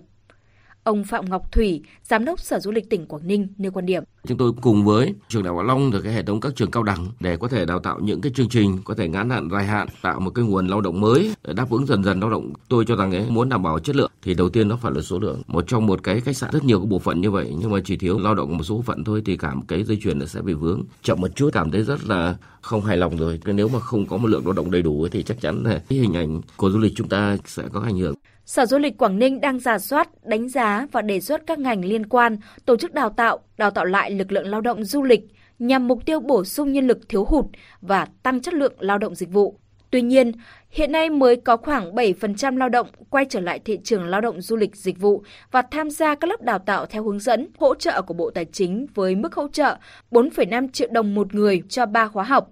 Ông 0.84 1.04
Phạm 1.04 1.30
Ngọc 1.30 1.52
Thủy, 1.52 1.82
Giám 2.02 2.24
đốc 2.24 2.40
Sở 2.40 2.60
Du 2.60 2.70
lịch 2.70 2.90
tỉnh 2.90 3.06
Quảng 3.06 3.26
Ninh 3.26 3.48
nêu 3.58 3.72
quan 3.72 3.86
điểm. 3.86 4.02
Chúng 4.26 4.38
tôi 4.38 4.52
cùng 4.60 4.84
với 4.84 5.14
trường 5.28 5.42
Đại 5.42 5.54
học 5.54 5.64
Long 5.66 5.90
rồi 5.90 6.02
cái 6.02 6.12
hệ 6.12 6.22
thống 6.22 6.40
các 6.40 6.56
trường 6.56 6.70
cao 6.70 6.82
đẳng 6.82 7.06
để 7.20 7.36
có 7.36 7.48
thể 7.48 7.64
đào 7.64 7.80
tạo 7.80 8.00
những 8.00 8.20
cái 8.20 8.32
chương 8.34 8.48
trình 8.48 8.78
có 8.84 8.94
thể 8.94 9.08
ngắn 9.08 9.30
hạn 9.30 9.48
dài 9.52 9.64
hạn 9.64 9.88
tạo 10.02 10.20
một 10.20 10.30
cái 10.30 10.44
nguồn 10.44 10.66
lao 10.66 10.80
động 10.80 11.00
mới 11.00 11.34
để 11.44 11.52
đáp 11.52 11.70
ứng 11.70 11.86
dần 11.86 12.04
dần 12.04 12.20
lao 12.20 12.30
động. 12.30 12.52
Tôi 12.68 12.84
cho 12.84 12.96
rằng 12.96 13.12
ấy 13.12 13.30
muốn 13.30 13.48
đảm 13.48 13.62
bảo 13.62 13.78
chất 13.78 13.96
lượng 13.96 14.10
thì 14.22 14.34
đầu 14.34 14.48
tiên 14.48 14.68
nó 14.68 14.76
phải 14.76 14.92
là 14.94 15.02
số 15.02 15.18
lượng. 15.18 15.42
Một 15.46 15.64
trong 15.66 15.86
một 15.86 16.02
cái 16.02 16.20
khách 16.20 16.36
sạn 16.36 16.50
rất 16.52 16.64
nhiều 16.64 16.78
cái 16.78 16.86
bộ 16.86 16.98
phận 16.98 17.20
như 17.20 17.30
vậy 17.30 17.54
nhưng 17.58 17.70
mà 17.70 17.78
chỉ 17.84 17.96
thiếu 17.96 18.18
lao 18.18 18.34
động 18.34 18.56
một 18.56 18.64
số 18.64 18.76
bộ 18.76 18.82
phận 18.82 19.04
thôi 19.04 19.22
thì 19.24 19.36
cả 19.36 19.54
một 19.54 19.64
cái 19.68 19.84
dây 19.84 19.98
chuyền 20.02 20.18
nó 20.18 20.26
sẽ 20.26 20.40
bị 20.40 20.52
vướng. 20.52 20.82
Chậm 21.02 21.20
một 21.20 21.36
chút 21.36 21.50
cảm 21.52 21.70
thấy 21.70 21.82
rất 21.82 22.04
là 22.04 22.36
không 22.60 22.84
hài 22.84 22.96
lòng 22.96 23.16
rồi. 23.16 23.40
Nếu 23.44 23.68
mà 23.68 23.80
không 23.80 24.06
có 24.06 24.16
một 24.16 24.28
lượng 24.28 24.46
lao 24.46 24.52
động 24.52 24.70
đầy 24.70 24.82
đủ 24.82 25.08
thì 25.10 25.22
chắc 25.22 25.40
chắn 25.40 25.62
là 25.62 25.82
cái 25.88 25.98
hình 25.98 26.14
ảnh 26.14 26.40
của 26.56 26.70
du 26.70 26.78
lịch 26.78 26.92
chúng 26.96 27.08
ta 27.08 27.36
sẽ 27.44 27.62
có 27.72 27.80
ảnh 27.80 27.98
hưởng. 27.98 28.14
Sở 28.50 28.66
Du 28.66 28.78
lịch 28.78 28.98
Quảng 28.98 29.18
Ninh 29.18 29.40
đang 29.40 29.58
giả 29.58 29.78
soát, 29.78 30.08
đánh 30.24 30.48
giá 30.48 30.86
và 30.92 31.02
đề 31.02 31.20
xuất 31.20 31.46
các 31.46 31.58
ngành 31.58 31.84
liên 31.84 32.06
quan 32.06 32.36
tổ 32.64 32.76
chức 32.76 32.94
đào 32.94 33.10
tạo, 33.10 33.38
đào 33.58 33.70
tạo 33.70 33.84
lại 33.84 34.10
lực 34.10 34.32
lượng 34.32 34.46
lao 34.46 34.60
động 34.60 34.84
du 34.84 35.02
lịch 35.02 35.20
nhằm 35.58 35.88
mục 35.88 36.06
tiêu 36.06 36.20
bổ 36.20 36.44
sung 36.44 36.72
nhân 36.72 36.86
lực 36.86 37.08
thiếu 37.08 37.24
hụt 37.24 37.44
và 37.80 38.06
tăng 38.22 38.40
chất 38.40 38.54
lượng 38.54 38.72
lao 38.78 38.98
động 38.98 39.14
dịch 39.14 39.32
vụ. 39.32 39.58
Tuy 39.90 40.02
nhiên, 40.02 40.32
hiện 40.70 40.92
nay 40.92 41.10
mới 41.10 41.36
có 41.36 41.56
khoảng 41.56 41.94
7% 41.94 42.56
lao 42.56 42.68
động 42.68 42.86
quay 43.10 43.24
trở 43.28 43.40
lại 43.40 43.58
thị 43.58 43.78
trường 43.84 44.06
lao 44.06 44.20
động 44.20 44.40
du 44.40 44.56
lịch 44.56 44.76
dịch 44.76 44.98
vụ 44.98 45.22
và 45.50 45.62
tham 45.62 45.90
gia 45.90 46.14
các 46.14 46.30
lớp 46.30 46.42
đào 46.42 46.58
tạo 46.58 46.86
theo 46.86 47.02
hướng 47.02 47.20
dẫn, 47.20 47.48
hỗ 47.58 47.74
trợ 47.74 48.02
của 48.02 48.14
Bộ 48.14 48.30
Tài 48.30 48.44
chính 48.44 48.86
với 48.94 49.14
mức 49.14 49.34
hỗ 49.34 49.48
trợ 49.48 49.76
4,5 50.10 50.68
triệu 50.72 50.88
đồng 50.92 51.14
một 51.14 51.34
người 51.34 51.62
cho 51.68 51.86
3 51.86 52.08
khóa 52.08 52.24
học. 52.24 52.50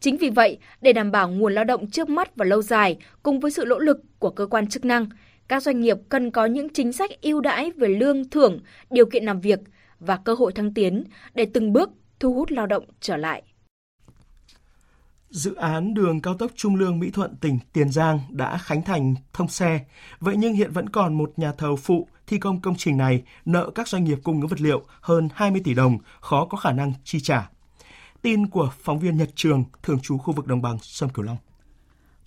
Chính 0.00 0.16
vì 0.16 0.30
vậy, 0.30 0.58
để 0.80 0.92
đảm 0.92 1.10
bảo 1.10 1.28
nguồn 1.28 1.54
lao 1.54 1.64
động 1.64 1.90
trước 1.90 2.08
mắt 2.08 2.36
và 2.36 2.44
lâu 2.44 2.62
dài, 2.62 2.96
cùng 3.22 3.40
với 3.40 3.50
sự 3.50 3.64
nỗ 3.64 3.78
lực 3.78 4.00
của 4.18 4.30
cơ 4.30 4.46
quan 4.46 4.66
chức 4.66 4.84
năng, 4.84 5.06
các 5.50 5.62
doanh 5.62 5.80
nghiệp 5.80 5.96
cần 6.08 6.30
có 6.30 6.46
những 6.46 6.68
chính 6.74 6.92
sách 6.92 7.10
ưu 7.22 7.40
đãi 7.40 7.70
về 7.70 7.88
lương 7.88 8.28
thưởng, 8.30 8.60
điều 8.90 9.06
kiện 9.06 9.24
làm 9.24 9.40
việc 9.40 9.58
và 10.00 10.16
cơ 10.16 10.34
hội 10.34 10.52
thăng 10.52 10.74
tiến 10.74 11.04
để 11.34 11.46
từng 11.54 11.72
bước 11.72 11.90
thu 12.20 12.34
hút 12.34 12.50
lao 12.50 12.66
động 12.66 12.84
trở 13.00 13.16
lại. 13.16 13.42
Dự 15.30 15.54
án 15.54 15.94
đường 15.94 16.20
cao 16.20 16.34
tốc 16.34 16.50
Trung 16.56 16.76
Lương 16.76 16.98
Mỹ 16.98 17.10
Thuận 17.10 17.36
tỉnh 17.36 17.58
Tiền 17.72 17.90
Giang 17.90 18.20
đã 18.30 18.58
khánh 18.58 18.82
thành 18.82 19.14
thông 19.32 19.48
xe. 19.48 19.80
Vậy 20.20 20.34
nhưng 20.38 20.54
hiện 20.54 20.70
vẫn 20.72 20.88
còn 20.88 21.18
một 21.18 21.32
nhà 21.36 21.52
thầu 21.52 21.76
phụ 21.76 22.08
thi 22.26 22.38
công 22.38 22.60
công 22.60 22.74
trình 22.76 22.96
này 22.96 23.22
nợ 23.44 23.70
các 23.74 23.88
doanh 23.88 24.04
nghiệp 24.04 24.18
cung 24.24 24.40
ứng 24.40 24.48
vật 24.48 24.60
liệu 24.60 24.82
hơn 25.00 25.28
20 25.34 25.60
tỷ 25.64 25.74
đồng, 25.74 25.98
khó 26.20 26.44
có 26.44 26.58
khả 26.58 26.72
năng 26.72 26.92
chi 27.04 27.20
trả. 27.20 27.50
Tin 28.22 28.46
của 28.46 28.72
phóng 28.80 28.98
viên 28.98 29.16
Nhật 29.16 29.30
Trường, 29.34 29.64
thường 29.82 30.00
trú 30.00 30.18
khu 30.18 30.32
vực 30.32 30.46
đồng 30.46 30.62
bằng 30.62 30.78
sông 30.82 31.10
Cửu 31.10 31.24
Long. 31.24 31.36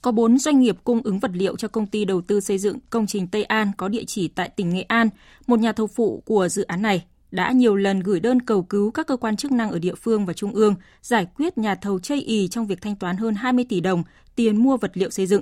Có 0.03 0.11
4 0.11 0.37
doanh 0.37 0.59
nghiệp 0.59 0.77
cung 0.83 1.01
ứng 1.03 1.19
vật 1.19 1.31
liệu 1.33 1.55
cho 1.55 1.67
công 1.67 1.87
ty 1.87 2.05
đầu 2.05 2.21
tư 2.21 2.39
xây 2.39 2.57
dựng 2.57 2.77
công 2.89 3.07
trình 3.07 3.27
Tây 3.27 3.43
An 3.43 3.71
có 3.77 3.87
địa 3.87 4.03
chỉ 4.07 4.27
tại 4.27 4.49
tỉnh 4.49 4.69
Nghệ 4.69 4.81
An, 4.81 5.09
một 5.47 5.59
nhà 5.59 5.71
thầu 5.71 5.87
phụ 5.87 6.23
của 6.25 6.49
dự 6.49 6.63
án 6.63 6.81
này 6.81 7.05
đã 7.31 7.51
nhiều 7.51 7.75
lần 7.75 7.99
gửi 7.99 8.19
đơn 8.19 8.41
cầu 8.41 8.63
cứu 8.63 8.91
các 8.91 9.07
cơ 9.07 9.17
quan 9.17 9.37
chức 9.37 9.51
năng 9.51 9.71
ở 9.71 9.79
địa 9.79 9.95
phương 9.95 10.25
và 10.25 10.33
trung 10.33 10.53
ương 10.53 10.75
giải 11.01 11.27
quyết 11.35 11.57
nhà 11.57 11.75
thầu 11.75 11.99
chây 11.99 12.21
ì 12.21 12.47
trong 12.47 12.67
việc 12.67 12.81
thanh 12.81 12.95
toán 12.95 13.17
hơn 13.17 13.35
20 13.35 13.65
tỷ 13.69 13.79
đồng 13.79 14.03
tiền 14.35 14.57
mua 14.57 14.77
vật 14.77 14.91
liệu 14.93 15.09
xây 15.09 15.25
dựng. 15.25 15.41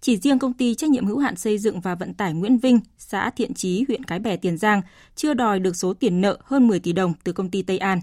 Chỉ 0.00 0.16
riêng 0.16 0.38
công 0.38 0.52
ty 0.52 0.74
trách 0.74 0.90
nhiệm 0.90 1.06
hữu 1.06 1.18
hạn 1.18 1.36
xây 1.36 1.58
dựng 1.58 1.80
và 1.80 1.94
vận 1.94 2.14
tải 2.14 2.34
Nguyễn 2.34 2.58
Vinh, 2.58 2.80
xã 2.98 3.30
Thiện 3.30 3.54
Chí, 3.54 3.84
huyện 3.88 4.04
Cái 4.04 4.18
Bè, 4.18 4.36
Tiền 4.36 4.58
Giang 4.58 4.82
chưa 5.16 5.34
đòi 5.34 5.58
được 5.58 5.76
số 5.76 5.94
tiền 5.94 6.20
nợ 6.20 6.38
hơn 6.44 6.68
10 6.68 6.80
tỷ 6.80 6.92
đồng 6.92 7.12
từ 7.24 7.32
công 7.32 7.50
ty 7.50 7.62
Tây 7.62 7.78
An. 7.78 8.00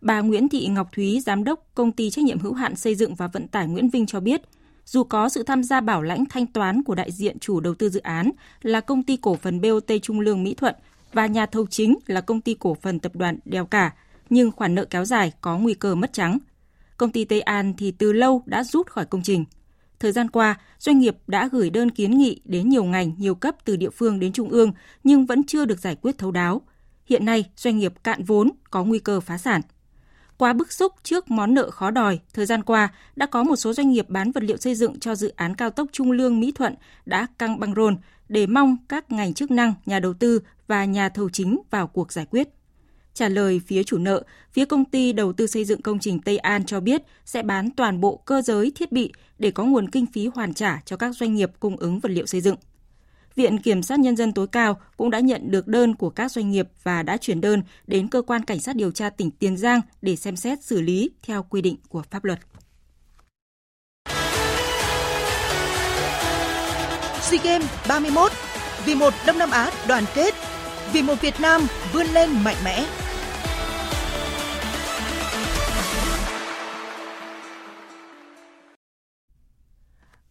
Bà 0.00 0.20
Nguyễn 0.20 0.48
Thị 0.48 0.66
Ngọc 0.66 0.88
Thúy, 0.92 1.20
giám 1.20 1.44
đốc 1.44 1.66
công 1.74 1.92
ty 1.92 2.10
trách 2.10 2.24
nhiệm 2.24 2.38
hữu 2.38 2.54
hạn 2.54 2.76
xây 2.76 2.94
dựng 2.94 3.14
và 3.14 3.26
vận 3.26 3.48
tải 3.48 3.66
Nguyễn 3.66 3.90
Vinh 3.90 4.06
cho 4.06 4.20
biết, 4.20 4.42
dù 4.84 5.04
có 5.04 5.28
sự 5.28 5.42
tham 5.42 5.62
gia 5.62 5.80
bảo 5.80 6.02
lãnh 6.02 6.24
thanh 6.26 6.46
toán 6.46 6.82
của 6.82 6.94
đại 6.94 7.12
diện 7.12 7.38
chủ 7.38 7.60
đầu 7.60 7.74
tư 7.74 7.88
dự 7.88 8.00
án 8.00 8.30
là 8.62 8.80
công 8.80 9.02
ty 9.02 9.16
cổ 9.16 9.36
phần 9.36 9.60
BOT 9.60 9.90
Trung 10.02 10.20
Lương 10.20 10.42
Mỹ 10.42 10.54
Thuận 10.54 10.74
và 11.12 11.26
nhà 11.26 11.46
thầu 11.46 11.66
chính 11.66 11.94
là 12.06 12.20
công 12.20 12.40
ty 12.40 12.54
cổ 12.54 12.76
phần 12.82 13.00
tập 13.00 13.16
đoàn 13.16 13.38
Đèo 13.44 13.66
Cả, 13.66 13.92
nhưng 14.30 14.50
khoản 14.50 14.74
nợ 14.74 14.84
kéo 14.84 15.04
dài 15.04 15.32
có 15.40 15.58
nguy 15.58 15.74
cơ 15.74 15.94
mất 15.94 16.12
trắng. 16.12 16.38
Công 16.96 17.10
ty 17.10 17.24
Tây 17.24 17.40
An 17.40 17.74
thì 17.76 17.90
từ 17.90 18.12
lâu 18.12 18.42
đã 18.46 18.64
rút 18.64 18.90
khỏi 18.90 19.06
công 19.06 19.22
trình. 19.22 19.44
Thời 20.00 20.12
gian 20.12 20.30
qua, 20.30 20.58
doanh 20.78 20.98
nghiệp 20.98 21.16
đã 21.26 21.48
gửi 21.52 21.70
đơn 21.70 21.90
kiến 21.90 22.18
nghị 22.18 22.40
đến 22.44 22.68
nhiều 22.68 22.84
ngành, 22.84 23.12
nhiều 23.18 23.34
cấp 23.34 23.56
từ 23.64 23.76
địa 23.76 23.90
phương 23.90 24.20
đến 24.20 24.32
trung 24.32 24.48
ương 24.48 24.72
nhưng 25.04 25.26
vẫn 25.26 25.44
chưa 25.44 25.64
được 25.64 25.78
giải 25.78 25.96
quyết 25.96 26.18
thấu 26.18 26.30
đáo. 26.30 26.62
Hiện 27.06 27.24
nay, 27.24 27.44
doanh 27.56 27.78
nghiệp 27.78 27.92
cạn 28.04 28.24
vốn 28.24 28.50
có 28.70 28.84
nguy 28.84 28.98
cơ 28.98 29.20
phá 29.20 29.38
sản. 29.38 29.60
Quá 30.38 30.52
bức 30.52 30.72
xúc 30.72 30.92
trước 31.02 31.30
món 31.30 31.54
nợ 31.54 31.70
khó 31.70 31.90
đòi, 31.90 32.18
thời 32.32 32.46
gian 32.46 32.62
qua 32.62 32.88
đã 33.16 33.26
có 33.26 33.42
một 33.42 33.56
số 33.56 33.72
doanh 33.72 33.90
nghiệp 33.90 34.10
bán 34.10 34.32
vật 34.32 34.42
liệu 34.42 34.56
xây 34.56 34.74
dựng 34.74 35.00
cho 35.00 35.14
dự 35.14 35.32
án 35.36 35.54
cao 35.54 35.70
tốc 35.70 35.88
Trung 35.92 36.12
Lương 36.12 36.40
Mỹ 36.40 36.52
Thuận 36.52 36.74
đã 37.06 37.26
căng 37.38 37.60
băng 37.60 37.74
rôn 37.74 37.96
để 38.28 38.46
mong 38.46 38.76
các 38.88 39.12
ngành 39.12 39.34
chức 39.34 39.50
năng, 39.50 39.74
nhà 39.86 40.00
đầu 40.00 40.14
tư 40.14 40.40
và 40.66 40.84
nhà 40.84 41.08
thầu 41.08 41.30
chính 41.30 41.60
vào 41.70 41.86
cuộc 41.86 42.12
giải 42.12 42.26
quyết. 42.30 42.48
Trả 43.14 43.28
lời 43.28 43.60
phía 43.66 43.82
chủ 43.82 43.98
nợ, 43.98 44.22
phía 44.52 44.64
công 44.64 44.84
ty 44.84 45.12
đầu 45.12 45.32
tư 45.32 45.46
xây 45.46 45.64
dựng 45.64 45.82
công 45.82 45.98
trình 45.98 46.20
Tây 46.20 46.38
An 46.38 46.64
cho 46.64 46.80
biết 46.80 47.02
sẽ 47.24 47.42
bán 47.42 47.70
toàn 47.70 48.00
bộ 48.00 48.16
cơ 48.16 48.42
giới 48.42 48.72
thiết 48.74 48.92
bị 48.92 49.12
để 49.38 49.50
có 49.50 49.64
nguồn 49.64 49.90
kinh 49.90 50.06
phí 50.06 50.26
hoàn 50.34 50.54
trả 50.54 50.80
cho 50.84 50.96
các 50.96 51.16
doanh 51.16 51.34
nghiệp 51.34 51.50
cung 51.60 51.76
ứng 51.76 52.00
vật 52.00 52.08
liệu 52.12 52.26
xây 52.26 52.40
dựng. 52.40 52.56
Viện 53.36 53.58
Kiểm 53.58 53.82
sát 53.82 53.98
Nhân 53.98 54.16
dân 54.16 54.32
tối 54.32 54.46
cao 54.46 54.80
cũng 54.96 55.10
đã 55.10 55.20
nhận 55.20 55.50
được 55.50 55.66
đơn 55.66 55.94
của 55.94 56.10
các 56.10 56.30
doanh 56.32 56.50
nghiệp 56.50 56.68
và 56.82 57.02
đã 57.02 57.16
chuyển 57.16 57.40
đơn 57.40 57.62
đến 57.86 58.08
Cơ 58.08 58.22
quan 58.22 58.44
Cảnh 58.44 58.60
sát 58.60 58.76
điều 58.76 58.90
tra 58.90 59.10
tỉnh 59.10 59.30
Tiền 59.30 59.56
Giang 59.56 59.80
để 60.02 60.16
xem 60.16 60.36
xét 60.36 60.64
xử 60.64 60.80
lý 60.80 61.10
theo 61.22 61.42
quy 61.42 61.62
định 61.62 61.76
của 61.88 62.02
pháp 62.10 62.24
luật. 62.24 62.38
SEA 67.20 67.40
Games 67.44 67.66
31 67.88 68.32
vì 68.84 68.94
một 68.94 69.14
Đông 69.26 69.38
Nam 69.38 69.50
Á 69.50 69.70
đoàn 69.88 70.04
kết, 70.14 70.34
vì 70.92 71.02
một 71.02 71.20
Việt 71.20 71.34
Nam 71.40 71.66
vươn 71.92 72.06
lên 72.06 72.30
mạnh 72.44 72.56
mẽ. 72.64 72.86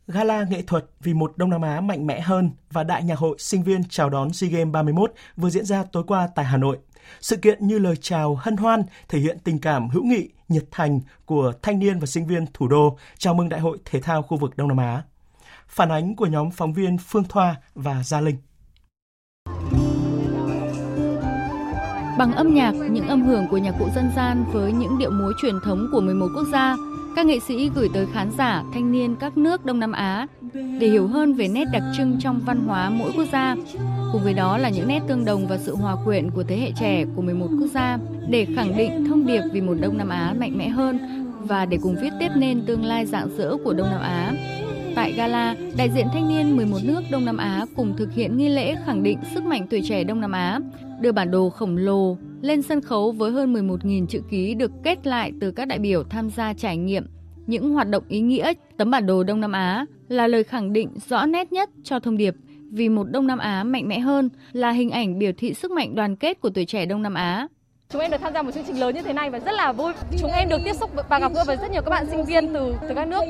Gala 0.07 0.43
nghệ 0.49 0.61
thuật 0.61 0.85
vì 0.99 1.13
một 1.13 1.33
Đông 1.37 1.49
Nam 1.49 1.61
Á 1.61 1.81
mạnh 1.81 2.07
mẽ 2.07 2.21
hơn 2.21 2.51
và 2.71 2.83
Đại 2.83 3.03
nhạc 3.03 3.19
hội 3.19 3.35
sinh 3.39 3.63
viên 3.63 3.83
chào 3.89 4.09
đón 4.09 4.33
SEA 4.33 4.49
Games 4.49 4.71
31 4.71 5.13
vừa 5.37 5.49
diễn 5.49 5.65
ra 5.65 5.83
tối 5.91 6.03
qua 6.07 6.29
tại 6.35 6.45
Hà 6.45 6.57
Nội. 6.57 6.77
Sự 7.21 7.37
kiện 7.37 7.67
như 7.67 7.79
lời 7.79 7.95
chào 8.01 8.35
hân 8.35 8.57
hoan 8.57 8.83
thể 9.07 9.19
hiện 9.19 9.37
tình 9.43 9.59
cảm 9.59 9.89
hữu 9.89 10.03
nghị, 10.03 10.29
nhiệt 10.49 10.63
thành 10.71 10.99
của 11.25 11.53
thanh 11.61 11.79
niên 11.79 11.99
và 11.99 12.05
sinh 12.05 12.27
viên 12.27 12.45
thủ 12.53 12.67
đô 12.67 12.97
chào 13.17 13.33
mừng 13.33 13.49
Đại 13.49 13.59
hội 13.59 13.77
Thể 13.85 14.01
thao 14.01 14.21
khu 14.21 14.37
vực 14.37 14.57
Đông 14.57 14.67
Nam 14.67 14.77
Á. 14.77 15.03
Phản 15.67 15.89
ánh 15.89 16.15
của 16.15 16.25
nhóm 16.25 16.51
phóng 16.51 16.73
viên 16.73 16.97
Phương 16.97 17.23
Thoa 17.23 17.55
và 17.75 18.03
Gia 18.03 18.21
Linh. 18.21 18.37
Bằng 22.17 22.33
âm 22.35 22.53
nhạc, 22.53 22.71
những 22.71 23.07
âm 23.07 23.21
hưởng 23.21 23.47
của 23.51 23.57
nhạc 23.57 23.75
cụ 23.79 23.89
dân 23.95 24.11
gian 24.15 24.45
với 24.51 24.71
những 24.71 24.97
điệu 24.97 25.11
múa 25.11 25.31
truyền 25.41 25.55
thống 25.65 25.87
của 25.91 26.01
11 26.01 26.27
quốc 26.35 26.47
gia, 26.51 26.75
các 27.15 27.26
nghệ 27.26 27.39
sĩ 27.39 27.69
gửi 27.76 27.89
tới 27.93 28.06
khán 28.13 28.32
giả 28.38 28.63
thanh 28.73 28.91
niên 28.91 29.15
các 29.15 29.38
nước 29.38 29.65
Đông 29.65 29.80
Nam 29.80 29.91
Á 29.91 30.28
để 30.54 30.88
hiểu 30.88 31.08
hơn 31.08 31.34
về 31.34 31.47
nét 31.47 31.65
đặc 31.73 31.84
trưng 31.97 32.17
trong 32.19 32.41
văn 32.45 32.65
hóa 32.67 32.89
mỗi 32.89 33.12
quốc 33.17 33.26
gia. 33.32 33.56
Cùng 34.12 34.23
với 34.23 34.34
đó 34.34 34.58
là 34.58 34.69
những 34.69 34.88
nét 34.88 34.99
tương 35.08 35.26
đồng 35.26 35.47
và 35.47 35.58
sự 35.58 35.76
hòa 35.76 35.95
quyện 36.06 36.32
của 36.32 36.43
thế 36.43 36.58
hệ 36.58 36.71
trẻ 36.80 37.06
của 37.15 37.21
11 37.21 37.47
quốc 37.60 37.67
gia 37.73 37.97
để 38.30 38.47
khẳng 38.56 38.78
định 38.78 39.06
thông 39.06 39.26
điệp 39.26 39.41
vì 39.52 39.62
một 39.62 39.73
Đông 39.82 39.97
Nam 39.97 40.10
Á 40.10 40.34
mạnh 40.39 40.58
mẽ 40.58 40.69
hơn 40.69 40.99
và 41.39 41.65
để 41.65 41.78
cùng 41.82 41.95
viết 42.02 42.12
tiếp 42.19 42.30
nên 42.36 42.65
tương 42.65 42.86
lai 42.86 43.06
rạng 43.06 43.38
rỡ 43.38 43.58
của 43.63 43.73
Đông 43.73 43.89
Nam 43.89 44.02
Á. 44.02 44.34
Tại 44.95 45.12
gala, 45.12 45.56
đại 45.78 45.89
diện 45.89 46.08
thanh 46.13 46.30
niên 46.30 46.56
11 46.56 46.78
nước 46.84 47.02
Đông 47.12 47.26
Nam 47.26 47.38
Á 47.38 47.65
cùng 47.76 47.93
thực 47.97 48.13
hiện 48.13 48.38
nghi 48.38 48.49
lễ 48.49 48.76
khẳng 48.86 49.04
định 49.04 49.19
sức 49.34 49.45
mạnh 49.45 49.67
tuổi 49.69 49.82
trẻ 49.82 50.04
Đông 50.04 50.21
Nam 50.21 50.32
Á, 50.32 50.60
đưa 51.03 51.11
bản 51.11 51.31
đồ 51.31 51.49
khổng 51.49 51.77
lồ 51.77 52.17
lên 52.41 52.61
sân 52.61 52.81
khấu 52.81 53.11
với 53.11 53.31
hơn 53.31 53.53
11.000 53.53 54.05
chữ 54.05 54.21
ký 54.29 54.53
được 54.53 54.71
kết 54.83 55.07
lại 55.07 55.31
từ 55.41 55.51
các 55.51 55.67
đại 55.67 55.79
biểu 55.79 56.03
tham 56.03 56.29
gia 56.29 56.53
trải 56.53 56.77
nghiệm 56.77 57.05
những 57.47 57.73
hoạt 57.73 57.89
động 57.89 58.03
ý 58.07 58.19
nghĩa. 58.19 58.53
Tấm 58.77 58.91
bản 58.91 59.05
đồ 59.05 59.23
Đông 59.23 59.41
Nam 59.41 59.51
Á 59.51 59.85
là 60.07 60.27
lời 60.27 60.43
khẳng 60.43 60.73
định 60.73 60.89
rõ 61.09 61.25
nét 61.25 61.51
nhất 61.51 61.69
cho 61.83 61.99
thông 61.99 62.17
điệp 62.17 62.35
vì 62.71 62.89
một 62.89 63.03
Đông 63.11 63.27
Nam 63.27 63.39
Á 63.39 63.63
mạnh 63.63 63.87
mẽ 63.87 63.99
hơn 63.99 64.29
là 64.51 64.71
hình 64.71 64.89
ảnh 64.89 65.19
biểu 65.19 65.31
thị 65.37 65.53
sức 65.53 65.71
mạnh 65.71 65.95
đoàn 65.95 66.15
kết 66.15 66.41
của 66.41 66.49
tuổi 66.49 66.65
trẻ 66.65 66.85
Đông 66.85 67.01
Nam 67.01 67.13
Á. 67.13 67.47
Chúng 67.93 68.01
em 68.01 68.12
được 68.12 68.17
tham 68.21 68.34
gia 68.34 68.41
một 68.41 68.51
chương 68.53 68.63
trình 68.63 68.79
lớn 68.79 68.95
như 68.95 69.01
thế 69.01 69.13
này 69.13 69.29
và 69.29 69.39
rất 69.39 69.51
là 69.51 69.71
vui. 69.71 69.93
Chúng 70.19 70.32
em 70.32 70.49
được 70.49 70.58
tiếp 70.65 70.73
xúc 70.79 70.89
và 71.10 71.19
gặp 71.19 71.32
gỡ 71.36 71.43
với 71.47 71.56
rất 71.56 71.71
nhiều 71.71 71.82
các 71.82 71.89
bạn 71.89 72.06
sinh 72.10 72.25
viên 72.25 72.53
từ 72.53 72.75
từ 72.82 72.95
các 72.95 73.08
nước 73.08 73.23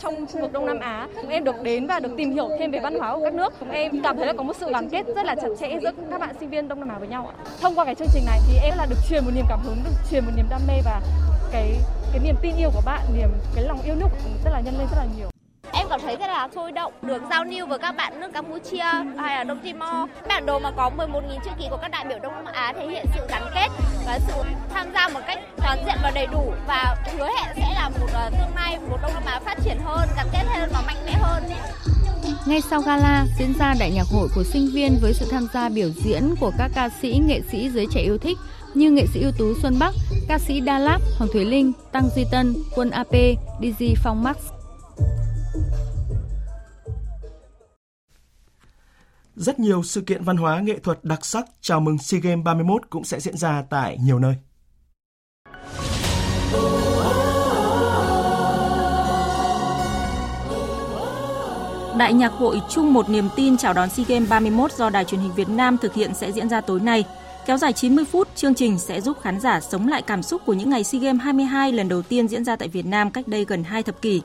trong 0.00 0.26
khu 0.26 0.40
vực 0.40 0.52
Đông 0.52 0.66
Nam 0.66 0.80
Á. 0.80 1.08
Chúng 1.22 1.30
em 1.30 1.44
được 1.44 1.62
đến 1.62 1.86
và 1.86 2.00
được 2.00 2.10
tìm 2.16 2.30
hiểu 2.30 2.48
thêm 2.58 2.70
về 2.70 2.78
văn 2.82 2.98
hóa 2.98 3.16
của 3.16 3.24
các 3.24 3.34
nước. 3.34 3.52
Chúng 3.60 3.70
em 3.70 4.02
cảm 4.02 4.16
thấy 4.16 4.26
là 4.26 4.32
có 4.32 4.42
một 4.42 4.56
sự 4.60 4.70
đoàn 4.72 4.88
kết 4.88 5.06
rất 5.16 5.26
là 5.26 5.34
chặt 5.34 5.48
chẽ 5.60 5.78
giữa 5.82 5.90
các 6.10 6.20
bạn 6.20 6.34
sinh 6.40 6.50
viên 6.50 6.68
Đông 6.68 6.80
Nam 6.80 6.88
Á 6.88 6.98
với 6.98 7.08
nhau. 7.08 7.32
Thông 7.60 7.74
qua 7.74 7.84
cái 7.84 7.94
chương 7.94 8.08
trình 8.14 8.24
này 8.26 8.40
thì 8.48 8.58
em 8.62 8.74
là 8.76 8.86
được 8.86 8.98
truyền 9.08 9.24
một 9.24 9.30
niềm 9.34 9.44
cảm 9.48 9.60
hứng, 9.64 9.76
được 9.84 9.94
truyền 10.10 10.24
một 10.24 10.32
niềm 10.36 10.46
đam 10.50 10.60
mê 10.68 10.74
và 10.84 11.00
cái 11.52 11.72
cái 12.12 12.20
niềm 12.24 12.34
tin 12.42 12.56
yêu 12.56 12.70
của 12.74 12.82
bạn, 12.84 13.00
niềm 13.16 13.28
cái 13.54 13.64
lòng 13.64 13.78
yêu 13.84 13.94
nước 13.94 14.08
rất 14.44 14.50
là 14.50 14.60
nhân 14.60 14.74
lên 14.78 14.86
rất 14.90 14.98
là 14.98 15.06
nhiều. 15.18 15.33
Em 15.72 15.86
cảm 15.90 16.00
thấy 16.00 16.16
rất 16.16 16.26
là 16.26 16.48
sôi 16.54 16.72
động, 16.72 16.92
được 17.02 17.22
giao 17.30 17.44
lưu 17.44 17.66
với 17.66 17.78
các 17.78 17.96
bạn 17.96 18.20
nước 18.20 18.32
Campuchia 18.32 18.92
hay 19.18 19.36
là 19.36 19.44
Đông 19.44 19.60
Timor. 19.64 20.10
Bản 20.28 20.46
đồ 20.46 20.58
mà 20.58 20.70
có 20.76 20.90
11.000 20.96 21.38
chữ 21.44 21.50
ký 21.58 21.64
của 21.70 21.76
các 21.76 21.90
đại 21.90 22.04
biểu 22.08 22.18
Đông 22.22 22.32
Nam 22.32 22.54
Á 22.54 22.72
thể 22.76 22.88
hiện 22.88 23.06
sự 23.14 23.20
gắn 23.28 23.42
kết 23.54 23.68
và 24.06 24.18
sự 24.26 24.34
tham 24.74 24.86
gia 24.94 25.08
một 25.08 25.20
cách 25.26 25.38
toàn 25.56 25.78
diện 25.86 25.96
và 26.02 26.10
đầy 26.14 26.26
đủ 26.26 26.52
và 26.66 26.96
hứa 27.18 27.28
hẹn 27.38 27.54
sẽ 27.56 27.74
là 27.74 27.88
một 27.88 28.06
ờ, 28.12 28.30
tương 28.30 28.54
lai 28.56 28.78
một 28.90 28.98
Đông 29.02 29.14
Nam 29.14 29.22
Á 29.26 29.40
phát 29.44 29.58
triển 29.64 29.78
hơn, 29.84 30.08
gắn 30.16 30.26
kết 30.32 30.44
hơn 30.54 30.70
và 30.72 30.82
mạnh 30.86 31.06
mẽ 31.06 31.12
hơn. 31.12 31.42
Ngay 32.46 32.60
sau 32.70 32.80
gala 32.80 33.26
diễn 33.38 33.52
ra 33.58 33.74
đại 33.80 33.90
nhạc 33.90 34.06
hội 34.12 34.28
của 34.34 34.44
sinh 34.44 34.68
viên 34.74 34.98
với 35.00 35.12
sự 35.14 35.26
tham 35.30 35.46
gia 35.54 35.68
biểu 35.68 35.88
diễn 36.04 36.34
của 36.40 36.52
các 36.58 36.70
ca 36.74 36.88
sĩ, 37.02 37.20
nghệ 37.26 37.40
sĩ 37.52 37.70
giới 37.70 37.86
trẻ 37.90 38.00
yêu 38.00 38.18
thích 38.18 38.38
như 38.74 38.90
nghệ 38.90 39.06
sĩ 39.14 39.20
ưu 39.20 39.32
tú 39.38 39.54
Xuân 39.62 39.78
Bắc, 39.78 39.94
ca 40.28 40.38
sĩ 40.38 40.60
Đa 40.60 40.78
Lạt, 40.78 40.98
Hoàng 41.18 41.30
Thùy 41.32 41.44
Linh, 41.44 41.72
Tăng 41.92 42.08
Duy 42.16 42.24
Tân, 42.30 42.54
Quân 42.74 42.90
AP, 42.90 43.12
DJ 43.60 43.94
Phong 44.02 44.22
Max. 44.22 44.36
Rất 49.36 49.58
nhiều 49.60 49.82
sự 49.82 50.00
kiện 50.00 50.24
văn 50.24 50.36
hóa 50.36 50.60
nghệ 50.60 50.78
thuật 50.78 51.04
đặc 51.04 51.24
sắc 51.24 51.46
chào 51.60 51.80
mừng 51.80 51.98
SEA 51.98 52.20
Games 52.20 52.44
31 52.44 52.82
cũng 52.90 53.04
sẽ 53.04 53.20
diễn 53.20 53.36
ra 53.36 53.64
tại 53.70 53.98
nhiều 54.00 54.18
nơi. 54.18 54.34
Đại 61.98 62.12
nhạc 62.12 62.32
hội 62.32 62.60
chung 62.70 62.92
một 62.92 63.10
niềm 63.10 63.28
tin 63.36 63.56
chào 63.56 63.72
đón 63.72 63.90
SEA 63.90 64.06
Games 64.08 64.28
31 64.28 64.72
do 64.72 64.90
Đài 64.90 65.04
truyền 65.04 65.20
hình 65.20 65.34
Việt 65.34 65.48
Nam 65.48 65.78
thực 65.78 65.94
hiện 65.94 66.14
sẽ 66.14 66.32
diễn 66.32 66.48
ra 66.48 66.60
tối 66.60 66.80
nay. 66.80 67.04
Kéo 67.46 67.56
dài 67.56 67.72
90 67.72 68.04
phút, 68.04 68.28
chương 68.34 68.54
trình 68.54 68.78
sẽ 68.78 69.00
giúp 69.00 69.16
khán 69.22 69.40
giả 69.40 69.60
sống 69.60 69.88
lại 69.88 70.02
cảm 70.02 70.22
xúc 70.22 70.42
của 70.46 70.52
những 70.52 70.70
ngày 70.70 70.84
SEA 70.84 71.00
Games 71.00 71.22
22 71.22 71.72
lần 71.72 71.88
đầu 71.88 72.02
tiên 72.02 72.28
diễn 72.28 72.44
ra 72.44 72.56
tại 72.56 72.68
Việt 72.68 72.86
Nam 72.86 73.10
cách 73.10 73.28
đây 73.28 73.44
gần 73.48 73.64
2 73.64 73.82
thập 73.82 74.02
kỷ. 74.02 74.22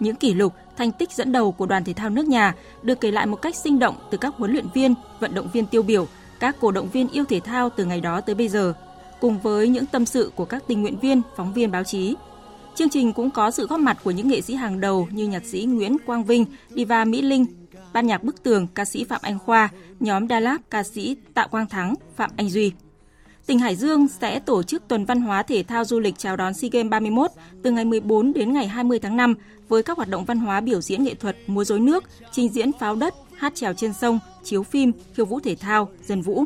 Những 0.00 0.16
kỷ 0.16 0.34
lục, 0.34 0.52
thành 0.76 0.92
tích 0.92 1.12
dẫn 1.12 1.32
đầu 1.32 1.52
của 1.52 1.66
đoàn 1.66 1.84
thể 1.84 1.92
thao 1.92 2.10
nước 2.10 2.26
nhà 2.26 2.54
được 2.82 3.00
kể 3.00 3.10
lại 3.10 3.26
một 3.26 3.36
cách 3.36 3.56
sinh 3.56 3.78
động 3.78 3.96
từ 4.10 4.18
các 4.18 4.34
huấn 4.36 4.52
luyện 4.52 4.66
viên, 4.74 4.94
vận 5.20 5.34
động 5.34 5.48
viên 5.52 5.66
tiêu 5.66 5.82
biểu, 5.82 6.06
các 6.40 6.56
cổ 6.60 6.70
động 6.70 6.88
viên 6.92 7.08
yêu 7.08 7.24
thể 7.24 7.40
thao 7.40 7.70
từ 7.70 7.84
ngày 7.84 8.00
đó 8.00 8.20
tới 8.20 8.34
bây 8.34 8.48
giờ, 8.48 8.74
cùng 9.20 9.38
với 9.38 9.68
những 9.68 9.86
tâm 9.86 10.06
sự 10.06 10.32
của 10.36 10.44
các 10.44 10.62
tình 10.66 10.82
nguyện 10.82 10.98
viên, 10.98 11.22
phóng 11.36 11.52
viên 11.52 11.70
báo 11.70 11.84
chí. 11.84 12.14
Chương 12.74 12.90
trình 12.90 13.12
cũng 13.12 13.30
có 13.30 13.50
sự 13.50 13.66
góp 13.66 13.80
mặt 13.80 13.98
của 14.04 14.10
những 14.10 14.28
nghệ 14.28 14.40
sĩ 14.40 14.54
hàng 14.54 14.80
đầu 14.80 15.08
như 15.10 15.26
nhạc 15.26 15.44
sĩ 15.44 15.64
Nguyễn 15.64 15.96
Quang 16.06 16.24
Vinh, 16.24 16.44
diva 16.68 17.04
Mỹ 17.04 17.22
Linh, 17.22 17.46
ban 17.92 18.06
nhạc 18.06 18.24
Bức 18.24 18.42
Tường, 18.42 18.66
ca 18.74 18.84
sĩ 18.84 19.04
Phạm 19.04 19.20
Anh 19.22 19.38
Khoa, 19.38 19.68
nhóm 20.00 20.28
Đà 20.28 20.40
Lạt, 20.40 20.58
ca 20.70 20.82
sĩ 20.82 21.16
Tạ 21.34 21.46
Quang 21.46 21.66
Thắng, 21.66 21.94
Phạm 22.16 22.30
Anh 22.36 22.50
Duy. 22.50 22.72
Tỉnh 23.46 23.58
Hải 23.58 23.76
Dương 23.76 24.08
sẽ 24.08 24.40
tổ 24.40 24.62
chức 24.62 24.88
tuần 24.88 25.04
văn 25.04 25.20
hóa 25.20 25.42
thể 25.42 25.62
thao 25.62 25.84
du 25.84 26.00
lịch 26.00 26.18
chào 26.18 26.36
đón 26.36 26.54
SEA 26.54 26.70
Games 26.72 26.90
31 26.90 27.30
từ 27.62 27.70
ngày 27.70 27.84
14 27.84 28.32
đến 28.32 28.52
ngày 28.52 28.68
20 28.68 28.98
tháng 28.98 29.16
5 29.16 29.34
với 29.68 29.82
các 29.82 29.96
hoạt 29.96 30.08
động 30.08 30.24
văn 30.24 30.38
hóa 30.38 30.60
biểu 30.60 30.80
diễn 30.80 31.04
nghệ 31.04 31.14
thuật, 31.14 31.36
múa 31.46 31.64
rối 31.64 31.80
nước, 31.80 32.04
trình 32.32 32.48
diễn 32.48 32.72
pháo 32.72 32.96
đất, 32.96 33.14
hát 33.36 33.54
trèo 33.54 33.74
trên 33.74 33.92
sông, 33.92 34.18
chiếu 34.44 34.62
phim, 34.62 34.92
khiêu 35.14 35.26
vũ 35.26 35.40
thể 35.40 35.54
thao, 35.54 35.88
dân 36.06 36.22
vũ. 36.22 36.44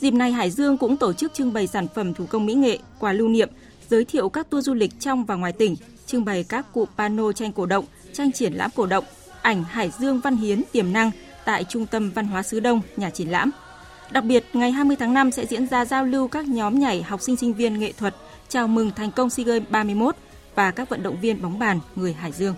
Dịp 0.00 0.10
này 0.10 0.32
Hải 0.32 0.50
Dương 0.50 0.78
cũng 0.78 0.96
tổ 0.96 1.12
chức 1.12 1.34
trưng 1.34 1.52
bày 1.52 1.66
sản 1.66 1.86
phẩm 1.94 2.14
thủ 2.14 2.26
công 2.26 2.46
mỹ 2.46 2.54
nghệ, 2.54 2.78
quà 2.98 3.12
lưu 3.12 3.28
niệm, 3.28 3.50
giới 3.90 4.04
thiệu 4.04 4.28
các 4.28 4.50
tour 4.50 4.66
du 4.66 4.74
lịch 4.74 5.00
trong 5.00 5.24
và 5.24 5.34
ngoài 5.34 5.52
tỉnh, 5.52 5.76
trưng 6.06 6.24
bày 6.24 6.44
các 6.44 6.72
cụ 6.72 6.86
pano 6.96 7.32
tranh 7.32 7.52
cổ 7.52 7.66
động, 7.66 7.84
tranh 8.12 8.32
triển 8.32 8.52
lãm 8.52 8.70
cổ 8.76 8.86
động, 8.86 9.04
ảnh 9.42 9.64
Hải 9.64 9.90
Dương 9.98 10.20
văn 10.20 10.36
hiến 10.36 10.62
tiềm 10.72 10.92
năng 10.92 11.10
tại 11.44 11.64
Trung 11.64 11.86
tâm 11.86 12.10
Văn 12.14 12.26
hóa 12.26 12.42
xứ 12.42 12.60
Đông, 12.60 12.80
nhà 12.96 13.10
triển 13.10 13.28
lãm. 13.28 13.50
Đặc 14.14 14.24
biệt, 14.24 14.44
ngày 14.52 14.72
20 14.72 14.96
tháng 14.96 15.14
5 15.14 15.32
sẽ 15.32 15.46
diễn 15.46 15.66
ra 15.66 15.84
giao 15.84 16.04
lưu 16.04 16.28
các 16.28 16.48
nhóm 16.48 16.78
nhảy 16.78 17.02
học 17.02 17.22
sinh 17.22 17.36
sinh 17.36 17.54
viên 17.54 17.78
nghệ 17.78 17.92
thuật 17.92 18.14
chào 18.48 18.68
mừng 18.68 18.90
thành 18.96 19.10
công 19.10 19.30
SEA 19.30 19.46
Games 19.46 19.68
31 19.70 20.16
và 20.54 20.70
các 20.70 20.88
vận 20.88 21.02
động 21.02 21.20
viên 21.20 21.42
bóng 21.42 21.58
bàn 21.58 21.80
người 21.96 22.12
Hải 22.12 22.32
Dương. 22.32 22.54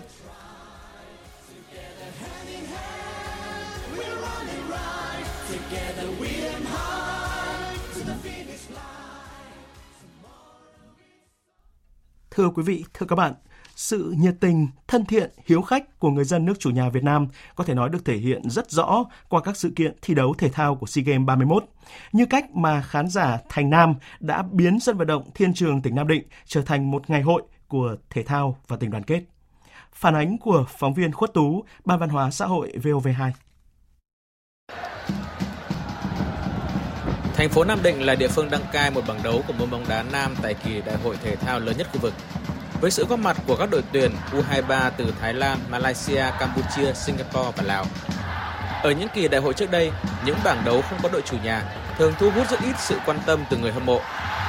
Thưa 12.31 12.49
quý 12.55 12.63
vị, 12.63 12.85
thưa 12.93 13.05
các 13.09 13.15
bạn, 13.15 13.33
sự 13.77 14.13
nhiệt 14.17 14.35
tình, 14.39 14.67
thân 14.87 15.05
thiện, 15.05 15.31
hiếu 15.45 15.61
khách 15.61 15.99
của 15.99 16.09
người 16.09 16.25
dân 16.25 16.45
nước 16.45 16.59
chủ 16.59 16.69
nhà 16.69 16.89
Việt 16.89 17.03
Nam 17.03 17.27
có 17.55 17.63
thể 17.63 17.73
nói 17.73 17.89
được 17.89 18.05
thể 18.05 18.17
hiện 18.17 18.49
rất 18.49 18.71
rõ 18.71 19.05
qua 19.29 19.41
các 19.41 19.57
sự 19.57 19.71
kiện 19.75 19.95
thi 20.01 20.13
đấu 20.13 20.33
thể 20.37 20.49
thao 20.49 20.75
của 20.75 20.87
SEA 20.87 21.03
Games 21.03 21.25
31, 21.25 21.63
như 22.11 22.25
cách 22.25 22.55
mà 22.55 22.81
khán 22.81 23.07
giả 23.07 23.37
Thành 23.49 23.69
Nam 23.69 23.95
đã 24.19 24.43
biến 24.51 24.79
sân 24.79 24.97
vận 24.97 25.07
động 25.07 25.29
Thiên 25.35 25.53
Trường 25.53 25.81
tỉnh 25.81 25.95
Nam 25.95 26.07
Định 26.07 26.23
trở 26.45 26.61
thành 26.61 26.91
một 26.91 27.09
ngày 27.09 27.21
hội 27.21 27.43
của 27.67 27.95
thể 28.09 28.23
thao 28.23 28.57
và 28.67 28.77
tình 28.77 28.91
đoàn 28.91 29.03
kết. 29.03 29.21
Phản 29.93 30.15
ánh 30.15 30.37
của 30.37 30.65
phóng 30.77 30.93
viên 30.93 31.11
Khuất 31.11 31.33
Tú, 31.33 31.63
Ban 31.85 31.99
Văn 31.99 32.09
hóa 32.09 32.31
Xã 32.31 32.45
hội 32.45 32.73
VOV2. 32.83 33.31
Thành 37.35 37.49
phố 37.49 37.63
Nam 37.63 37.79
Định 37.83 38.01
là 38.01 38.15
địa 38.15 38.27
phương 38.27 38.49
đăng 38.49 38.61
cai 38.71 38.91
một 38.91 39.01
bảng 39.07 39.23
đấu 39.23 39.41
của 39.47 39.53
môn 39.53 39.69
bóng 39.69 39.85
đá 39.89 40.03
nam 40.03 40.35
tại 40.41 40.53
kỳ 40.53 40.81
đại 40.81 40.97
hội 40.97 41.17
thể 41.23 41.35
thao 41.35 41.59
lớn 41.59 41.77
nhất 41.77 41.87
khu 41.93 41.99
vực. 41.99 42.13
Với 42.81 42.91
sự 42.91 43.05
góp 43.05 43.19
mặt 43.19 43.37
của 43.47 43.55
các 43.55 43.69
đội 43.71 43.83
tuyển 43.91 44.11
U23 44.31 44.91
từ 44.97 45.13
Thái 45.21 45.33
Lan, 45.33 45.59
Malaysia, 45.69 46.23
Campuchia, 46.39 46.93
Singapore 46.93 47.51
và 47.55 47.63
Lào. 47.63 47.85
Ở 48.83 48.91
những 48.91 49.09
kỳ 49.13 49.27
đại 49.27 49.41
hội 49.41 49.53
trước 49.53 49.71
đây, 49.71 49.91
những 50.25 50.37
bảng 50.43 50.65
đấu 50.65 50.81
không 50.89 50.99
có 51.03 51.09
đội 51.09 51.21
chủ 51.21 51.37
nhà 51.43 51.63
thường 51.97 52.13
thu 52.19 52.29
hút 52.31 52.49
rất 52.49 52.59
ít 52.61 52.75
sự 52.79 52.97
quan 53.05 53.19
tâm 53.25 53.43
từ 53.49 53.57
người 53.57 53.71
hâm 53.71 53.85
mộ. 53.85 53.99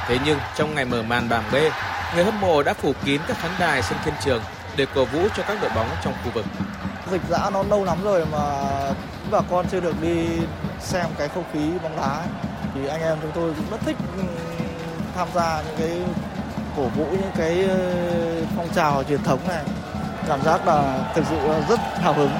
Thế 0.07 0.17
nhưng 0.25 0.39
trong 0.55 0.75
ngày 0.75 0.85
mở 0.85 1.03
màn 1.03 1.29
bảng 1.29 1.43
B, 1.51 1.55
người 2.15 2.25
hâm 2.25 2.41
mộ 2.41 2.63
đã 2.63 2.73
phủ 2.73 2.93
kín 3.05 3.21
các 3.27 3.37
khán 3.41 3.51
đài 3.59 3.81
sân 3.81 3.97
Thiên 4.05 4.13
Trường 4.25 4.41
để 4.77 4.85
cổ 4.95 5.05
vũ 5.05 5.27
cho 5.37 5.43
các 5.47 5.57
đội 5.61 5.71
bóng 5.75 5.89
trong 6.03 6.13
khu 6.23 6.31
vực. 6.33 6.45
Dịch 7.11 7.21
dã 7.29 7.49
nó 7.53 7.63
lâu 7.63 7.85
lắm 7.85 7.97
rồi 8.03 8.25
mà 8.31 8.39
bà 9.31 9.41
con 9.49 9.65
chưa 9.71 9.79
được 9.79 10.01
đi 10.01 10.27
xem 10.79 11.05
cái 11.17 11.27
không 11.27 11.43
khí 11.53 11.59
bóng 11.83 11.97
đá 11.97 12.23
thì 12.75 12.87
anh 12.87 13.01
em 13.01 13.17
chúng 13.21 13.31
tôi 13.35 13.53
cũng 13.57 13.69
rất 13.71 13.79
thích 13.85 13.95
ừ, 14.17 14.23
tham 15.15 15.27
gia 15.35 15.61
những 15.61 15.75
cái 15.79 16.01
cổ 16.79 16.85
vũ 16.85 17.05
những 17.11 17.31
cái 17.37 17.65
ờ, 17.69 17.77
phong 18.55 18.69
trào 18.75 19.03
truyền 19.03 19.23
thống 19.23 19.39
này. 19.47 19.63
Cảm 20.27 20.41
giác 20.41 20.67
là 20.67 20.97
thực 21.15 21.23
sự 21.29 21.35
rất 21.69 21.79
hào 22.01 22.13
hứng. 22.13 22.31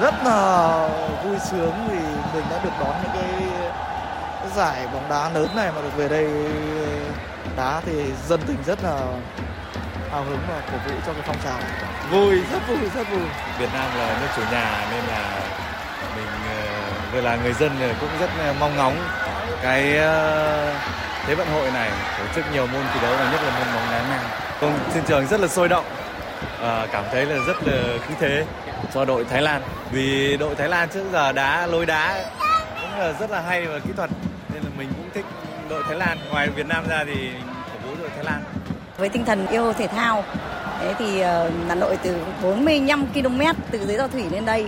Rất 0.00 0.14
là 0.24 0.88
vui 1.24 1.38
sướng 1.50 1.72
vì 1.90 1.98
mình 2.34 2.44
đã 2.50 2.58
được 2.64 2.70
đón 2.80 2.94
những 3.02 3.12
cái, 3.14 3.42
cái 4.40 4.50
giải 4.56 4.86
bóng 4.92 5.08
đá 5.08 5.30
lớn 5.30 5.48
này 5.56 5.72
mà 5.76 5.82
được 5.82 5.96
về 5.96 6.08
đây 6.08 6.28
đá 7.56 7.80
thì 7.86 7.92
dân 8.28 8.40
tình 8.46 8.56
rất 8.66 8.84
là 8.84 8.96
hào 10.10 10.24
hứng 10.24 10.40
và 10.48 10.60
cổ 10.72 10.78
vũ 10.86 11.00
cho 11.06 11.12
cái 11.12 11.22
phong 11.26 11.36
trào 11.44 11.58
vui 12.10 12.42
rất 12.52 12.68
vui 12.68 12.78
rất 12.94 13.10
vui. 13.10 13.28
Việt 13.58 13.68
Nam 13.72 13.90
là 13.98 14.18
nước 14.20 14.28
chủ 14.36 14.42
nhà 14.52 14.86
nên 14.90 15.04
là 15.04 15.40
mình 16.16 16.26
ờ, 16.48 16.62
vừa 17.12 17.20
là 17.20 17.36
người 17.36 17.52
dân 17.52 17.70
cũng 18.00 18.10
rất 18.20 18.30
mong 18.60 18.76
ngóng. 18.76 18.96
Cái 19.62 19.98
thế 21.26 21.34
vận 21.34 21.48
hội 21.48 21.70
này 21.70 21.90
tổ 22.18 22.24
chức 22.34 22.44
nhiều 22.52 22.66
môn 22.66 22.82
thi 22.94 23.00
đấu 23.02 23.12
và 23.18 23.30
nhất 23.32 23.40
là 23.42 23.58
môn 23.58 23.74
bóng 23.74 23.90
đá 23.90 24.02
nam. 24.10 24.20
Công 24.60 24.78
trên 24.94 25.04
trường 25.04 25.26
rất 25.26 25.40
là 25.40 25.48
sôi 25.48 25.68
động. 25.68 25.84
À, 26.62 26.86
cảm 26.92 27.04
thấy 27.12 27.26
là 27.26 27.36
rất 27.46 27.56
là 27.66 27.82
khí 28.08 28.14
thế 28.20 28.44
cho 28.94 29.04
đội 29.04 29.24
Thái 29.24 29.42
Lan. 29.42 29.62
Vì 29.92 30.36
đội 30.36 30.54
Thái 30.54 30.68
Lan 30.68 30.88
trước 30.88 31.04
giờ 31.12 31.32
đá 31.32 31.66
lối 31.66 31.86
đá 31.86 32.24
cũng 32.80 33.00
là 33.00 33.12
rất 33.20 33.30
là 33.30 33.40
hay 33.40 33.66
và 33.66 33.78
kỹ 33.78 33.90
thuật 33.96 34.10
nên 34.54 34.62
là 34.62 34.70
mình 34.78 34.88
cũng 34.96 35.10
thích 35.14 35.24
đội 35.68 35.82
Thái 35.88 35.96
Lan. 35.96 36.18
Ngoài 36.30 36.48
Việt 36.48 36.66
Nam 36.66 36.84
ra 36.88 37.04
thì 37.06 37.30
cổ 37.72 37.88
vũ 37.88 37.94
đội 38.00 38.10
Thái 38.14 38.24
Lan. 38.24 38.42
Với 38.96 39.08
tinh 39.08 39.24
thần 39.24 39.46
yêu 39.46 39.72
thể 39.72 39.86
thao 39.86 40.24
thế 40.80 40.94
thì 40.98 41.20
ờ, 41.20 41.46
uh, 41.46 41.68
Hà 41.68 41.74
Nội 41.74 41.98
từ 42.02 42.16
45 42.42 43.06
km 43.06 43.40
từ 43.70 43.86
dưới 43.86 43.96
giao 43.96 44.08
thủy 44.08 44.24
lên 44.30 44.44
đây 44.44 44.66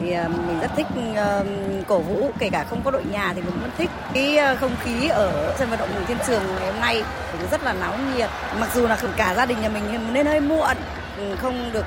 thì 0.00 0.12
ờ, 0.12 0.28
mình 0.28 0.60
rất 0.60 0.70
thích 0.76 0.86
ờ, 1.16 1.44
cổ 1.86 1.98
vũ 1.98 2.30
kể 2.38 2.48
cả 2.52 2.64
không 2.70 2.80
có 2.84 2.90
đội 2.90 3.02
nhà 3.10 3.32
thì 3.34 3.42
mình 3.42 3.60
vẫn 3.60 3.70
thích 3.78 3.90
cái 4.14 4.36
ờ, 4.36 4.56
không 4.56 4.76
khí 4.84 5.08
ở 5.08 5.54
sân 5.58 5.70
vận 5.70 5.78
động 5.78 5.88
Bùi 5.94 6.04
Thiên 6.04 6.18
Trường 6.26 6.42
ngày 6.56 6.72
hôm 6.72 6.80
nay. 6.80 7.02
Cũng 7.32 7.50
rất 7.50 7.64
là 7.64 7.72
náo 7.72 7.94
nhiệt. 8.16 8.30
Mặc 8.60 8.68
dù 8.74 8.86
là 8.86 8.98
cả 9.16 9.34
gia 9.34 9.46
đình 9.46 9.60
nhà 9.60 9.68
mình 9.68 10.12
nên 10.12 10.26
hơi 10.26 10.40
muộn 10.40 10.76
ừ, 11.18 11.36
không 11.38 11.70
được 11.72 11.86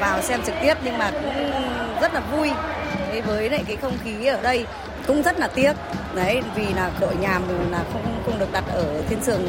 vào 0.00 0.22
xem 0.22 0.42
trực 0.42 0.54
tiếp 0.62 0.74
nhưng 0.84 0.98
mà 0.98 1.10
cũng 1.10 1.50
rất 2.00 2.14
là 2.14 2.20
vui 2.20 2.50
với 3.26 3.50
lại 3.50 3.64
cái 3.66 3.76
không 3.76 3.92
khí 4.04 4.26
ở 4.26 4.40
đây. 4.42 4.66
Cũng 5.06 5.22
rất 5.22 5.38
là 5.38 5.48
tiếc. 5.54 5.72
Đấy 6.14 6.42
vì 6.54 6.66
là 6.74 6.90
đội 7.00 7.16
nhà 7.16 7.38
mình 7.38 7.70
là 7.70 7.84
không 7.92 8.22
không 8.24 8.38
được 8.38 8.52
đặt 8.52 8.64
ở 8.74 8.84
Thiên 9.08 9.18
Trường 9.26 9.42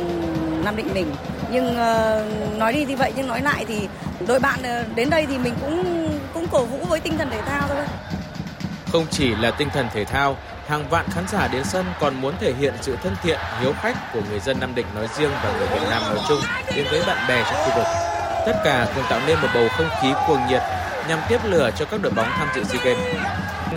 Nam 0.66 0.76
Định 0.76 0.94
mình. 0.94 1.12
Nhưng 1.52 1.66
uh, 1.72 2.58
nói 2.58 2.74
đi 2.74 2.86
thì 2.86 2.96
vậy 2.96 3.14
nhưng 3.16 3.28
nói 3.28 3.42
lại 3.42 3.66
thì 3.68 3.88
đội 4.28 4.40
bạn 4.40 4.60
đến 4.96 5.10
đây 5.10 5.26
thì 5.30 5.38
mình 5.38 5.54
cũng 5.62 6.10
cũng 6.40 6.48
cổ 6.52 6.64
vũ 6.64 6.86
với 6.90 7.00
tinh 7.00 7.18
thần 7.18 7.30
thể 7.30 7.42
thao 7.42 7.68
thôi. 7.68 7.86
Không 8.92 9.06
chỉ 9.12 9.36
là 9.36 9.52
tinh 9.52 9.70
thần 9.74 9.88
thể 9.94 10.06
thao, 10.06 10.38
hàng 10.68 10.90
vạn 10.90 11.06
khán 11.10 11.28
giả 11.28 11.48
đến 11.48 11.64
sân 11.64 11.86
còn 12.00 12.22
muốn 12.22 12.34
thể 12.40 12.54
hiện 12.60 12.74
sự 12.82 12.98
thân 13.04 13.16
thiện, 13.24 13.40
hiếu 13.62 13.74
khách 13.82 14.14
của 14.14 14.22
người 14.30 14.40
dân 14.40 14.58
Nam 14.60 14.76
Định 14.76 14.86
nói 14.96 15.08
riêng 15.18 15.32
và 15.44 15.54
người 15.58 15.68
Việt 15.68 15.88
Nam 15.90 16.02
nói 16.10 16.20
chung 16.28 16.40
đến 16.76 16.86
với 16.92 17.02
bạn 17.08 17.28
bè 17.28 17.44
trong 17.44 17.56
khu 17.56 17.76
vực. 17.76 17.86
Tất 18.46 18.62
cả 18.64 18.88
cùng 18.96 19.04
tạo 19.10 19.20
nên 19.28 19.42
một 19.42 19.48
bầu 19.54 19.68
không 19.78 19.90
khí 20.02 20.14
cuồng 20.28 20.48
nhiệt 20.50 20.62
nhằm 21.08 21.20
tiếp 21.30 21.40
lửa 21.44 21.70
cho 21.78 21.86
các 21.86 22.02
đội 22.02 22.12
bóng 22.12 22.30
tham 22.38 22.48
dự 22.56 22.64
SEA 22.64 22.84
Games. 22.84 23.16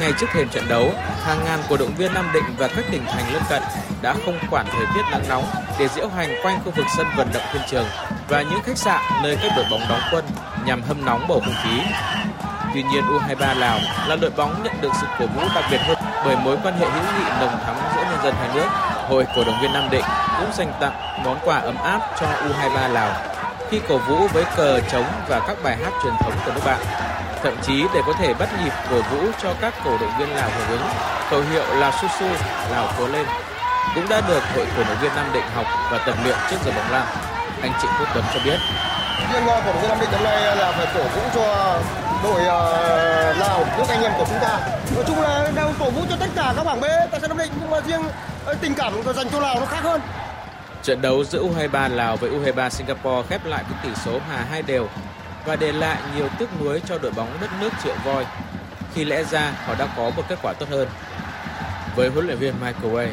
Ngay 0.00 0.12
trước 0.20 0.26
thềm 0.32 0.48
trận 0.48 0.68
đấu, 0.68 0.90
hàng 1.24 1.44
ngàn 1.44 1.60
cổ 1.68 1.76
động 1.76 1.94
viên 1.98 2.14
Nam 2.14 2.30
Định 2.34 2.44
và 2.58 2.68
các 2.68 2.84
tỉnh 2.90 3.04
thành 3.06 3.32
lân 3.32 3.42
cận 3.48 3.62
đã 4.02 4.14
không 4.24 4.38
quản 4.50 4.66
thời 4.72 4.86
tiết 4.94 5.02
nắng 5.10 5.28
nóng 5.28 5.44
để 5.78 5.88
diễu 5.88 6.08
hành 6.08 6.34
quanh 6.42 6.60
khu 6.64 6.70
vực 6.76 6.86
sân 6.96 7.06
vận 7.16 7.28
động 7.34 7.42
Thiên 7.52 7.62
Trường 7.70 7.86
và 8.28 8.42
những 8.42 8.62
khách 8.62 8.78
sạn 8.78 9.00
nơi 9.22 9.36
các 9.42 9.52
đội 9.56 9.66
bóng 9.70 9.88
đóng 9.88 10.00
quân 10.12 10.24
nhằm 10.64 10.82
hâm 10.82 11.04
nóng 11.04 11.28
bầu 11.28 11.40
không 11.44 11.54
khí. 11.62 11.80
Tuy 12.74 12.82
nhiên 12.82 13.04
U23 13.04 13.58
Lào 13.58 13.78
là 14.06 14.16
đội 14.16 14.30
bóng 14.30 14.62
nhận 14.62 14.80
được 14.80 14.92
sự 15.00 15.06
cổ 15.18 15.26
vũ 15.26 15.42
đặc 15.54 15.64
biệt 15.70 15.80
hơn 15.80 15.96
bởi 16.24 16.36
mối 16.36 16.56
quan 16.64 16.74
hệ 16.78 16.86
hữu 16.86 17.02
nghị 17.18 17.30
nồng 17.40 17.58
thắm 17.66 17.74
giữa 17.96 18.02
nhân 18.02 18.18
dân 18.24 18.34
hai 18.34 18.48
nước. 18.54 18.66
Hội 19.08 19.26
cổ 19.36 19.44
động 19.44 19.56
viên 19.62 19.72
Nam 19.72 19.88
Định 19.90 20.04
cũng 20.38 20.52
dành 20.54 20.72
tặng 20.80 21.24
món 21.24 21.38
quà 21.44 21.58
ấm 21.58 21.76
áp 21.76 22.00
cho 22.20 22.26
U23 22.26 22.88
Lào 22.88 23.12
khi 23.70 23.80
cổ 23.88 23.98
vũ 23.98 24.26
với 24.32 24.44
cờ 24.56 24.80
trống 24.80 25.04
và 25.28 25.40
các 25.46 25.56
bài 25.62 25.76
hát 25.84 25.92
truyền 26.02 26.14
thống 26.20 26.32
của 26.44 26.52
nước 26.54 26.60
bạn. 26.64 26.78
Thậm 27.42 27.56
chí 27.62 27.84
để 27.94 28.00
có 28.06 28.12
thể 28.12 28.34
bắt 28.34 28.48
nhịp 28.64 28.72
cổ 28.90 29.00
vũ 29.10 29.30
cho 29.42 29.54
các 29.60 29.74
cổ 29.84 29.98
động 30.00 30.12
viên 30.18 30.28
Lào 30.28 30.50
hưởng 30.58 30.78
ứng, 30.78 30.88
khẩu 31.30 31.40
hiệu 31.40 31.74
là 31.74 31.92
Su 32.00 32.08
Su, 32.18 32.26
Lào 32.70 32.88
cố 32.98 33.06
lên 33.06 33.26
cũng 33.94 34.08
đã 34.08 34.20
được 34.28 34.42
Hội 34.56 34.66
cổ 34.76 34.82
động 34.88 34.96
viên 35.02 35.14
Nam 35.16 35.26
Định 35.34 35.44
học 35.54 35.66
và 35.90 35.98
tập 35.98 36.16
luyện 36.24 36.36
trước 36.50 36.56
giờ 36.64 36.72
bóng 36.76 36.92
lan. 36.92 37.06
Anh 37.62 37.72
Trịnh 37.82 37.90
Quốc 37.98 38.08
Tuấn 38.14 38.24
cho 38.34 38.40
biết. 38.44 38.58
Riêng 39.32 39.46
ờ, 39.46 39.62
cổ 39.64 39.72
động 39.72 39.80
viên 39.80 39.88
Nam 39.88 40.00
Định 40.00 40.10
năm 40.12 40.24
nay 40.24 40.56
là 40.56 40.72
phải 40.72 40.86
cổ 40.94 41.02
vũ 41.02 41.22
cho 41.34 41.78
đội 42.22 42.40
uh, 42.40 42.48
Lào, 43.38 43.64
nước 43.78 43.84
anh 43.88 44.02
em 44.02 44.12
của 44.18 44.24
chúng 44.28 44.38
ta. 44.40 44.60
Nói 44.94 45.04
chung 45.06 45.20
là 45.20 45.52
đang 45.54 45.74
cổ 45.78 45.90
vũ 45.90 46.02
cho 46.10 46.16
tất 46.16 46.26
cả 46.34 46.52
các 46.56 46.64
bảng 46.64 46.80
B 46.80 46.84
tại 47.10 47.20
sân 47.20 47.28
Nam 47.28 47.38
Định 47.38 47.52
nhưng 47.60 47.70
mà 47.70 47.80
riêng 47.80 48.02
ờ, 48.44 48.54
tình 48.54 48.74
cảm 48.74 48.92
dành 49.14 49.28
cho 49.32 49.40
Lào 49.40 49.60
nó 49.60 49.66
khác 49.66 49.80
hơn. 49.82 50.00
Trận 50.82 51.02
đấu 51.02 51.24
giữa 51.24 51.42
U23 51.42 51.94
Lào 51.94 52.16
với 52.16 52.30
U23 52.30 52.68
Singapore 52.68 53.28
khép 53.28 53.46
lại 53.46 53.64
với 53.68 53.78
tỷ 53.82 54.00
số 54.04 54.18
hòa 54.28 54.44
hai 54.50 54.62
đều 54.62 54.88
và 55.44 55.56
để 55.56 55.72
lại 55.72 55.96
nhiều 56.16 56.28
tiếc 56.38 56.48
nuối 56.60 56.82
cho 56.88 56.98
đội 56.98 57.12
bóng 57.12 57.38
đất 57.40 57.50
nước 57.60 57.70
triệu 57.84 57.94
voi. 58.04 58.26
Khi 58.94 59.04
lẽ 59.04 59.24
ra 59.24 59.52
họ 59.66 59.74
đã 59.78 59.88
có 59.96 60.10
một 60.16 60.22
kết 60.28 60.38
quả 60.42 60.52
tốt 60.52 60.66
hơn. 60.70 60.88
Với 61.96 62.08
huấn 62.08 62.26
luyện 62.26 62.38
viên 62.38 62.54
Michael 62.60 62.94
Way, 62.94 63.08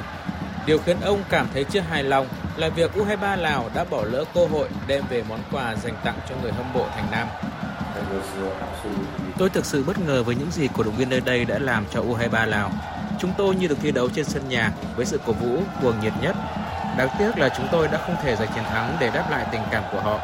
điều 0.65 0.77
khiến 0.85 0.97
ông 1.01 1.23
cảm 1.29 1.47
thấy 1.53 1.63
chưa 1.63 1.79
hài 1.79 2.03
lòng 2.03 2.27
là 2.57 2.69
việc 2.69 2.91
U23 2.95 3.37
Lào 3.37 3.69
đã 3.73 3.83
bỏ 3.83 4.03
lỡ 4.03 4.23
cơ 4.33 4.45
hội 4.45 4.69
đem 4.87 5.03
về 5.09 5.23
món 5.29 5.39
quà 5.51 5.75
dành 5.75 5.95
tặng 6.03 6.19
cho 6.29 6.35
người 6.41 6.51
hâm 6.51 6.73
mộ 6.73 6.85
thành 6.95 7.07
Nam. 7.11 7.27
Tôi 9.37 9.49
thực 9.49 9.65
sự 9.65 9.83
bất 9.83 9.99
ngờ 9.99 10.23
với 10.23 10.35
những 10.35 10.51
gì 10.51 10.67
cổ 10.77 10.83
động 10.83 10.95
viên 10.95 11.09
nơi 11.09 11.21
đây 11.21 11.45
đã 11.45 11.59
làm 11.59 11.85
cho 11.91 12.01
U23 12.01 12.45
Lào. 12.45 12.71
Chúng 13.19 13.33
tôi 13.37 13.55
như 13.55 13.67
được 13.67 13.77
thi 13.81 13.91
đấu 13.91 14.09
trên 14.09 14.25
sân 14.25 14.49
nhà 14.49 14.71
với 14.95 15.05
sự 15.05 15.19
cổ 15.25 15.33
vũ 15.33 15.63
cuồng 15.81 15.99
nhiệt 16.01 16.13
nhất. 16.21 16.35
Đáng 16.97 17.09
tiếc 17.19 17.37
là 17.37 17.49
chúng 17.49 17.67
tôi 17.71 17.87
đã 17.87 17.97
không 18.05 18.15
thể 18.23 18.35
giành 18.35 18.47
chiến 18.55 18.63
thắng 18.63 18.97
để 18.99 19.11
đáp 19.13 19.27
lại 19.31 19.45
tình 19.51 19.61
cảm 19.71 19.83
của 19.91 20.01
họ. 20.01 20.19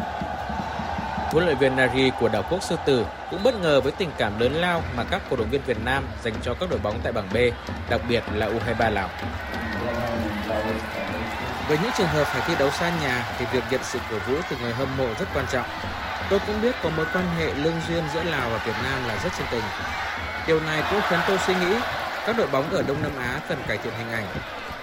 Huấn 1.31 1.45
luyện 1.45 1.57
viên 1.57 1.75
Nari 1.75 2.11
của 2.19 2.29
đảo 2.29 2.43
quốc 2.49 2.63
Sư 2.63 2.75
Tử 2.85 3.05
cũng 3.31 3.43
bất 3.43 3.61
ngờ 3.61 3.81
với 3.81 3.91
tình 3.91 4.09
cảm 4.17 4.39
lớn 4.39 4.53
lao 4.53 4.81
mà 4.97 5.03
các 5.03 5.21
cổ 5.29 5.35
động 5.35 5.49
viên 5.49 5.61
Việt 5.61 5.77
Nam 5.85 6.03
dành 6.23 6.33
cho 6.43 6.53
các 6.53 6.69
đội 6.69 6.79
bóng 6.79 6.99
tại 7.03 7.13
bảng 7.13 7.29
B, 7.33 7.37
đặc 7.89 8.01
biệt 8.09 8.23
là 8.33 8.47
U23 8.47 8.91
Lào. 8.91 9.09
Với 11.67 11.77
những 11.81 11.91
trường 11.97 12.07
hợp 12.07 12.23
phải 12.23 12.41
thi 12.47 12.53
đấu 12.59 12.71
xa 12.71 12.91
nhà 13.01 13.25
thì 13.39 13.45
việc 13.51 13.63
nhận 13.71 13.81
sự 13.83 13.99
cổ 14.11 14.17
vũ 14.27 14.35
từ 14.49 14.57
người 14.61 14.73
hâm 14.73 14.97
mộ 14.97 15.07
rất 15.19 15.25
quan 15.33 15.45
trọng. 15.51 15.65
Tôi 16.29 16.39
cũng 16.47 16.61
biết 16.61 16.75
có 16.83 16.89
mối 16.97 17.05
quan 17.13 17.25
hệ 17.37 17.53
lương 17.53 17.81
duyên 17.87 18.03
giữa 18.13 18.23
Lào 18.23 18.49
và 18.49 18.57
Việt 18.65 18.73
Nam 18.83 19.07
là 19.07 19.17
rất 19.23 19.29
chân 19.37 19.47
tình. 19.51 19.63
Điều 20.47 20.59
này 20.59 20.83
cũng 20.91 21.01
khiến 21.09 21.19
tôi 21.27 21.37
suy 21.47 21.53
nghĩ 21.53 21.75
các 22.25 22.37
đội 22.37 22.47
bóng 22.47 22.69
ở 22.69 22.83
Đông 22.87 23.01
Nam 23.01 23.11
Á 23.17 23.41
cần 23.49 23.57
cải 23.67 23.77
thiện 23.77 23.93
hình 23.97 24.11
ảnh, 24.11 24.25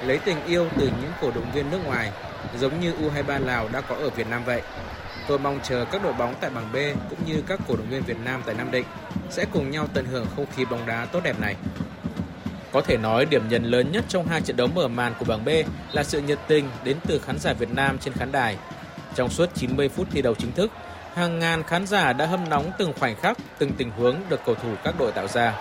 lấy 0.06 0.18
tình 0.18 0.44
yêu 0.46 0.68
từ 0.78 0.86
những 0.86 1.12
cổ 1.20 1.30
động 1.34 1.52
viên 1.54 1.70
nước 1.70 1.78
ngoài, 1.84 2.12
giống 2.58 2.80
như 2.80 2.92
U23 2.92 3.44
Lào 3.44 3.68
đã 3.68 3.80
có 3.80 3.94
ở 3.94 4.10
Việt 4.10 4.26
Nam 4.30 4.44
vậy. 4.44 4.62
Tôi 5.28 5.38
mong 5.38 5.60
chờ 5.62 5.84
các 5.84 6.02
đội 6.02 6.12
bóng 6.12 6.34
tại 6.40 6.50
bảng 6.50 6.72
B 6.72 6.76
cũng 7.10 7.18
như 7.26 7.42
các 7.46 7.60
cổ 7.68 7.76
động 7.76 7.90
viên 7.90 8.02
Việt 8.02 8.18
Nam 8.24 8.42
tại 8.46 8.54
Nam 8.54 8.70
Định 8.70 8.84
sẽ 9.30 9.44
cùng 9.52 9.70
nhau 9.70 9.86
tận 9.94 10.06
hưởng 10.06 10.26
không 10.36 10.46
khí 10.56 10.64
bóng 10.64 10.86
đá 10.86 11.06
tốt 11.12 11.20
đẹp 11.24 11.40
này. 11.40 11.56
Có 12.72 12.80
thể 12.80 12.96
nói 12.96 13.24
điểm 13.24 13.48
nhấn 13.48 13.64
lớn 13.64 13.92
nhất 13.92 14.04
trong 14.08 14.26
hai 14.26 14.40
trận 14.40 14.56
đấu 14.56 14.68
mở 14.74 14.88
màn 14.88 15.14
của 15.18 15.24
bảng 15.24 15.44
B 15.44 15.48
là 15.92 16.04
sự 16.04 16.20
nhiệt 16.20 16.38
tình 16.48 16.68
đến 16.84 16.96
từ 17.06 17.18
khán 17.18 17.38
giả 17.38 17.52
Việt 17.52 17.74
Nam 17.74 17.98
trên 17.98 18.14
khán 18.14 18.32
đài. 18.32 18.56
Trong 19.14 19.28
suốt 19.28 19.50
90 19.54 19.88
phút 19.88 20.06
thi 20.10 20.22
đấu 20.22 20.34
chính 20.34 20.52
thức, 20.52 20.70
hàng 21.14 21.38
ngàn 21.38 21.62
khán 21.62 21.86
giả 21.86 22.12
đã 22.12 22.26
hâm 22.26 22.48
nóng 22.48 22.70
từng 22.78 22.92
khoảnh 23.00 23.16
khắc, 23.16 23.36
từng 23.58 23.72
tình 23.72 23.90
huống 23.90 24.16
được 24.28 24.40
cầu 24.46 24.54
thủ 24.54 24.68
các 24.84 24.94
đội 24.98 25.12
tạo 25.12 25.28
ra. 25.28 25.54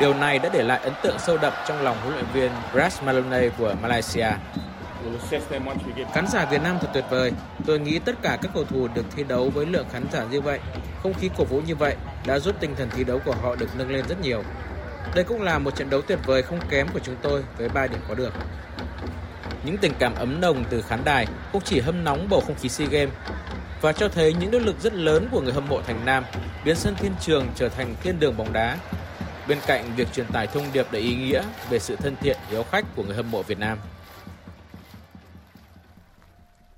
Điều 0.00 0.14
này 0.14 0.38
đã 0.38 0.48
để 0.52 0.62
lại 0.62 0.80
ấn 0.82 0.92
tượng 1.02 1.18
sâu 1.18 1.38
đậm 1.38 1.52
trong 1.68 1.82
lòng 1.82 1.96
huấn 2.02 2.14
luyện 2.14 2.26
viên 2.32 2.50
Brad 2.72 3.02
Maloney 3.02 3.50
của 3.58 3.74
Malaysia. 3.82 4.28
Khán 6.12 6.26
giả 6.26 6.44
Việt 6.44 6.62
Nam 6.62 6.78
thật 6.80 6.88
tuyệt 6.94 7.04
vời. 7.10 7.32
Tôi 7.66 7.78
nghĩ 7.78 7.98
tất 7.98 8.14
cả 8.22 8.38
các 8.42 8.50
cầu 8.54 8.64
thủ 8.64 8.88
được 8.94 9.04
thi 9.16 9.24
đấu 9.28 9.50
với 9.50 9.66
lượng 9.66 9.86
khán 9.92 10.06
giả 10.12 10.24
như 10.30 10.40
vậy, 10.40 10.60
không 11.02 11.14
khí 11.14 11.30
cổ 11.38 11.44
vũ 11.44 11.60
như 11.66 11.74
vậy 11.76 11.96
đã 12.26 12.38
giúp 12.38 12.56
tinh 12.60 12.74
thần 12.76 12.88
thi 12.90 13.04
đấu 13.04 13.20
của 13.24 13.34
họ 13.42 13.56
được 13.56 13.68
nâng 13.78 13.90
lên 13.90 14.04
rất 14.08 14.20
nhiều. 14.20 14.42
Đây 15.14 15.24
cũng 15.24 15.42
là 15.42 15.58
một 15.58 15.76
trận 15.76 15.90
đấu 15.90 16.02
tuyệt 16.02 16.18
vời 16.26 16.42
không 16.42 16.60
kém 16.70 16.88
của 16.92 17.00
chúng 17.02 17.16
tôi 17.22 17.44
với 17.58 17.68
3 17.68 17.86
điểm 17.86 18.00
có 18.08 18.14
được. 18.14 18.32
Những 19.64 19.78
tình 19.78 19.92
cảm 19.98 20.14
ấm 20.14 20.40
nồng 20.40 20.64
từ 20.70 20.82
khán 20.82 21.04
đài 21.04 21.26
không 21.52 21.62
chỉ 21.64 21.80
hâm 21.80 22.04
nóng 22.04 22.28
bầu 22.30 22.40
không 22.40 22.56
khí 22.60 22.68
SEA 22.68 22.88
Games 22.90 23.14
và 23.80 23.92
cho 23.92 24.08
thấy 24.08 24.34
những 24.40 24.50
nỗ 24.50 24.58
lực 24.58 24.80
rất 24.80 24.94
lớn 24.94 25.28
của 25.30 25.40
người 25.40 25.52
hâm 25.52 25.68
mộ 25.68 25.82
thành 25.82 26.04
Nam 26.04 26.24
biến 26.64 26.76
sân 26.76 26.94
Thiên 26.94 27.12
Trường 27.20 27.46
trở 27.54 27.68
thành 27.68 27.94
thiên 28.02 28.20
đường 28.20 28.36
bóng 28.36 28.52
đá. 28.52 28.78
Bên 29.48 29.58
cạnh 29.66 29.92
việc 29.96 30.12
truyền 30.12 30.26
tải 30.26 30.46
thông 30.46 30.64
điệp 30.72 30.86
đầy 30.92 31.02
ý 31.02 31.16
nghĩa 31.16 31.42
về 31.70 31.78
sự 31.78 31.96
thân 31.96 32.16
thiện 32.20 32.36
hiếu 32.50 32.62
khách 32.62 32.96
của 32.96 33.02
người 33.02 33.16
hâm 33.16 33.30
mộ 33.30 33.42
Việt 33.42 33.58
Nam. 33.58 33.78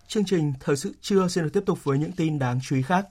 Chương 0.07 0.25
trình 0.25 0.53
Thời 0.61 0.77
sự 0.77 0.95
trưa 1.01 1.29
xin 1.29 1.45
được 1.45 1.51
tiếp 1.53 1.63
tục 1.67 1.85
với 1.85 1.99
những 1.99 2.13
tin 2.13 2.39
đáng 2.39 2.59
chú 2.63 2.77
ý 2.77 2.83
khác. 2.83 3.07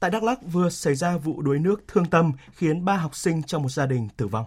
Tại 0.00 0.10
Đắk 0.10 0.22
Lắk 0.22 0.38
vừa 0.52 0.70
xảy 0.70 0.94
ra 0.94 1.16
vụ 1.16 1.42
đuối 1.42 1.58
nước 1.58 1.84
thương 1.88 2.06
tâm 2.06 2.32
khiến 2.52 2.84
ba 2.84 2.96
học 2.96 3.16
sinh 3.16 3.42
trong 3.42 3.62
một 3.62 3.68
gia 3.68 3.86
đình 3.86 4.08
tử 4.16 4.26
vong. 4.26 4.44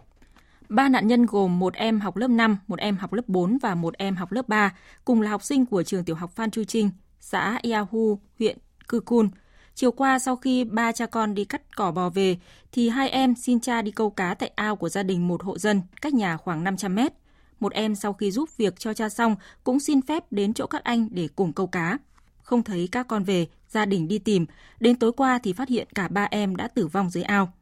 Ba 0.69 0.89
nạn 0.89 1.07
nhân 1.07 1.25
gồm 1.25 1.59
một 1.59 1.73
em 1.73 1.99
học 1.99 2.17
lớp 2.17 2.27
5, 2.27 2.57
một 2.67 2.79
em 2.79 2.97
học 2.97 3.13
lớp 3.13 3.27
4 3.27 3.57
và 3.57 3.75
một 3.75 3.97
em 3.97 4.15
học 4.15 4.31
lớp 4.31 4.47
3, 4.47 4.73
cùng 5.05 5.21
là 5.21 5.29
học 5.31 5.43
sinh 5.43 5.65
của 5.65 5.83
trường 5.83 6.03
tiểu 6.03 6.15
học 6.15 6.31
Phan 6.31 6.51
Chu 6.51 6.63
Trinh, 6.63 6.89
xã 7.19 7.59
Yahu, 7.71 8.19
huyện 8.39 8.57
Cư 8.87 8.99
Cun. 8.99 9.29
Chiều 9.75 9.91
qua 9.91 10.19
sau 10.19 10.35
khi 10.35 10.63
ba 10.63 10.91
cha 10.91 11.05
con 11.05 11.33
đi 11.33 11.45
cắt 11.45 11.75
cỏ 11.75 11.91
bò 11.91 12.09
về, 12.09 12.37
thì 12.71 12.89
hai 12.89 13.09
em 13.09 13.35
xin 13.35 13.59
cha 13.59 13.81
đi 13.81 13.91
câu 13.91 14.09
cá 14.09 14.33
tại 14.33 14.51
ao 14.55 14.75
của 14.75 14.89
gia 14.89 15.03
đình 15.03 15.27
một 15.27 15.43
hộ 15.43 15.57
dân, 15.57 15.81
cách 16.01 16.13
nhà 16.13 16.37
khoảng 16.37 16.63
500 16.63 16.95
mét. 16.95 17.13
Một 17.59 17.73
em 17.73 17.95
sau 17.95 18.13
khi 18.13 18.31
giúp 18.31 18.49
việc 18.57 18.79
cho 18.79 18.93
cha 18.93 19.09
xong 19.09 19.35
cũng 19.63 19.79
xin 19.79 20.01
phép 20.01 20.31
đến 20.31 20.53
chỗ 20.53 20.67
các 20.67 20.83
anh 20.83 21.07
để 21.11 21.27
cùng 21.35 21.53
câu 21.53 21.67
cá. 21.67 21.97
Không 22.43 22.63
thấy 22.63 22.89
các 22.91 23.07
con 23.07 23.23
về, 23.23 23.47
gia 23.69 23.85
đình 23.85 24.07
đi 24.07 24.19
tìm. 24.19 24.45
Đến 24.79 24.99
tối 24.99 25.11
qua 25.11 25.39
thì 25.43 25.53
phát 25.53 25.69
hiện 25.69 25.87
cả 25.95 26.07
ba 26.07 26.27
em 26.31 26.55
đã 26.55 26.67
tử 26.67 26.87
vong 26.87 27.09
dưới 27.09 27.23
ao. 27.23 27.53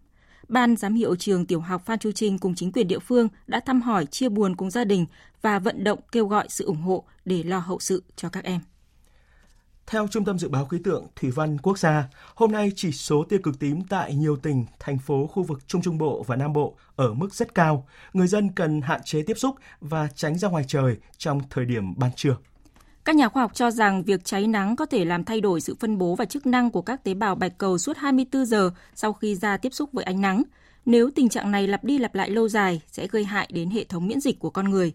Ban 0.49 0.75
giám 0.75 0.93
hiệu 0.93 1.15
trường 1.15 1.45
tiểu 1.45 1.59
học 1.59 1.85
Phan 1.85 1.99
Chu 1.99 2.11
Trinh 2.11 2.37
cùng 2.37 2.55
chính 2.55 2.71
quyền 2.71 2.87
địa 2.87 2.99
phương 2.99 3.27
đã 3.47 3.59
thăm 3.59 3.81
hỏi 3.81 4.05
chia 4.05 4.29
buồn 4.29 4.55
cùng 4.55 4.69
gia 4.69 4.83
đình 4.83 5.05
và 5.41 5.59
vận 5.59 5.83
động 5.83 5.99
kêu 6.11 6.27
gọi 6.27 6.45
sự 6.49 6.65
ủng 6.65 6.81
hộ 6.81 7.03
để 7.25 7.43
lo 7.43 7.59
hậu 7.59 7.79
sự 7.79 8.03
cho 8.15 8.29
các 8.29 8.43
em. 8.43 8.59
Theo 9.87 10.07
Trung 10.07 10.25
tâm 10.25 10.39
Dự 10.39 10.49
báo 10.49 10.65
Khí 10.65 10.77
tượng 10.83 11.07
Thủy 11.15 11.31
văn 11.31 11.57
Quốc 11.57 11.79
gia, 11.79 12.09
hôm 12.35 12.51
nay 12.51 12.71
chỉ 12.75 12.91
số 12.91 13.23
tia 13.23 13.37
cực 13.37 13.59
tím 13.59 13.81
tại 13.89 14.15
nhiều 14.15 14.35
tỉnh, 14.35 14.65
thành 14.79 14.97
phố 14.97 15.27
khu 15.27 15.43
vực 15.43 15.67
Trung 15.67 15.81
Trung 15.81 15.97
Bộ 15.97 16.23
và 16.27 16.35
Nam 16.35 16.53
Bộ 16.53 16.75
ở 16.95 17.13
mức 17.13 17.33
rất 17.33 17.55
cao. 17.55 17.87
Người 18.13 18.27
dân 18.27 18.49
cần 18.55 18.81
hạn 18.81 19.01
chế 19.05 19.21
tiếp 19.21 19.37
xúc 19.37 19.55
và 19.81 20.07
tránh 20.15 20.37
ra 20.37 20.49
ngoài 20.49 20.63
trời 20.67 20.97
trong 21.17 21.41
thời 21.49 21.65
điểm 21.65 21.93
ban 21.97 22.11
trưa. 22.15 22.35
Các 23.05 23.15
nhà 23.15 23.29
khoa 23.29 23.43
học 23.43 23.51
cho 23.53 23.71
rằng 23.71 24.03
việc 24.03 24.25
cháy 24.25 24.47
nắng 24.47 24.75
có 24.75 24.85
thể 24.85 25.05
làm 25.05 25.23
thay 25.23 25.41
đổi 25.41 25.61
sự 25.61 25.75
phân 25.79 25.97
bố 25.97 26.15
và 26.15 26.25
chức 26.25 26.45
năng 26.45 26.71
của 26.71 26.81
các 26.81 27.03
tế 27.03 27.13
bào 27.13 27.35
bạch 27.35 27.57
cầu 27.57 27.77
suốt 27.77 27.97
24 27.97 28.45
giờ 28.45 28.71
sau 28.95 29.13
khi 29.13 29.35
da 29.35 29.57
tiếp 29.57 29.73
xúc 29.73 29.89
với 29.93 30.03
ánh 30.03 30.21
nắng. 30.21 30.43
Nếu 30.85 31.09
tình 31.15 31.29
trạng 31.29 31.51
này 31.51 31.67
lặp 31.67 31.83
đi 31.83 31.97
lặp 31.97 32.15
lại 32.15 32.29
lâu 32.29 32.49
dài 32.49 32.81
sẽ 32.91 33.07
gây 33.07 33.23
hại 33.23 33.49
đến 33.53 33.69
hệ 33.69 33.83
thống 33.83 34.07
miễn 34.07 34.19
dịch 34.19 34.39
của 34.39 34.49
con 34.49 34.69
người. 34.69 34.93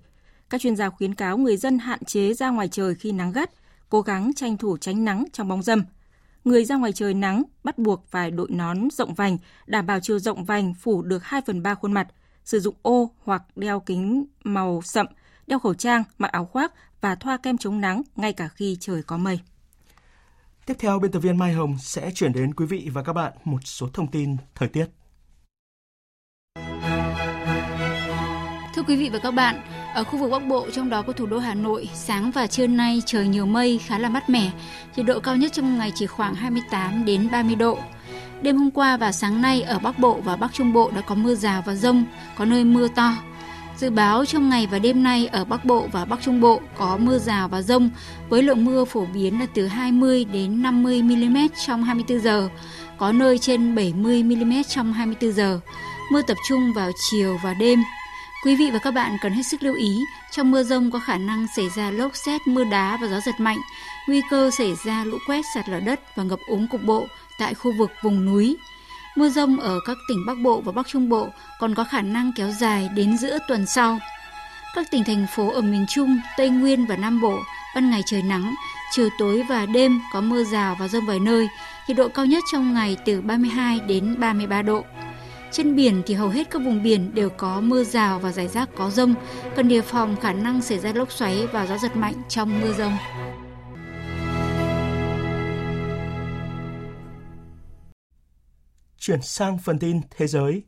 Các 0.50 0.60
chuyên 0.60 0.76
gia 0.76 0.90
khuyến 0.90 1.14
cáo 1.14 1.38
người 1.38 1.56
dân 1.56 1.78
hạn 1.78 2.04
chế 2.04 2.34
ra 2.34 2.50
ngoài 2.50 2.68
trời 2.68 2.94
khi 2.94 3.12
nắng 3.12 3.32
gắt, 3.32 3.50
cố 3.88 4.00
gắng 4.00 4.30
tranh 4.36 4.56
thủ 4.56 4.76
tránh 4.76 5.04
nắng 5.04 5.24
trong 5.32 5.48
bóng 5.48 5.62
râm. 5.62 5.82
Người 6.44 6.64
ra 6.64 6.76
ngoài 6.76 6.92
trời 6.92 7.14
nắng 7.14 7.42
bắt 7.64 7.78
buộc 7.78 8.06
phải 8.10 8.30
đội 8.30 8.48
nón 8.50 8.90
rộng 8.90 9.14
vành, 9.14 9.38
đảm 9.66 9.86
bảo 9.86 10.00
chiều 10.00 10.18
rộng 10.18 10.44
vành 10.44 10.74
phủ 10.74 11.02
được 11.02 11.24
2 11.24 11.40
phần 11.46 11.62
3 11.62 11.74
khuôn 11.74 11.92
mặt, 11.92 12.08
sử 12.44 12.60
dụng 12.60 12.74
ô 12.82 13.10
hoặc 13.24 13.42
đeo 13.56 13.80
kính 13.80 14.26
màu 14.44 14.82
sậm, 14.82 15.06
đeo 15.46 15.58
khẩu 15.58 15.74
trang, 15.74 16.04
mặc 16.18 16.32
áo 16.32 16.44
khoác 16.44 16.72
và 17.00 17.14
thoa 17.14 17.36
kem 17.36 17.58
chống 17.58 17.80
nắng 17.80 18.02
ngay 18.16 18.32
cả 18.32 18.48
khi 18.48 18.76
trời 18.80 19.02
có 19.02 19.16
mây. 19.16 19.40
Tiếp 20.66 20.74
theo, 20.78 20.98
biên 20.98 21.10
tập 21.10 21.20
viên 21.20 21.38
Mai 21.38 21.52
Hồng 21.52 21.76
sẽ 21.78 22.10
chuyển 22.14 22.32
đến 22.32 22.54
quý 22.54 22.66
vị 22.66 22.88
và 22.92 23.02
các 23.02 23.12
bạn 23.12 23.32
một 23.44 23.58
số 23.64 23.88
thông 23.92 24.10
tin 24.10 24.36
thời 24.54 24.68
tiết. 24.68 24.86
Thưa 28.74 28.82
quý 28.82 28.96
vị 28.96 29.10
và 29.12 29.18
các 29.18 29.30
bạn, 29.30 29.60
ở 29.98 30.04
khu 30.04 30.18
vực 30.18 30.30
Bắc 30.30 30.46
Bộ 30.46 30.66
trong 30.72 30.90
đó 30.90 31.02
có 31.02 31.12
thủ 31.12 31.26
đô 31.26 31.38
Hà 31.38 31.54
Nội, 31.54 31.88
sáng 31.94 32.30
và 32.30 32.46
trưa 32.46 32.66
nay 32.66 33.02
trời 33.06 33.28
nhiều 33.28 33.46
mây 33.46 33.80
khá 33.86 33.98
là 33.98 34.08
mát 34.08 34.30
mẻ, 34.30 34.50
nhiệt 34.96 35.06
độ 35.06 35.20
cao 35.20 35.36
nhất 35.36 35.52
trong 35.52 35.78
ngày 35.78 35.92
chỉ 35.94 36.06
khoảng 36.06 36.34
28 36.34 37.04
đến 37.04 37.28
30 37.32 37.54
độ. 37.54 37.78
Đêm 38.42 38.56
hôm 38.56 38.70
qua 38.70 38.96
và 38.96 39.12
sáng 39.12 39.42
nay 39.42 39.62
ở 39.62 39.78
Bắc 39.78 39.98
Bộ 39.98 40.20
và 40.24 40.36
Bắc 40.36 40.52
Trung 40.52 40.72
Bộ 40.72 40.90
đã 40.94 41.00
có 41.00 41.14
mưa 41.14 41.34
rào 41.34 41.62
và 41.66 41.74
rông, 41.74 42.04
có 42.36 42.44
nơi 42.44 42.64
mưa 42.64 42.88
to. 42.88 43.14
Dự 43.76 43.90
báo 43.90 44.24
trong 44.24 44.48
ngày 44.48 44.66
và 44.70 44.78
đêm 44.78 45.02
nay 45.02 45.26
ở 45.26 45.44
Bắc 45.44 45.64
Bộ 45.64 45.86
và 45.92 46.04
Bắc 46.04 46.22
Trung 46.22 46.40
Bộ 46.40 46.60
có 46.76 46.96
mưa 46.96 47.18
rào 47.18 47.48
và 47.48 47.62
rông 47.62 47.90
với 48.28 48.42
lượng 48.42 48.64
mưa 48.64 48.84
phổ 48.84 49.06
biến 49.14 49.40
là 49.40 49.46
từ 49.54 49.66
20 49.66 50.24
đến 50.24 50.62
50 50.62 51.02
mm 51.02 51.36
trong 51.66 51.84
24 51.84 52.20
giờ, 52.20 52.48
có 52.98 53.12
nơi 53.12 53.38
trên 53.38 53.74
70 53.74 54.22
mm 54.22 54.52
trong 54.68 54.92
24 54.92 55.32
giờ. 55.32 55.60
Mưa 56.12 56.22
tập 56.22 56.36
trung 56.48 56.72
vào 56.72 56.90
chiều 57.10 57.38
và 57.42 57.54
đêm. 57.54 57.78
Quý 58.44 58.56
vị 58.56 58.70
và 58.70 58.78
các 58.78 58.90
bạn 58.90 59.16
cần 59.20 59.32
hết 59.32 59.42
sức 59.42 59.62
lưu 59.62 59.74
ý, 59.74 60.04
trong 60.30 60.50
mưa 60.50 60.62
rông 60.62 60.90
có 60.90 60.98
khả 60.98 61.18
năng 61.18 61.46
xảy 61.56 61.68
ra 61.68 61.90
lốc 61.90 62.16
xét, 62.16 62.46
mưa 62.46 62.64
đá 62.64 62.98
và 63.00 63.06
gió 63.06 63.20
giật 63.20 63.40
mạnh, 63.40 63.58
nguy 64.08 64.22
cơ 64.30 64.50
xảy 64.50 64.74
ra 64.84 65.04
lũ 65.04 65.18
quét 65.26 65.42
sạt 65.54 65.68
lở 65.68 65.80
đất 65.80 66.00
và 66.16 66.22
ngập 66.22 66.38
úng 66.46 66.68
cục 66.68 66.82
bộ 66.82 67.06
tại 67.38 67.54
khu 67.54 67.72
vực 67.78 67.90
vùng 68.02 68.24
núi. 68.24 68.56
Mưa 69.16 69.28
rông 69.28 69.60
ở 69.60 69.80
các 69.86 69.96
tỉnh 70.08 70.26
Bắc 70.26 70.38
Bộ 70.42 70.60
và 70.60 70.72
Bắc 70.72 70.86
Trung 70.88 71.08
Bộ 71.08 71.28
còn 71.60 71.74
có 71.74 71.84
khả 71.84 72.00
năng 72.02 72.32
kéo 72.36 72.50
dài 72.50 72.88
đến 72.94 73.18
giữa 73.18 73.38
tuần 73.48 73.66
sau. 73.66 73.98
Các 74.74 74.90
tỉnh 74.90 75.04
thành 75.04 75.26
phố 75.36 75.50
ở 75.52 75.60
miền 75.60 75.86
Trung, 75.88 76.20
Tây 76.36 76.50
Nguyên 76.50 76.86
và 76.86 76.96
Nam 76.96 77.20
Bộ 77.20 77.38
ban 77.74 77.90
ngày 77.90 78.02
trời 78.06 78.22
nắng, 78.22 78.54
chiều 78.92 79.08
tối 79.18 79.42
và 79.48 79.66
đêm 79.66 80.00
có 80.12 80.20
mưa 80.20 80.44
rào 80.44 80.76
và 80.80 80.88
rông 80.88 81.06
vài 81.06 81.20
nơi, 81.20 81.48
nhiệt 81.88 81.96
độ 81.96 82.08
cao 82.08 82.26
nhất 82.26 82.44
trong 82.52 82.74
ngày 82.74 82.96
từ 83.04 83.20
32 83.20 83.80
đến 83.80 84.16
33 84.18 84.62
độ. 84.62 84.84
Trên 85.50 85.76
biển 85.76 86.02
thì 86.06 86.14
hầu 86.14 86.28
hết 86.28 86.50
các 86.50 86.62
vùng 86.62 86.82
biển 86.82 87.14
đều 87.14 87.30
có 87.30 87.60
mưa 87.60 87.84
rào 87.84 88.18
và 88.18 88.32
rải 88.32 88.48
rác 88.48 88.68
có 88.76 88.90
rông, 88.90 89.14
cần 89.56 89.68
đề 89.68 89.82
phòng 89.82 90.16
khả 90.16 90.32
năng 90.32 90.62
xảy 90.62 90.78
ra 90.78 90.92
lốc 90.92 91.12
xoáy 91.12 91.46
và 91.46 91.66
gió 91.66 91.78
giật 91.78 91.96
mạnh 91.96 92.14
trong 92.28 92.60
mưa 92.60 92.72
rông. 92.72 92.92
Chuyển 98.98 99.22
sang 99.22 99.58
phần 99.58 99.78
tin 99.78 100.00
thế 100.16 100.26
giới. 100.26 100.62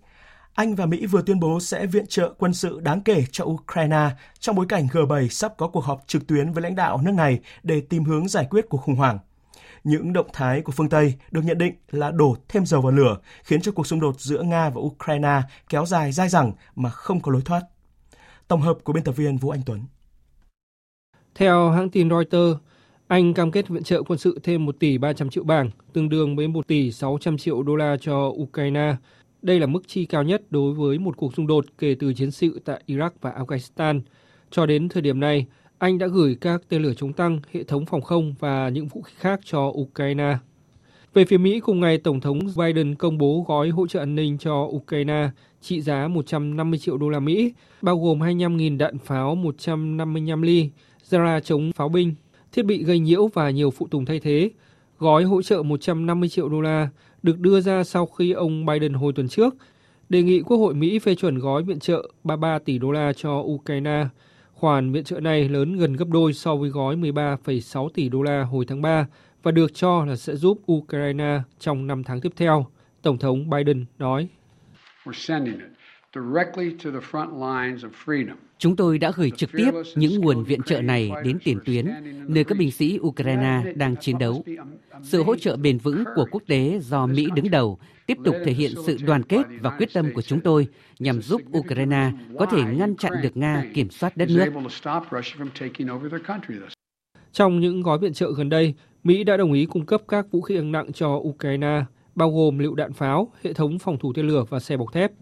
Anh 0.54 0.74
và 0.74 0.86
Mỹ 0.86 1.06
vừa 1.06 1.22
tuyên 1.22 1.40
bố 1.40 1.60
sẽ 1.60 1.86
viện 1.86 2.06
trợ 2.06 2.34
quân 2.38 2.54
sự 2.54 2.80
đáng 2.80 3.00
kể 3.00 3.24
cho 3.30 3.44
Ukraine 3.44 4.10
trong 4.38 4.56
bối 4.56 4.66
cảnh 4.68 4.86
G7 4.86 5.28
sắp 5.28 5.52
có 5.58 5.68
cuộc 5.68 5.84
họp 5.84 6.02
trực 6.06 6.26
tuyến 6.26 6.52
với 6.52 6.62
lãnh 6.62 6.76
đạo 6.76 7.00
nước 7.02 7.12
này 7.12 7.40
để 7.62 7.80
tìm 7.80 8.04
hướng 8.04 8.28
giải 8.28 8.46
quyết 8.50 8.66
cuộc 8.68 8.78
khủng 8.78 8.96
hoảng. 8.96 9.18
Những 9.84 10.12
động 10.12 10.26
thái 10.32 10.62
của 10.62 10.72
phương 10.72 10.88
Tây 10.88 11.14
được 11.30 11.40
nhận 11.44 11.58
định 11.58 11.74
là 11.90 12.10
đổ 12.10 12.36
thêm 12.48 12.66
dầu 12.66 12.80
vào 12.80 12.92
lửa, 12.92 13.18
khiến 13.44 13.60
cho 13.60 13.72
cuộc 13.72 13.86
xung 13.86 14.00
đột 14.00 14.20
giữa 14.20 14.42
Nga 14.42 14.70
và 14.70 14.80
Ukraine 14.80 15.42
kéo 15.68 15.86
dài 15.86 16.12
dai 16.12 16.28
dẳng 16.28 16.52
mà 16.76 16.90
không 16.90 17.20
có 17.20 17.32
lối 17.32 17.42
thoát. 17.44 17.62
Tổng 18.48 18.60
hợp 18.60 18.78
của 18.84 18.92
biên 18.92 19.04
tập 19.04 19.12
viên 19.16 19.36
Vũ 19.36 19.50
Anh 19.50 19.62
Tuấn. 19.66 19.80
Theo 21.34 21.70
hãng 21.70 21.90
tin 21.90 22.10
Reuters, 22.10 22.58
anh 23.08 23.34
cam 23.34 23.50
kết 23.50 23.68
viện 23.68 23.82
trợ 23.82 24.02
quân 24.02 24.18
sự 24.18 24.38
thêm 24.42 24.64
1 24.64 24.76
tỷ 24.78 24.98
300 24.98 25.30
triệu 25.30 25.44
bảng, 25.44 25.70
tương 25.92 26.08
đương 26.08 26.36
với 26.36 26.48
1 26.48 26.66
tỷ 26.66 26.92
600 26.92 27.38
triệu 27.38 27.62
đô 27.62 27.76
la 27.76 27.96
cho 28.00 28.26
Ukraine. 28.26 28.96
Đây 29.42 29.60
là 29.60 29.66
mức 29.66 29.82
chi 29.86 30.04
cao 30.04 30.22
nhất 30.22 30.42
đối 30.50 30.74
với 30.74 30.98
một 30.98 31.16
cuộc 31.16 31.34
xung 31.34 31.46
đột 31.46 31.64
kể 31.78 31.96
từ 31.98 32.14
chiến 32.14 32.30
sự 32.30 32.60
tại 32.64 32.82
Iraq 32.86 33.10
và 33.20 33.30
Afghanistan. 33.30 34.00
Cho 34.50 34.66
đến 34.66 34.88
thời 34.88 35.02
điểm 35.02 35.20
này, 35.20 35.46
anh 35.80 35.98
đã 35.98 36.06
gửi 36.06 36.36
các 36.40 36.62
tên 36.68 36.82
lửa 36.82 36.92
chống 36.96 37.12
tăng, 37.12 37.40
hệ 37.52 37.64
thống 37.64 37.86
phòng 37.86 38.00
không 38.00 38.34
và 38.38 38.68
những 38.68 38.86
vũ 38.86 39.02
khí 39.02 39.12
khác 39.16 39.40
cho 39.44 39.60
Ukraine. 39.66 40.36
Về 41.14 41.24
phía 41.24 41.38
Mỹ, 41.38 41.60
cùng 41.60 41.80
ngày 41.80 41.98
Tổng 41.98 42.20
thống 42.20 42.38
Biden 42.56 42.94
công 42.94 43.18
bố 43.18 43.44
gói 43.48 43.68
hỗ 43.68 43.86
trợ 43.86 44.00
an 44.00 44.14
ninh 44.14 44.38
cho 44.38 44.54
Ukraine 44.54 45.28
trị 45.60 45.80
giá 45.80 46.08
150 46.08 46.78
triệu 46.78 46.96
đô 46.96 47.08
la 47.08 47.20
Mỹ, 47.20 47.52
bao 47.82 47.98
gồm 47.98 48.18
25.000 48.20 48.78
đạn 48.78 48.98
pháo 48.98 49.34
155 49.34 50.42
ly, 50.42 50.70
ra 51.04 51.40
chống 51.40 51.72
pháo 51.72 51.88
binh, 51.88 52.14
thiết 52.52 52.62
bị 52.62 52.84
gây 52.84 52.98
nhiễu 52.98 53.26
và 53.26 53.50
nhiều 53.50 53.70
phụ 53.70 53.86
tùng 53.90 54.04
thay 54.04 54.20
thế. 54.20 54.50
Gói 54.98 55.24
hỗ 55.24 55.42
trợ 55.42 55.62
150 55.62 56.28
triệu 56.28 56.48
đô 56.48 56.60
la 56.60 56.88
được 57.22 57.38
đưa 57.38 57.60
ra 57.60 57.84
sau 57.84 58.06
khi 58.06 58.32
ông 58.32 58.66
Biden 58.66 58.92
hồi 58.92 59.12
tuần 59.12 59.28
trước 59.28 59.54
đề 60.08 60.22
nghị 60.22 60.40
Quốc 60.40 60.56
hội 60.56 60.74
Mỹ 60.74 60.98
phê 60.98 61.14
chuẩn 61.14 61.38
gói 61.38 61.62
viện 61.62 61.78
trợ 61.78 62.10
33 62.24 62.58
tỷ 62.58 62.78
đô 62.78 62.90
la 62.90 63.12
cho 63.12 63.38
Ukraine. 63.38 64.06
Khoản 64.60 64.92
viện 64.92 65.04
trợ 65.04 65.20
này 65.20 65.48
lớn 65.48 65.76
gần 65.76 65.92
gấp 65.92 66.08
đôi 66.08 66.32
so 66.32 66.56
với 66.56 66.70
gói 66.70 66.96
13,6 66.96 67.88
tỷ 67.88 68.08
đô 68.08 68.22
la 68.22 68.42
hồi 68.42 68.64
tháng 68.68 68.82
3 68.82 69.06
và 69.42 69.50
được 69.50 69.74
cho 69.74 70.04
là 70.04 70.16
sẽ 70.16 70.36
giúp 70.36 70.60
Ukraine 70.72 71.40
trong 71.58 71.86
5 71.86 72.04
tháng 72.04 72.20
tiếp 72.20 72.32
theo, 72.36 72.66
Tổng 73.02 73.18
thống 73.18 73.50
Biden 73.50 73.84
nói. 73.98 74.28
Chúng 78.58 78.76
tôi 78.76 78.98
đã 78.98 79.12
gửi 79.16 79.30
trực 79.36 79.50
tiếp 79.52 79.70
những 79.96 80.20
nguồn 80.20 80.44
viện 80.44 80.62
trợ 80.62 80.82
này 80.82 81.10
đến 81.24 81.38
tiền 81.44 81.58
tuyến, 81.64 81.86
nơi 82.28 82.44
các 82.44 82.58
binh 82.58 82.70
sĩ 82.70 82.98
Ukraine 83.02 83.72
đang 83.76 83.96
chiến 83.96 84.18
đấu. 84.18 84.44
Sự 85.02 85.22
hỗ 85.22 85.36
trợ 85.36 85.56
bền 85.56 85.78
vững 85.78 86.04
của 86.14 86.26
quốc 86.30 86.42
tế 86.46 86.78
do 86.82 87.06
Mỹ 87.06 87.28
đứng 87.34 87.50
đầu 87.50 87.78
tiếp 88.06 88.18
tục 88.24 88.34
thể 88.44 88.52
hiện 88.52 88.70
sự 88.86 88.96
đoàn 89.06 89.22
kết 89.22 89.42
và 89.60 89.70
quyết 89.70 89.88
tâm 89.92 90.06
của 90.14 90.22
chúng 90.22 90.40
tôi 90.40 90.68
nhằm 90.98 91.22
giúp 91.22 91.42
Ukraine 91.58 92.12
có 92.38 92.46
thể 92.46 92.62
ngăn 92.62 92.96
chặn 92.96 93.12
được 93.22 93.36
Nga 93.36 93.64
kiểm 93.74 93.90
soát 93.90 94.16
đất 94.16 94.28
nước. 94.28 94.52
Trong 97.32 97.60
những 97.60 97.82
gói 97.82 97.98
viện 97.98 98.12
trợ 98.12 98.32
gần 98.36 98.48
đây, 98.48 98.74
Mỹ 99.04 99.24
đã 99.24 99.36
đồng 99.36 99.52
ý 99.52 99.66
cung 99.66 99.86
cấp 99.86 100.02
các 100.08 100.26
vũ 100.30 100.40
khí 100.40 100.56
hạng 100.56 100.72
nặng 100.72 100.92
cho 100.92 101.08
Ukraine, 101.08 101.84
bao 102.14 102.30
gồm 102.30 102.58
lựu 102.58 102.74
đạn 102.74 102.92
pháo, 102.92 103.32
hệ 103.42 103.52
thống 103.52 103.78
phòng 103.78 103.98
thủ 103.98 104.12
tên 104.12 104.26
lửa 104.28 104.44
và 104.48 104.60
xe 104.60 104.76
bọc 104.76 104.92
thép. 104.92 105.12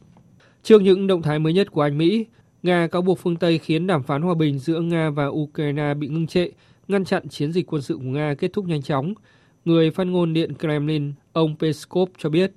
Trước 0.69 0.83
những 0.83 1.07
động 1.07 1.23
thái 1.23 1.39
mới 1.39 1.53
nhất 1.53 1.71
của 1.71 1.83
Anh 1.83 1.99
Mỹ, 1.99 2.27
Nga 2.63 2.89
cáo 2.93 3.03
buộc 3.03 3.19
phương 3.19 3.37
Tây 3.37 3.59
khiến 3.59 3.87
đàm 3.87 4.03
phán 4.03 4.23
hòa 4.23 4.35
bình 4.35 4.59
giữa 4.59 4.81
Nga 4.81 5.11
và 5.11 5.27
Ukraine 5.27 5.95
bị 5.95 6.09
ngưng 6.09 6.27
trệ, 6.27 6.49
ngăn 6.89 7.05
chặn 7.05 7.29
chiến 7.29 7.53
dịch 7.53 7.67
quân 7.67 7.83
sự 7.83 7.97
của 7.97 8.03
Nga 8.03 8.35
kết 8.39 8.51
thúc 8.53 8.65
nhanh 8.65 8.83
chóng. 8.83 9.15
Người 9.65 9.91
phát 9.91 10.07
ngôn 10.07 10.33
Điện 10.33 10.55
Kremlin, 10.59 11.13
ông 11.33 11.57
Peskov 11.61 12.09
cho 12.19 12.31
biết. 12.31 12.51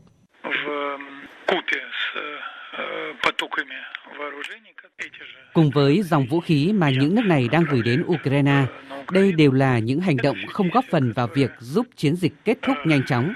Cùng 5.53 5.69
với 5.69 6.03
dòng 6.03 6.25
vũ 6.25 6.39
khí 6.39 6.73
mà 6.73 6.89
những 6.89 7.15
nước 7.15 7.25
này 7.25 7.47
đang 7.51 7.63
gửi 7.71 7.81
đến 7.81 8.03
Ukraine, 8.07 8.65
đây 9.11 9.31
đều 9.31 9.51
là 9.51 9.79
những 9.79 9.99
hành 9.99 10.17
động 10.23 10.37
không 10.49 10.69
góp 10.73 10.85
phần 10.91 11.13
vào 11.13 11.27
việc 11.27 11.51
giúp 11.59 11.87
chiến 11.95 12.15
dịch 12.15 12.33
kết 12.45 12.57
thúc 12.61 12.77
nhanh 12.85 13.01
chóng. 13.07 13.33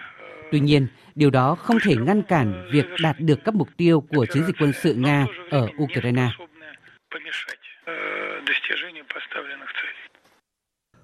Tuy 0.55 0.59
nhiên, 0.59 0.87
điều 1.15 1.29
đó 1.29 1.55
không 1.55 1.77
thể 1.83 1.95
ngăn 1.95 2.21
cản 2.21 2.69
việc 2.71 2.85
đạt 3.01 3.19
được 3.19 3.39
các 3.45 3.55
mục 3.55 3.67
tiêu 3.77 4.01
của 4.01 4.25
chiến 4.33 4.43
dịch 4.45 4.55
quân 4.59 4.71
sự 4.83 4.93
Nga 4.93 5.25
ở 5.49 5.67
Ukraine. 5.83 6.29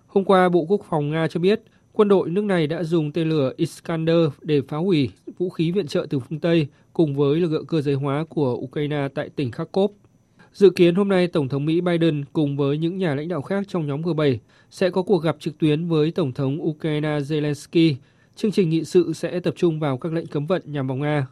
Hôm 0.08 0.26
qua, 0.26 0.50
Bộ 0.50 0.66
Quốc 0.70 0.82
phòng 0.90 1.12
Nga 1.12 1.28
cho 1.28 1.40
biết 1.40 1.62
quân 1.92 2.08
đội 2.08 2.30
nước 2.30 2.44
này 2.44 2.68
đã 2.68 2.84
dùng 2.84 3.12
tên 3.12 3.30
lửa 3.30 3.54
Iskander 3.58 4.28
để 4.42 4.62
phá 4.68 4.78
hủy 4.78 5.12
vũ 5.38 5.50
khí 5.50 5.72
viện 5.72 5.88
trợ 5.88 6.06
từ 6.10 6.20
phương 6.20 6.40
Tây 6.40 6.68
cùng 6.94 7.16
với 7.16 7.40
lực 7.40 7.52
lượng 7.52 7.68
cơ 7.68 7.82
giới 7.82 7.96
hóa 7.96 8.26
của 8.30 8.54
Ukraine 8.56 9.08
tại 9.16 9.30
tỉnh 9.36 9.52
Kharkov. 9.52 9.92
Dự 10.54 10.70
kiến 10.70 10.96
hôm 10.96 11.10
nay 11.10 11.28
Tổng 11.28 11.50
thống 11.50 11.66
Mỹ 11.66 11.82
Biden 11.82 12.26
cùng 12.34 12.58
với 12.58 12.78
những 12.78 12.98
nhà 12.98 13.16
lãnh 13.16 13.28
đạo 13.28 13.42
khác 13.42 13.64
trong 13.68 13.88
nhóm 13.88 14.02
G7 14.02 14.38
sẽ 14.70 14.90
có 14.90 15.02
cuộc 15.04 15.24
gặp 15.24 15.36
trực 15.40 15.58
tuyến 15.58 15.88
với 15.88 16.12
Tổng 16.12 16.34
thống 16.34 16.64
Ukraine 16.64 17.20
Zelensky. 17.20 17.96
Chương 18.42 18.52
trình 18.52 18.70
nghị 18.70 18.86
sự 18.86 19.14
sẽ 19.14 19.40
tập 19.40 19.54
trung 19.58 19.80
vào 19.80 19.98
các 19.98 20.14
lệnh 20.14 20.28
cấm 20.28 20.46
vận 20.46 20.62
nhằm 20.66 20.88
vào 20.88 20.98
Nga. 20.98 21.28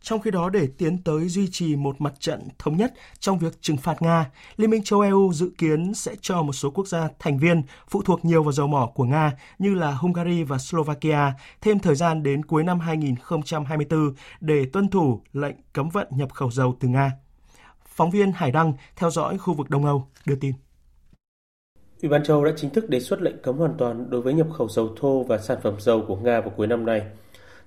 Trong 0.00 0.20
khi 0.20 0.30
đó, 0.30 0.48
để 0.48 0.68
tiến 0.78 1.02
tới 1.02 1.28
duy 1.28 1.48
trì 1.50 1.76
một 1.76 2.00
mặt 2.00 2.14
trận 2.20 2.40
thống 2.58 2.76
nhất 2.76 2.94
trong 3.18 3.38
việc 3.38 3.62
trừng 3.62 3.76
phạt 3.76 4.02
Nga, 4.02 4.30
Liên 4.56 4.70
minh 4.70 4.82
châu 4.82 5.00
Âu 5.00 5.32
dự 5.32 5.50
kiến 5.58 5.94
sẽ 5.94 6.14
cho 6.20 6.42
một 6.42 6.52
số 6.52 6.70
quốc 6.70 6.88
gia 6.88 7.08
thành 7.18 7.38
viên 7.38 7.62
phụ 7.88 8.02
thuộc 8.02 8.24
nhiều 8.24 8.42
vào 8.42 8.52
dầu 8.52 8.66
mỏ 8.66 8.90
của 8.94 9.04
Nga 9.04 9.32
như 9.58 9.74
là 9.74 9.90
Hungary 9.90 10.42
và 10.42 10.58
Slovakia 10.58 11.32
thêm 11.60 11.78
thời 11.78 11.94
gian 11.94 12.22
đến 12.22 12.44
cuối 12.44 12.64
năm 12.64 12.80
2024 12.80 14.14
để 14.40 14.66
tuân 14.72 14.88
thủ 14.88 15.20
lệnh 15.32 15.56
cấm 15.72 15.88
vận 15.88 16.08
nhập 16.10 16.32
khẩu 16.32 16.50
dầu 16.50 16.76
từ 16.80 16.88
Nga. 16.88 17.12
Phóng 17.86 18.10
viên 18.10 18.32
Hải 18.32 18.50
Đăng 18.50 18.72
theo 18.96 19.10
dõi 19.10 19.38
khu 19.38 19.54
vực 19.54 19.70
Đông 19.70 19.84
Âu 19.84 20.08
đưa 20.26 20.36
tin. 20.36 20.54
Ủy 22.02 22.08
ban 22.08 22.22
châu 22.22 22.44
đã 22.44 22.52
chính 22.56 22.70
thức 22.70 22.88
đề 22.88 23.00
xuất 23.00 23.22
lệnh 23.22 23.38
cấm 23.42 23.56
hoàn 23.56 23.74
toàn 23.78 24.10
đối 24.10 24.20
với 24.20 24.34
nhập 24.34 24.46
khẩu 24.52 24.68
dầu 24.68 24.88
thô 25.00 25.22
và 25.22 25.38
sản 25.38 25.58
phẩm 25.62 25.74
dầu 25.78 26.04
của 26.08 26.16
Nga 26.16 26.40
vào 26.40 26.50
cuối 26.56 26.66
năm 26.66 26.86
nay. 26.86 27.02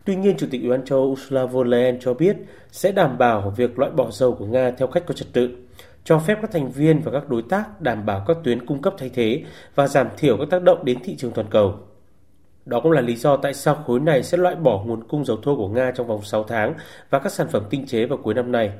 Tuy 0.06 0.16
nhiên, 0.16 0.38
Chủ 0.38 0.48
tịch 0.52 0.62
Ủy 0.62 0.70
ban 0.70 0.86
châu 0.86 1.00
Ursula 1.00 1.46
von 1.46 1.68
der 1.68 1.72
Leyen 1.72 2.00
cho 2.00 2.14
biết 2.14 2.38
sẽ 2.72 2.92
đảm 2.92 3.18
bảo 3.18 3.54
việc 3.58 3.80
loại 3.80 3.92
bỏ 3.92 4.12
dầu 4.12 4.36
của 4.40 4.46
Nga 4.46 4.72
theo 4.72 4.88
cách 4.88 5.04
có 5.08 5.14
trật 5.14 5.28
tự, 5.34 5.50
cho 6.04 6.20
phép 6.20 6.38
các 6.42 6.52
thành 6.52 6.72
viên 6.72 7.02
và 7.02 7.12
các 7.12 7.30
đối 7.30 7.42
tác 7.42 7.82
đảm 7.82 8.06
bảo 8.06 8.24
các 8.28 8.38
tuyến 8.44 8.66
cung 8.66 8.82
cấp 8.82 8.94
thay 8.98 9.10
thế 9.14 9.44
và 9.76 9.88
giảm 9.88 10.08
thiểu 10.18 10.38
các 10.38 10.48
tác 10.50 10.64
động 10.64 10.86
đến 10.86 10.98
thị 11.04 11.16
trường 11.16 11.32
toàn 11.32 11.48
cầu. 11.50 11.76
Đó 12.66 12.80
cũng 12.80 12.92
là 12.92 13.02
lý 13.02 13.16
do 13.16 13.38
tại 13.38 13.54
sao 13.54 13.76
khối 13.76 14.00
này 14.00 14.24
sẽ 14.24 14.38
loại 14.38 14.56
bỏ 14.56 14.84
nguồn 14.86 15.04
cung 15.08 15.26
dầu 15.26 15.38
thô 15.44 15.56
của 15.56 15.68
Nga 15.68 15.92
trong 15.92 16.08
vòng 16.08 16.22
6 16.24 16.44
tháng 16.44 16.74
và 17.10 17.20
các 17.20 17.32
sản 17.32 17.48
phẩm 17.48 17.64
tinh 17.70 17.86
chế 17.86 18.06
vào 18.06 18.20
cuối 18.24 18.34
năm 18.34 18.52
nay. 18.52 18.72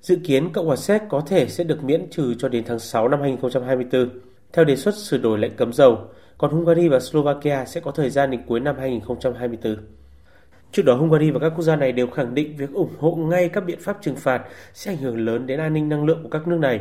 Dự 0.00 0.16
kiến 0.24 0.52
Cộng 0.52 0.66
hòa 0.66 0.76
Séc 0.76 1.02
có 1.08 1.20
thể 1.20 1.48
sẽ 1.48 1.64
được 1.64 1.84
miễn 1.84 2.10
trừ 2.10 2.34
cho 2.38 2.48
đến 2.48 2.64
tháng 2.66 2.78
6 2.78 3.08
năm 3.08 3.20
2024 3.20 4.08
theo 4.56 4.64
đề 4.64 4.76
xuất 4.76 4.94
sửa 4.94 5.18
đổi 5.18 5.38
lệnh 5.38 5.56
cấm 5.56 5.72
dầu, 5.72 5.98
còn 6.38 6.50
Hungary 6.50 6.88
và 6.88 7.00
Slovakia 7.00 7.64
sẽ 7.64 7.80
có 7.80 7.90
thời 7.90 8.10
gian 8.10 8.30
đến 8.30 8.40
cuối 8.46 8.60
năm 8.60 8.76
2024. 8.78 9.76
Trước 10.72 10.82
đó, 10.82 10.94
Hungary 10.94 11.30
và 11.30 11.38
các 11.38 11.52
quốc 11.56 11.62
gia 11.62 11.76
này 11.76 11.92
đều 11.92 12.06
khẳng 12.06 12.34
định 12.34 12.56
việc 12.56 12.72
ủng 12.72 12.92
hộ 12.98 13.14
ngay 13.14 13.48
các 13.48 13.60
biện 13.60 13.78
pháp 13.80 13.98
trừng 14.02 14.16
phạt 14.16 14.42
sẽ 14.74 14.92
ảnh 14.92 14.96
hưởng 14.98 15.24
lớn 15.24 15.46
đến 15.46 15.60
an 15.60 15.72
ninh 15.72 15.88
năng 15.88 16.04
lượng 16.04 16.22
của 16.22 16.28
các 16.28 16.48
nước 16.48 16.58
này. 16.58 16.80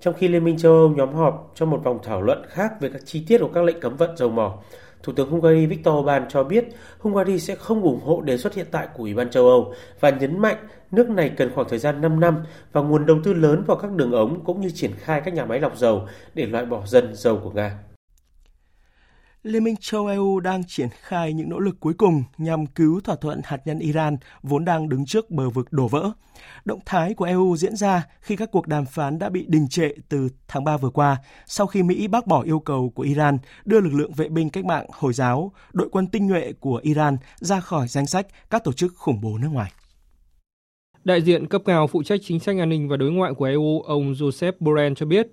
Trong 0.00 0.14
khi 0.14 0.28
Liên 0.28 0.44
minh 0.44 0.58
châu 0.58 0.72
Âu 0.72 0.88
nhóm 0.88 1.14
họp 1.14 1.52
cho 1.54 1.66
một 1.66 1.80
vòng 1.84 1.98
thảo 2.02 2.22
luận 2.22 2.42
khác 2.48 2.72
về 2.80 2.88
các 2.92 3.02
chi 3.04 3.24
tiết 3.26 3.38
của 3.38 3.50
các 3.54 3.64
lệnh 3.64 3.80
cấm 3.80 3.96
vận 3.96 4.16
dầu 4.16 4.28
mỏ, 4.30 4.58
Thủ 5.02 5.12
tướng 5.12 5.30
Hungary 5.30 5.66
Viktor 5.66 5.94
Orbán 5.94 6.26
cho 6.28 6.44
biết 6.44 6.64
Hungary 6.98 7.38
sẽ 7.38 7.54
không 7.54 7.82
ủng 7.82 8.00
hộ 8.04 8.20
đề 8.20 8.38
xuất 8.38 8.54
hiện 8.54 8.66
tại 8.70 8.88
của 8.94 9.02
Ủy 9.02 9.14
ban 9.14 9.30
châu 9.30 9.48
Âu 9.48 9.74
và 10.00 10.10
nhấn 10.10 10.38
mạnh 10.38 10.56
nước 10.90 11.08
này 11.08 11.28
cần 11.36 11.50
khoảng 11.54 11.68
thời 11.68 11.78
gian 11.78 12.00
5 12.00 12.20
năm 12.20 12.44
và 12.72 12.80
nguồn 12.80 13.06
đầu 13.06 13.18
tư 13.24 13.32
lớn 13.32 13.64
vào 13.66 13.76
các 13.76 13.90
đường 13.90 14.12
ống 14.12 14.44
cũng 14.44 14.60
như 14.60 14.70
triển 14.70 14.92
khai 14.98 15.22
các 15.24 15.34
nhà 15.34 15.44
máy 15.44 15.60
lọc 15.60 15.76
dầu 15.76 16.06
để 16.34 16.46
loại 16.46 16.66
bỏ 16.66 16.82
dần 16.86 17.14
dầu 17.14 17.40
của 17.44 17.50
Nga. 17.50 17.78
Liên 19.42 19.64
minh 19.64 19.74
châu 19.80 20.06
EU 20.06 20.40
đang 20.40 20.64
triển 20.64 20.88
khai 20.92 21.32
những 21.32 21.48
nỗ 21.48 21.58
lực 21.58 21.80
cuối 21.80 21.94
cùng 21.94 22.24
nhằm 22.38 22.66
cứu 22.66 23.00
thỏa 23.00 23.16
thuận 23.16 23.40
hạt 23.44 23.58
nhân 23.64 23.78
Iran 23.78 24.16
vốn 24.42 24.64
đang 24.64 24.88
đứng 24.88 25.06
trước 25.06 25.30
bờ 25.30 25.50
vực 25.50 25.72
đổ 25.72 25.88
vỡ. 25.88 26.10
Động 26.64 26.80
thái 26.86 27.14
của 27.14 27.24
EU 27.24 27.56
diễn 27.56 27.76
ra 27.76 28.06
khi 28.20 28.36
các 28.36 28.48
cuộc 28.52 28.66
đàm 28.66 28.86
phán 28.86 29.18
đã 29.18 29.28
bị 29.28 29.44
đình 29.48 29.68
trệ 29.68 29.88
từ 30.08 30.28
tháng 30.48 30.64
3 30.64 30.76
vừa 30.76 30.90
qua 30.90 31.16
sau 31.46 31.66
khi 31.66 31.82
Mỹ 31.82 32.08
bác 32.08 32.26
bỏ 32.26 32.42
yêu 32.42 32.60
cầu 32.60 32.92
của 32.94 33.02
Iran 33.02 33.38
đưa 33.64 33.80
lực 33.80 33.92
lượng 33.92 34.12
vệ 34.12 34.28
binh 34.28 34.50
cách 34.50 34.64
mạng 34.64 34.86
Hồi 34.92 35.12
giáo, 35.12 35.52
đội 35.72 35.88
quân 35.92 36.06
tinh 36.06 36.26
nhuệ 36.26 36.52
của 36.60 36.80
Iran 36.82 37.16
ra 37.40 37.60
khỏi 37.60 37.88
danh 37.88 38.06
sách 38.06 38.26
các 38.50 38.64
tổ 38.64 38.72
chức 38.72 38.92
khủng 38.96 39.20
bố 39.20 39.38
nước 39.38 39.48
ngoài. 39.52 39.72
Đại 41.04 41.22
diện 41.22 41.46
cấp 41.46 41.62
cao 41.64 41.86
phụ 41.86 42.02
trách 42.02 42.20
chính 42.22 42.40
sách 42.40 42.56
an 42.58 42.68
ninh 42.68 42.88
và 42.88 42.96
đối 42.96 43.10
ngoại 43.10 43.34
của 43.34 43.44
EU, 43.44 43.80
ông 43.80 44.12
Joseph 44.12 44.52
Borrell 44.60 44.94
cho 44.96 45.06
biết, 45.06 45.28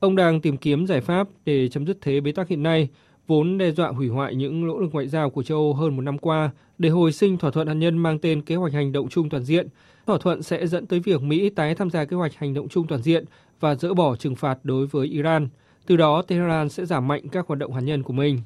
ông 0.00 0.16
đang 0.16 0.40
tìm 0.40 0.56
kiếm 0.56 0.86
giải 0.86 1.00
pháp 1.00 1.28
để 1.44 1.68
chấm 1.68 1.86
dứt 1.86 1.98
thế 2.00 2.20
bế 2.20 2.32
tắc 2.32 2.48
hiện 2.48 2.62
nay 2.62 2.88
vốn 3.26 3.58
đe 3.58 3.70
dọa 3.70 3.88
hủy 3.88 4.08
hoại 4.08 4.34
những 4.34 4.66
nỗ 4.66 4.78
lực 4.78 4.88
ngoại 4.92 5.08
giao 5.08 5.30
của 5.30 5.42
châu 5.42 5.58
Âu 5.58 5.74
hơn 5.74 5.96
một 5.96 6.02
năm 6.02 6.18
qua 6.18 6.50
để 6.78 6.88
hồi 6.88 7.12
sinh 7.12 7.38
thỏa 7.38 7.50
thuận 7.50 7.66
hạt 7.68 7.74
nhân 7.74 7.98
mang 7.98 8.18
tên 8.18 8.42
Kế 8.42 8.56
hoạch 8.56 8.72
hành 8.72 8.92
động 8.92 9.08
chung 9.08 9.28
toàn 9.28 9.42
diện. 9.42 9.68
Thỏa 10.06 10.18
thuận 10.18 10.42
sẽ 10.42 10.66
dẫn 10.66 10.86
tới 10.86 11.00
việc 11.00 11.22
Mỹ 11.22 11.50
tái 11.50 11.74
tham 11.74 11.90
gia 11.90 12.04
kế 12.04 12.16
hoạch 12.16 12.34
hành 12.34 12.54
động 12.54 12.68
chung 12.68 12.86
toàn 12.86 13.02
diện 13.02 13.24
và 13.60 13.74
dỡ 13.74 13.94
bỏ 13.94 14.16
trừng 14.16 14.36
phạt 14.36 14.58
đối 14.62 14.86
với 14.86 15.06
Iran. 15.06 15.48
Từ 15.86 15.96
đó, 15.96 16.22
Tehran 16.22 16.68
sẽ 16.68 16.86
giảm 16.86 17.08
mạnh 17.08 17.28
các 17.28 17.46
hoạt 17.46 17.58
động 17.58 17.72
hạt 17.72 17.80
nhân 17.80 18.02
của 18.02 18.12
mình. 18.12 18.38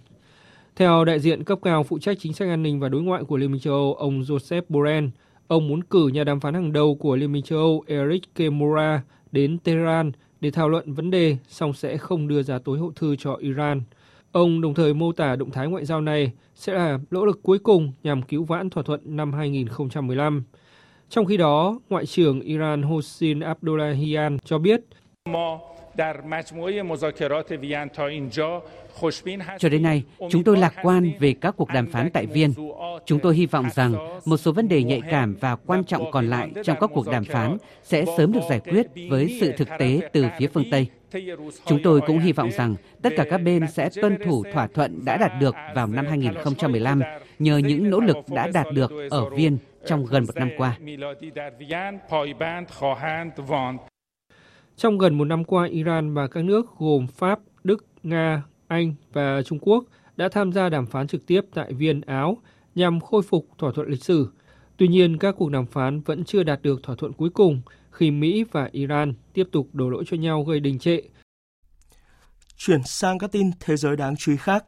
Theo 0.77 1.05
đại 1.05 1.21
diện 1.21 1.45
cấp 1.45 1.59
cao 1.63 1.83
phụ 1.83 1.99
trách 1.99 2.19
chính 2.21 2.33
sách 2.33 2.49
an 2.49 2.63
ninh 2.63 2.81
và 2.81 2.89
đối 2.89 3.03
ngoại 3.03 3.25
của 3.25 3.37
Liên 3.37 3.53
minh 3.53 3.61
châu 3.61 3.75
Âu, 3.75 3.95
ông 3.95 4.21
Joseph 4.21 4.63
Borrell, 4.69 5.07
ông 5.47 5.69
muốn 5.69 5.85
cử 5.85 6.09
nhà 6.09 6.25
đàm 6.25 6.41
phán 6.41 6.55
hàng 6.55 6.73
đầu 6.73 6.95
của 6.95 7.17
Liên 7.17 7.33
minh 7.33 7.43
châu 7.43 7.59
Âu 7.59 7.85
Eric 7.87 8.35
Kemura 8.35 9.03
đến 9.33 9.59
Tehran 9.59 10.13
để 10.41 10.51
thảo 10.51 10.69
luận 10.69 10.93
vấn 10.93 11.11
đề, 11.11 11.37
song 11.49 11.73
sẽ 11.73 11.97
không 11.97 12.29
đưa 12.29 12.43
ra 12.43 12.59
tối 12.59 12.79
hậu 12.79 12.93
thư 12.97 13.17
cho 13.17 13.35
Iran. 13.35 13.83
Ông 14.37 14.61
đồng 14.61 14.75
thời 14.75 14.95
mô 14.95 15.13
tả 15.13 15.37
động 15.37 15.51
thái 15.51 15.69
ngoại 15.69 15.85
giao 15.85 16.01
này 16.01 16.33
sẽ 16.55 16.75
là 16.75 16.99
nỗ 17.11 17.25
lực 17.25 17.41
cuối 17.43 17.59
cùng 17.59 17.93
nhằm 18.03 18.23
cứu 18.23 18.45
vãn 18.45 18.71
thỏa 18.71 18.83
thuận 18.83 19.01
năm 19.05 19.33
2015. 19.33 20.45
Trong 21.09 21.25
khi 21.27 21.37
đó, 21.37 21.81
Ngoại 21.91 22.07
trưởng 22.07 22.41
Iran 22.41 22.83
Hossein 22.83 23.41
Abdullahian 23.41 24.39
cho 24.45 24.59
biết 24.59 24.81
cho 29.59 29.69
đến 29.69 29.83
nay, 29.83 30.03
chúng 30.31 30.45
tôi 30.45 30.57
lạc 30.57 30.75
quan 30.83 31.13
về 31.19 31.35
các 31.41 31.55
cuộc 31.57 31.69
đàm 31.69 31.87
phán 31.87 32.11
tại 32.11 32.27
Viên. 32.27 32.53
Chúng 33.05 33.19
tôi 33.19 33.37
hy 33.37 33.47
vọng 33.47 33.67
rằng 33.75 33.95
một 34.25 34.37
số 34.37 34.53
vấn 34.53 34.69
đề 34.69 34.83
nhạy 34.83 35.03
cảm 35.11 35.37
và 35.41 35.57
quan 35.57 35.85
trọng 35.85 36.11
còn 36.11 36.31
lại 36.31 36.51
trong 36.65 36.77
các 36.81 36.91
cuộc 36.95 37.07
đàm 37.09 37.25
phán 37.25 37.57
sẽ 37.83 38.05
sớm 38.17 38.33
được 38.33 38.41
giải 38.51 38.61
quyết 38.61 38.87
với 39.11 39.37
sự 39.41 39.53
thực 39.53 39.69
tế 39.79 40.01
từ 40.13 40.27
phía 40.39 40.47
phương 40.47 40.65
Tây. 40.71 40.87
Chúng 41.65 41.83
tôi 41.85 42.01
cũng 42.07 42.19
hy 42.19 42.33
vọng 42.33 42.51
rằng 42.51 42.75
tất 43.03 43.11
cả 43.17 43.25
các 43.31 43.39
bên 43.39 43.67
sẽ 43.73 43.89
tuân 44.03 44.19
thủ 44.25 44.45
thỏa 44.53 44.67
thuận 44.67 45.05
đã 45.05 45.17
đạt 45.17 45.33
được 45.41 45.55
vào 45.75 45.87
năm 45.87 46.07
2015 46.07 47.01
nhờ 47.39 47.59
những 47.59 47.91
nỗ 47.91 48.01
lực 48.01 48.17
đã 48.29 48.51
đạt 48.55 48.67
được 48.73 48.93
ở 49.11 49.31
Viên 49.31 49.59
trong 49.87 50.07
gần 50.07 50.27
một 50.27 50.37
năm 50.37 50.51
qua. 50.59 50.79
Trong 54.77 54.99
gần 54.99 55.19
một 55.19 55.25
năm 55.25 55.45
qua, 55.45 55.67
Iran 55.67 56.15
và 56.15 56.27
các 56.27 56.45
nước 56.45 56.67
gồm 56.79 57.07
Pháp, 57.07 57.41
Đức, 57.65 57.87
Nga, 58.03 58.43
Anh 58.69 58.95
và 59.13 59.43
Trung 59.43 59.59
Quốc 59.59 59.85
đã 60.17 60.29
tham 60.29 60.53
gia 60.53 60.69
đàm 60.69 60.87
phán 60.87 61.07
trực 61.07 61.27
tiếp 61.27 61.41
tại 61.55 61.73
Viên, 61.73 62.01
Áo 62.01 62.39
nhằm 62.75 63.01
khôi 63.01 63.23
phục 63.23 63.49
thỏa 63.59 63.73
thuận 63.75 63.89
lịch 63.89 64.05
sử. 64.05 64.29
Tuy 64.77 64.89
nhiên, 64.89 65.19
các 65.19 65.35
cuộc 65.39 65.49
đàm 65.49 65.67
phán 65.67 66.01
vẫn 66.01 66.25
chưa 66.25 66.43
đạt 66.43 66.63
được 66.63 66.83
thỏa 66.83 66.97
thuận 66.97 67.13
cuối 67.13 67.31
cùng 67.31 67.63
khi 67.91 68.11
Mỹ 68.11 68.45
và 68.53 68.69
Iran 68.73 69.15
tiếp 69.33 69.45
tục 69.53 69.69
đổ 69.73 69.91
lỗi 69.91 70.05
cho 70.07 70.17
nhau 70.17 70.43
gây 70.45 70.61
đình 70.61 70.79
trệ. 70.79 71.01
Chuyển 72.57 72.83
sang 72.85 73.19
các 73.19 73.33
tin 73.33 73.51
thế 73.61 73.77
giới 73.77 73.97
đáng 73.97 74.17
chú 74.17 74.33
ý 74.33 74.37
khác. 74.37 74.65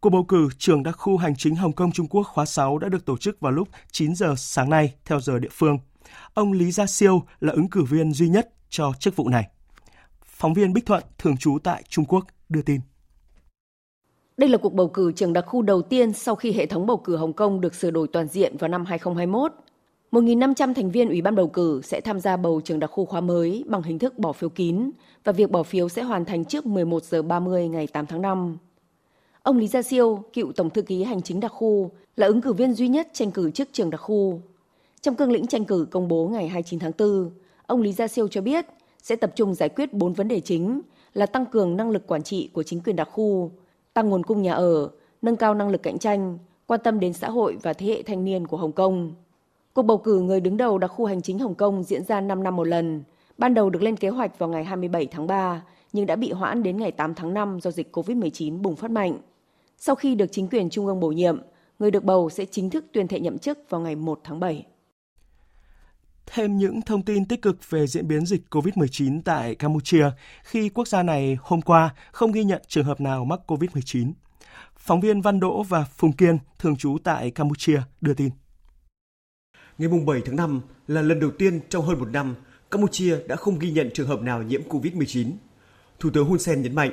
Cuộc 0.00 0.10
bầu 0.10 0.24
cử 0.24 0.48
trưởng 0.58 0.82
đặc 0.82 0.94
khu 0.98 1.16
hành 1.16 1.36
chính 1.36 1.56
Hồng 1.56 1.72
Kông 1.72 1.92
Trung 1.92 2.08
Quốc 2.08 2.22
khóa 2.22 2.44
6 2.44 2.78
đã 2.78 2.88
được 2.88 3.04
tổ 3.04 3.16
chức 3.16 3.40
vào 3.40 3.52
lúc 3.52 3.68
9 3.92 4.14
giờ 4.14 4.34
sáng 4.36 4.70
nay 4.70 4.94
theo 5.04 5.20
giờ 5.20 5.38
địa 5.38 5.48
phương. 5.52 5.78
Ông 6.34 6.52
Lý 6.52 6.70
Gia 6.70 6.86
Siêu 6.86 7.22
là 7.40 7.52
ứng 7.52 7.70
cử 7.70 7.84
viên 7.84 8.12
duy 8.12 8.28
nhất 8.28 8.48
cho 8.72 8.92
chức 8.98 9.16
vụ 9.16 9.28
này. 9.28 9.48
Phóng 10.24 10.54
viên 10.54 10.72
Bích 10.72 10.86
Thuận, 10.86 11.02
thường 11.18 11.36
trú 11.36 11.58
tại 11.64 11.82
Trung 11.88 12.04
Quốc, 12.04 12.26
đưa 12.48 12.62
tin. 12.62 12.80
Đây 14.36 14.48
là 14.48 14.58
cuộc 14.58 14.74
bầu 14.74 14.88
cử 14.88 15.12
trường 15.12 15.32
đặc 15.32 15.44
khu 15.46 15.62
đầu 15.62 15.82
tiên 15.82 16.12
sau 16.12 16.34
khi 16.34 16.52
hệ 16.52 16.66
thống 16.66 16.86
bầu 16.86 16.96
cử 16.96 17.16
Hồng 17.16 17.32
Kông 17.32 17.60
được 17.60 17.74
sửa 17.74 17.90
đổi 17.90 18.08
toàn 18.08 18.28
diện 18.28 18.56
vào 18.56 18.68
năm 18.68 18.84
2021. 18.84 19.52
1.500 20.12 20.74
thành 20.74 20.90
viên 20.90 21.08
Ủy 21.08 21.22
ban 21.22 21.34
bầu 21.34 21.48
cử 21.48 21.80
sẽ 21.84 22.00
tham 22.00 22.20
gia 22.20 22.36
bầu 22.36 22.60
trường 22.64 22.78
đặc 22.78 22.90
khu 22.90 23.04
khóa 23.04 23.20
mới 23.20 23.64
bằng 23.68 23.82
hình 23.82 23.98
thức 23.98 24.18
bỏ 24.18 24.32
phiếu 24.32 24.48
kín 24.48 24.90
và 25.24 25.32
việc 25.32 25.50
bỏ 25.50 25.62
phiếu 25.62 25.88
sẽ 25.88 26.02
hoàn 26.02 26.24
thành 26.24 26.44
trước 26.44 26.66
11 26.66 27.02
giờ 27.02 27.22
30 27.22 27.68
ngày 27.68 27.86
8 27.86 28.06
tháng 28.06 28.22
5. 28.22 28.58
Ông 29.42 29.58
Lý 29.58 29.68
Gia 29.68 29.82
Siêu, 29.82 30.24
cựu 30.32 30.52
Tổng 30.52 30.70
thư 30.70 30.82
ký 30.82 31.02
hành 31.02 31.22
chính 31.22 31.40
đặc 31.40 31.52
khu, 31.54 31.90
là 32.16 32.26
ứng 32.26 32.40
cử 32.40 32.52
viên 32.52 32.72
duy 32.72 32.88
nhất 32.88 33.08
tranh 33.12 33.30
cử 33.30 33.50
trước 33.50 33.68
trường 33.72 33.90
đặc 33.90 34.00
khu. 34.00 34.40
Trong 35.00 35.14
cương 35.14 35.32
lĩnh 35.32 35.46
tranh 35.46 35.64
cử 35.64 35.86
công 35.90 36.08
bố 36.08 36.28
ngày 36.28 36.48
29 36.48 36.78
tháng 36.78 36.92
4, 36.98 37.30
ông 37.66 37.80
Lý 37.82 37.92
Gia 37.92 38.08
Siêu 38.08 38.28
cho 38.28 38.40
biết 38.40 38.66
sẽ 39.02 39.16
tập 39.16 39.32
trung 39.36 39.54
giải 39.54 39.68
quyết 39.68 39.92
4 39.92 40.12
vấn 40.12 40.28
đề 40.28 40.40
chính 40.40 40.80
là 41.14 41.26
tăng 41.26 41.46
cường 41.46 41.76
năng 41.76 41.90
lực 41.90 42.06
quản 42.06 42.22
trị 42.22 42.50
của 42.52 42.62
chính 42.62 42.80
quyền 42.80 42.96
đặc 42.96 43.08
khu, 43.12 43.50
tăng 43.94 44.08
nguồn 44.08 44.22
cung 44.22 44.42
nhà 44.42 44.54
ở, 44.54 44.90
nâng 45.22 45.36
cao 45.36 45.54
năng 45.54 45.68
lực 45.68 45.82
cạnh 45.82 45.98
tranh, 45.98 46.38
quan 46.66 46.80
tâm 46.84 47.00
đến 47.00 47.12
xã 47.12 47.30
hội 47.30 47.56
và 47.62 47.72
thế 47.72 47.86
hệ 47.86 48.02
thanh 48.02 48.24
niên 48.24 48.46
của 48.46 48.56
Hồng 48.56 48.72
Kông. 48.72 49.14
Cuộc 49.74 49.82
bầu 49.82 49.98
cử 49.98 50.20
người 50.20 50.40
đứng 50.40 50.56
đầu 50.56 50.78
đặc 50.78 50.90
khu 50.90 51.04
hành 51.04 51.22
chính 51.22 51.38
Hồng 51.38 51.54
Kông 51.54 51.82
diễn 51.82 52.04
ra 52.04 52.20
5 52.20 52.42
năm 52.42 52.56
một 52.56 52.66
lần. 52.66 53.02
Ban 53.38 53.54
đầu 53.54 53.70
được 53.70 53.82
lên 53.82 53.96
kế 53.96 54.08
hoạch 54.08 54.38
vào 54.38 54.48
ngày 54.48 54.64
27 54.64 55.06
tháng 55.06 55.26
3, 55.26 55.62
nhưng 55.92 56.06
đã 56.06 56.16
bị 56.16 56.32
hoãn 56.32 56.62
đến 56.62 56.76
ngày 56.76 56.92
8 56.92 57.14
tháng 57.14 57.34
5 57.34 57.58
do 57.62 57.70
dịch 57.70 57.96
COVID-19 57.96 58.62
bùng 58.62 58.76
phát 58.76 58.90
mạnh. 58.90 59.18
Sau 59.78 59.94
khi 59.94 60.14
được 60.14 60.26
chính 60.32 60.48
quyền 60.48 60.70
trung 60.70 60.86
ương 60.86 61.00
bổ 61.00 61.08
nhiệm, 61.08 61.40
người 61.78 61.90
được 61.90 62.04
bầu 62.04 62.30
sẽ 62.30 62.44
chính 62.44 62.70
thức 62.70 62.84
tuyên 62.92 63.08
thệ 63.08 63.20
nhậm 63.20 63.38
chức 63.38 63.58
vào 63.70 63.80
ngày 63.80 63.96
1 63.96 64.20
tháng 64.24 64.40
7. 64.40 64.66
Thêm 66.34 66.58
những 66.58 66.82
thông 66.82 67.02
tin 67.02 67.24
tích 67.24 67.42
cực 67.42 67.70
về 67.70 67.86
diễn 67.86 68.08
biến 68.08 68.26
dịch 68.26 68.42
COVID-19 68.50 69.20
tại 69.24 69.54
Campuchia 69.54 70.10
khi 70.42 70.68
quốc 70.68 70.88
gia 70.88 71.02
này 71.02 71.38
hôm 71.40 71.62
qua 71.62 71.94
không 72.12 72.32
ghi 72.32 72.44
nhận 72.44 72.62
trường 72.68 72.84
hợp 72.84 73.00
nào 73.00 73.24
mắc 73.24 73.40
COVID-19. 73.46 74.12
Phóng 74.76 75.00
viên 75.00 75.20
Văn 75.20 75.40
Đỗ 75.40 75.62
và 75.62 75.84
Phùng 75.84 76.12
Kiên, 76.12 76.38
thường 76.58 76.76
trú 76.76 76.96
tại 77.04 77.30
Campuchia, 77.30 77.82
đưa 78.00 78.14
tin. 78.14 78.30
Ngày 79.78 79.88
7 80.06 80.20
tháng 80.24 80.36
5 80.36 80.60
là 80.88 81.02
lần 81.02 81.20
đầu 81.20 81.30
tiên 81.38 81.60
trong 81.68 81.86
hơn 81.86 81.98
một 81.98 82.08
năm, 82.12 82.34
Campuchia 82.70 83.16
đã 83.28 83.36
không 83.36 83.58
ghi 83.58 83.70
nhận 83.70 83.90
trường 83.94 84.08
hợp 84.08 84.22
nào 84.22 84.42
nhiễm 84.42 84.62
COVID-19. 84.68 85.30
Thủ 85.98 86.10
tướng 86.10 86.26
Hun 86.26 86.38
Sen 86.38 86.62
nhấn 86.62 86.74
mạnh, 86.74 86.90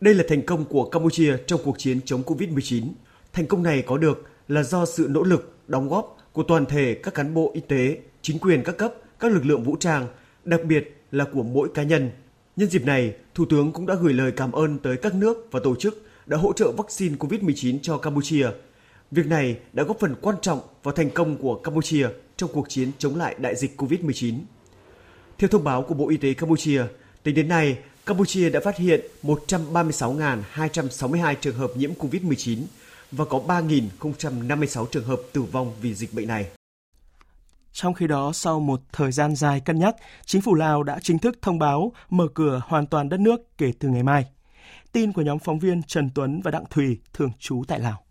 đây 0.00 0.14
là 0.14 0.24
thành 0.28 0.46
công 0.46 0.64
của 0.64 0.88
Campuchia 0.88 1.36
trong 1.46 1.60
cuộc 1.64 1.78
chiến 1.78 2.00
chống 2.04 2.22
COVID-19. 2.22 2.88
Thành 3.32 3.46
công 3.46 3.62
này 3.62 3.82
có 3.86 3.98
được 3.98 4.24
là 4.48 4.62
do 4.62 4.86
sự 4.86 5.06
nỗ 5.10 5.22
lực, 5.22 5.58
đóng 5.66 5.88
góp 5.88 6.16
của 6.32 6.42
toàn 6.42 6.66
thể 6.66 7.00
các 7.02 7.14
cán 7.14 7.34
bộ 7.34 7.50
y 7.54 7.60
tế, 7.60 7.98
chính 8.26 8.38
quyền 8.38 8.62
các 8.64 8.78
cấp, 8.78 8.94
các 9.20 9.32
lực 9.32 9.46
lượng 9.46 9.62
vũ 9.62 9.76
trang, 9.80 10.06
đặc 10.44 10.60
biệt 10.64 11.04
là 11.12 11.24
của 11.32 11.42
mỗi 11.42 11.68
cá 11.74 11.82
nhân. 11.82 12.10
Nhân 12.56 12.70
dịp 12.70 12.84
này, 12.84 13.14
Thủ 13.34 13.44
tướng 13.50 13.72
cũng 13.72 13.86
đã 13.86 13.94
gửi 13.94 14.12
lời 14.12 14.32
cảm 14.36 14.52
ơn 14.52 14.78
tới 14.78 14.96
các 14.96 15.14
nước 15.14 15.48
và 15.50 15.60
tổ 15.64 15.76
chức 15.76 16.06
đã 16.26 16.36
hỗ 16.36 16.52
trợ 16.52 16.72
vaccine 16.72 17.16
COVID-19 17.16 17.78
cho 17.82 17.98
Campuchia. 17.98 18.48
Việc 19.10 19.26
này 19.26 19.58
đã 19.72 19.82
góp 19.82 20.00
phần 20.00 20.14
quan 20.20 20.36
trọng 20.42 20.60
vào 20.82 20.94
thành 20.94 21.10
công 21.10 21.36
của 21.36 21.54
Campuchia 21.54 22.08
trong 22.36 22.50
cuộc 22.52 22.68
chiến 22.68 22.90
chống 22.98 23.16
lại 23.16 23.34
đại 23.38 23.56
dịch 23.56 23.80
COVID-19. 23.80 24.34
Theo 25.38 25.48
thông 25.48 25.64
báo 25.64 25.82
của 25.82 25.94
Bộ 25.94 26.08
Y 26.08 26.16
tế 26.16 26.34
Campuchia, 26.34 26.82
tính 27.22 27.34
đến 27.34 27.48
nay, 27.48 27.78
Campuchia 28.06 28.50
đã 28.50 28.60
phát 28.60 28.76
hiện 28.76 29.00
136.262 29.22 31.34
trường 31.40 31.56
hợp 31.56 31.70
nhiễm 31.76 31.90
COVID-19 31.94 32.58
và 33.12 33.24
có 33.24 33.42
3.056 33.48 34.86
trường 34.86 35.04
hợp 35.04 35.20
tử 35.32 35.42
vong 35.42 35.72
vì 35.82 35.94
dịch 35.94 36.14
bệnh 36.14 36.28
này. 36.28 36.46
Trong 37.76 37.94
khi 37.94 38.06
đó, 38.06 38.32
sau 38.32 38.60
một 38.60 38.80
thời 38.92 39.12
gian 39.12 39.36
dài 39.36 39.60
cân 39.60 39.78
nhắc, 39.78 39.96
chính 40.24 40.42
phủ 40.42 40.54
Lào 40.54 40.82
đã 40.82 40.98
chính 41.02 41.18
thức 41.18 41.38
thông 41.42 41.58
báo 41.58 41.92
mở 42.10 42.28
cửa 42.34 42.60
hoàn 42.64 42.86
toàn 42.86 43.08
đất 43.08 43.20
nước 43.20 43.58
kể 43.58 43.72
từ 43.78 43.88
ngày 43.88 44.02
mai. 44.02 44.26
Tin 44.92 45.12
của 45.12 45.22
nhóm 45.22 45.38
phóng 45.38 45.58
viên 45.58 45.82
Trần 45.82 46.10
Tuấn 46.14 46.40
và 46.44 46.50
Đặng 46.50 46.64
Thùy 46.70 47.00
thường 47.12 47.30
trú 47.38 47.62
tại 47.68 47.80
Lào. 47.80 48.02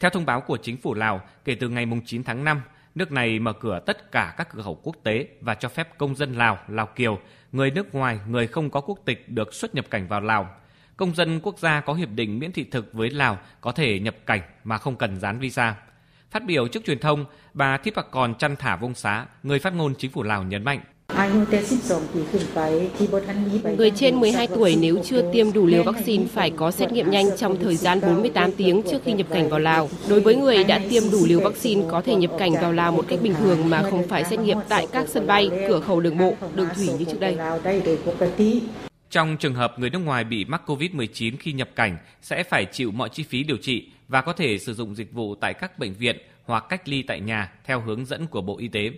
Theo 0.00 0.10
thông 0.10 0.26
báo 0.26 0.40
của 0.40 0.58
chính 0.62 0.76
phủ 0.76 0.94
Lào, 0.94 1.20
kể 1.44 1.54
từ 1.54 1.68
ngày 1.68 1.86
9 2.06 2.24
tháng 2.24 2.44
5, 2.44 2.62
nước 2.94 3.12
này 3.12 3.38
mở 3.38 3.52
cửa 3.52 3.80
tất 3.86 4.12
cả 4.12 4.34
các 4.36 4.48
cửa 4.50 4.62
khẩu 4.62 4.80
quốc 4.82 4.96
tế 5.02 5.26
và 5.40 5.54
cho 5.54 5.68
phép 5.68 5.98
công 5.98 6.16
dân 6.16 6.34
Lào, 6.34 6.58
Lào 6.68 6.86
Kiều, 6.86 7.18
người 7.52 7.70
nước 7.70 7.94
ngoài, 7.94 8.18
người 8.28 8.46
không 8.46 8.70
có 8.70 8.80
quốc 8.80 8.98
tịch 9.04 9.28
được 9.28 9.54
xuất 9.54 9.74
nhập 9.74 9.84
cảnh 9.90 10.08
vào 10.08 10.20
Lào. 10.20 10.54
Công 10.96 11.14
dân 11.14 11.40
quốc 11.42 11.58
gia 11.58 11.80
có 11.80 11.94
hiệp 11.94 12.08
định 12.14 12.38
miễn 12.38 12.52
thị 12.52 12.64
thực 12.64 12.92
với 12.92 13.10
Lào 13.10 13.38
có 13.60 13.72
thể 13.72 13.98
nhập 13.98 14.16
cảnh 14.26 14.40
mà 14.64 14.78
không 14.78 14.96
cần 14.96 15.20
dán 15.20 15.38
visa. 15.38 15.76
Phát 16.32 16.44
biểu 16.44 16.68
trước 16.68 16.84
truyền 16.84 16.98
thông, 16.98 17.24
bà 17.54 17.76
Thipakon 17.76 18.34
Chăn 18.34 18.56
Thả 18.56 18.76
Vông 18.76 18.94
Xá, 18.94 19.26
người 19.42 19.58
phát 19.58 19.74
ngôn 19.74 19.94
chính 19.98 20.10
phủ 20.10 20.22
Lào 20.22 20.42
nhấn 20.42 20.64
mạnh, 20.64 20.80
Người 23.76 23.90
trên 23.90 24.20
12 24.20 24.46
tuổi 24.46 24.76
nếu 24.80 24.98
chưa 25.04 25.32
tiêm 25.32 25.52
đủ 25.52 25.66
liều 25.66 25.82
vaccine 25.82 26.24
phải 26.26 26.50
có 26.50 26.70
xét 26.70 26.92
nghiệm 26.92 27.10
nhanh 27.10 27.26
trong 27.36 27.56
thời 27.60 27.76
gian 27.76 28.00
48 28.00 28.52
tiếng 28.52 28.82
trước 28.90 28.98
khi 29.04 29.12
nhập 29.12 29.26
cảnh 29.30 29.48
vào 29.48 29.60
Lào. 29.60 29.88
Đối 30.08 30.20
với 30.20 30.36
người 30.36 30.64
đã 30.64 30.80
tiêm 30.90 31.02
đủ 31.12 31.26
liều 31.26 31.40
vaccine 31.40 31.82
có 31.90 32.02
thể 32.02 32.14
nhập 32.14 32.30
cảnh 32.38 32.52
vào 32.52 32.72
Lào 32.72 32.92
một 32.92 33.04
cách 33.08 33.18
bình 33.22 33.34
thường 33.34 33.70
mà 33.70 33.82
không 33.82 34.08
phải 34.08 34.24
xét 34.24 34.40
nghiệm 34.40 34.58
tại 34.68 34.86
các 34.92 35.08
sân 35.08 35.26
bay, 35.26 35.50
cửa 35.68 35.80
khẩu 35.80 36.00
đường 36.00 36.18
bộ, 36.18 36.34
đường 36.54 36.68
thủy 36.76 36.88
như 36.98 37.04
trước 37.04 37.20
đây. 37.20 37.36
Trong 39.10 39.36
trường 39.36 39.54
hợp 39.54 39.78
người 39.78 39.90
nước 39.90 39.98
ngoài 39.98 40.24
bị 40.24 40.44
mắc 40.44 40.62
COVID-19 40.66 41.34
khi 41.40 41.52
nhập 41.52 41.68
cảnh 41.76 41.98
sẽ 42.22 42.42
phải 42.42 42.64
chịu 42.64 42.90
mọi 42.90 43.08
chi 43.08 43.22
phí 43.22 43.42
điều 43.42 43.56
trị 43.56 43.84
và 44.12 44.20
có 44.20 44.32
thể 44.32 44.58
sử 44.58 44.74
dụng 44.74 44.94
dịch 44.94 45.12
vụ 45.12 45.34
tại 45.34 45.54
các 45.54 45.78
bệnh 45.78 45.94
viện 45.94 46.16
hoặc 46.44 46.64
cách 46.68 46.88
ly 46.88 47.02
tại 47.02 47.20
nhà 47.20 47.52
theo 47.64 47.80
hướng 47.80 48.04
dẫn 48.06 48.26
của 48.26 48.42
Bộ 48.42 48.58
Y 48.58 48.68
tế. 48.68 48.90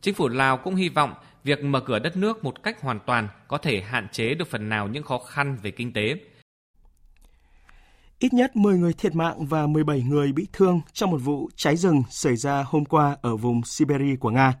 Chính 0.00 0.14
phủ 0.14 0.28
Lào 0.28 0.56
cũng 0.56 0.74
hy 0.74 0.88
vọng 0.88 1.14
việc 1.44 1.64
mở 1.64 1.80
cửa 1.80 1.98
đất 1.98 2.16
nước 2.16 2.44
một 2.44 2.62
cách 2.62 2.80
hoàn 2.80 3.00
toàn 3.06 3.28
có 3.48 3.58
thể 3.58 3.80
hạn 3.80 4.08
chế 4.12 4.34
được 4.34 4.48
phần 4.48 4.68
nào 4.68 4.88
những 4.88 5.02
khó 5.02 5.18
khăn 5.18 5.56
về 5.62 5.70
kinh 5.70 5.92
tế. 5.92 6.14
Ít 8.18 8.32
nhất 8.32 8.56
10 8.56 8.78
người 8.78 8.92
thiệt 8.92 9.14
mạng 9.14 9.46
và 9.46 9.66
17 9.66 10.02
người 10.02 10.32
bị 10.32 10.46
thương 10.52 10.80
trong 10.92 11.10
một 11.10 11.18
vụ 11.18 11.50
cháy 11.56 11.76
rừng 11.76 12.02
xảy 12.10 12.36
ra 12.36 12.64
hôm 12.66 12.84
qua 12.84 13.16
ở 13.22 13.36
vùng 13.36 13.64
Siberia 13.64 14.16
của 14.16 14.30
Nga. 14.30 14.54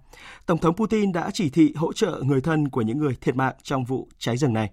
Tổng 0.46 0.58
thống 0.58 0.76
Putin 0.76 1.12
đã 1.12 1.30
chỉ 1.34 1.50
thị 1.50 1.72
hỗ 1.76 1.92
trợ 1.92 2.22
người 2.24 2.40
thân 2.40 2.68
của 2.68 2.82
những 2.82 2.98
người 2.98 3.16
thiệt 3.20 3.36
mạng 3.36 3.54
trong 3.62 3.84
vụ 3.84 4.08
cháy 4.18 4.36
rừng 4.36 4.52
này. 4.52 4.70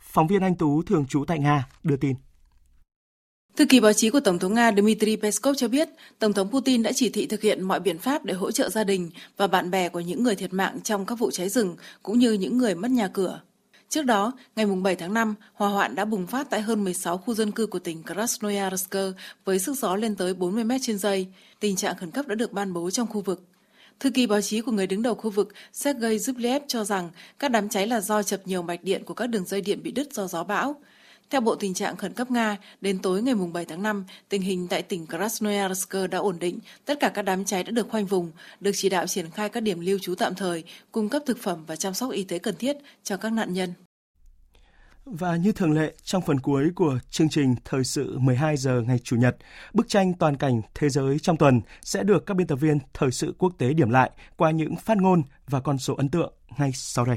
Phóng 0.00 0.26
viên 0.26 0.42
Anh 0.42 0.54
Tú, 0.54 0.82
thường 0.82 1.06
trú 1.06 1.24
tại 1.24 1.38
Nga, 1.38 1.66
đưa 1.82 1.96
tin. 1.96 2.16
Thư 3.56 3.66
ký 3.66 3.80
báo 3.80 3.92
chí 3.92 4.10
của 4.10 4.20
Tổng 4.20 4.38
thống 4.38 4.54
Nga 4.54 4.72
Dmitry 4.72 5.16
Peskov 5.16 5.56
cho 5.56 5.68
biết, 5.68 5.88
Tổng 6.18 6.32
thống 6.32 6.50
Putin 6.50 6.82
đã 6.82 6.92
chỉ 6.92 7.08
thị 7.08 7.26
thực 7.26 7.42
hiện 7.42 7.62
mọi 7.62 7.80
biện 7.80 7.98
pháp 7.98 8.24
để 8.24 8.34
hỗ 8.34 8.50
trợ 8.50 8.68
gia 8.68 8.84
đình 8.84 9.10
và 9.36 9.46
bạn 9.46 9.70
bè 9.70 9.88
của 9.88 10.00
những 10.00 10.22
người 10.22 10.34
thiệt 10.34 10.52
mạng 10.52 10.78
trong 10.84 11.06
các 11.06 11.18
vụ 11.18 11.30
cháy 11.30 11.48
rừng, 11.48 11.76
cũng 12.02 12.18
như 12.18 12.32
những 12.32 12.58
người 12.58 12.74
mất 12.74 12.90
nhà 12.90 13.08
cửa. 13.08 13.40
Trước 13.88 14.02
đó, 14.02 14.32
ngày 14.56 14.66
7 14.66 14.96
tháng 14.96 15.14
5, 15.14 15.34
hỏa 15.52 15.68
hoạn 15.68 15.94
đã 15.94 16.04
bùng 16.04 16.26
phát 16.26 16.50
tại 16.50 16.60
hơn 16.60 16.84
16 16.84 17.18
khu 17.18 17.34
dân 17.34 17.50
cư 17.50 17.66
của 17.66 17.78
tỉnh 17.78 18.02
Krasnoyarsk 18.02 18.94
với 19.44 19.58
sức 19.58 19.74
gió 19.78 19.96
lên 19.96 20.16
tới 20.16 20.34
40 20.34 20.64
mét 20.64 20.80
trên 20.84 20.98
giây. 20.98 21.26
Tình 21.60 21.76
trạng 21.76 21.96
khẩn 21.96 22.10
cấp 22.10 22.26
đã 22.26 22.34
được 22.34 22.52
ban 22.52 22.72
bố 22.72 22.90
trong 22.90 23.06
khu 23.06 23.20
vực. 23.20 23.42
Thư 24.00 24.10
ký 24.10 24.26
báo 24.26 24.42
chí 24.42 24.60
của 24.60 24.72
người 24.72 24.86
đứng 24.86 25.02
đầu 25.02 25.14
khu 25.14 25.30
vực 25.30 25.48
Sergei 25.72 26.16
Zublev 26.16 26.60
cho 26.68 26.84
rằng 26.84 27.10
các 27.38 27.50
đám 27.50 27.68
cháy 27.68 27.86
là 27.86 28.00
do 28.00 28.22
chập 28.22 28.40
nhiều 28.44 28.62
mạch 28.62 28.84
điện 28.84 29.04
của 29.04 29.14
các 29.14 29.26
đường 29.26 29.44
dây 29.44 29.60
điện 29.60 29.82
bị 29.82 29.90
đứt 29.90 30.12
do 30.12 30.26
gió 30.26 30.44
bão. 30.44 30.76
Theo 31.30 31.40
Bộ 31.40 31.54
Tình 31.54 31.74
trạng 31.74 31.96
Khẩn 31.96 32.12
cấp 32.12 32.30
Nga, 32.30 32.56
đến 32.80 32.98
tối 32.98 33.22
ngày 33.22 33.34
7 33.52 33.64
tháng 33.64 33.82
5, 33.82 34.04
tình 34.28 34.42
hình 34.42 34.68
tại 34.68 34.82
tỉnh 34.82 35.06
Krasnoyarsk 35.06 35.94
đã 36.10 36.18
ổn 36.18 36.38
định, 36.38 36.58
tất 36.84 37.00
cả 37.00 37.08
các 37.08 37.22
đám 37.22 37.44
cháy 37.44 37.64
đã 37.64 37.70
được 37.70 37.88
khoanh 37.90 38.06
vùng, 38.06 38.30
được 38.60 38.70
chỉ 38.74 38.88
đạo 38.88 39.06
triển 39.06 39.30
khai 39.30 39.48
các 39.48 39.60
điểm 39.60 39.80
lưu 39.80 39.98
trú 39.98 40.14
tạm 40.14 40.34
thời, 40.34 40.64
cung 40.92 41.08
cấp 41.08 41.22
thực 41.26 41.38
phẩm 41.38 41.64
và 41.66 41.76
chăm 41.76 41.94
sóc 41.94 42.12
y 42.12 42.24
tế 42.24 42.38
cần 42.38 42.56
thiết 42.56 42.76
cho 43.02 43.16
các 43.16 43.32
nạn 43.32 43.52
nhân. 43.52 43.72
Và 45.04 45.36
như 45.36 45.52
thường 45.52 45.72
lệ, 45.72 45.94
trong 46.04 46.22
phần 46.22 46.40
cuối 46.40 46.70
của 46.74 46.98
chương 47.10 47.28
trình 47.28 47.54
Thời 47.64 47.84
sự 47.84 48.18
12 48.18 48.56
giờ 48.56 48.82
ngày 48.86 48.98
Chủ 48.98 49.16
nhật, 49.16 49.36
bức 49.74 49.88
tranh 49.88 50.14
toàn 50.14 50.36
cảnh 50.36 50.62
thế 50.74 50.88
giới 50.88 51.18
trong 51.18 51.36
tuần 51.36 51.60
sẽ 51.82 52.02
được 52.02 52.26
các 52.26 52.36
biên 52.36 52.46
tập 52.46 52.56
viên 52.56 52.78
Thời 52.94 53.10
sự 53.10 53.34
quốc 53.38 53.52
tế 53.58 53.72
điểm 53.72 53.90
lại 53.90 54.10
qua 54.36 54.50
những 54.50 54.76
phát 54.76 54.96
ngôn 54.96 55.22
và 55.46 55.60
con 55.60 55.78
số 55.78 55.94
ấn 55.94 56.08
tượng 56.08 56.32
ngay 56.58 56.70
sau 56.74 57.04
đây. 57.04 57.16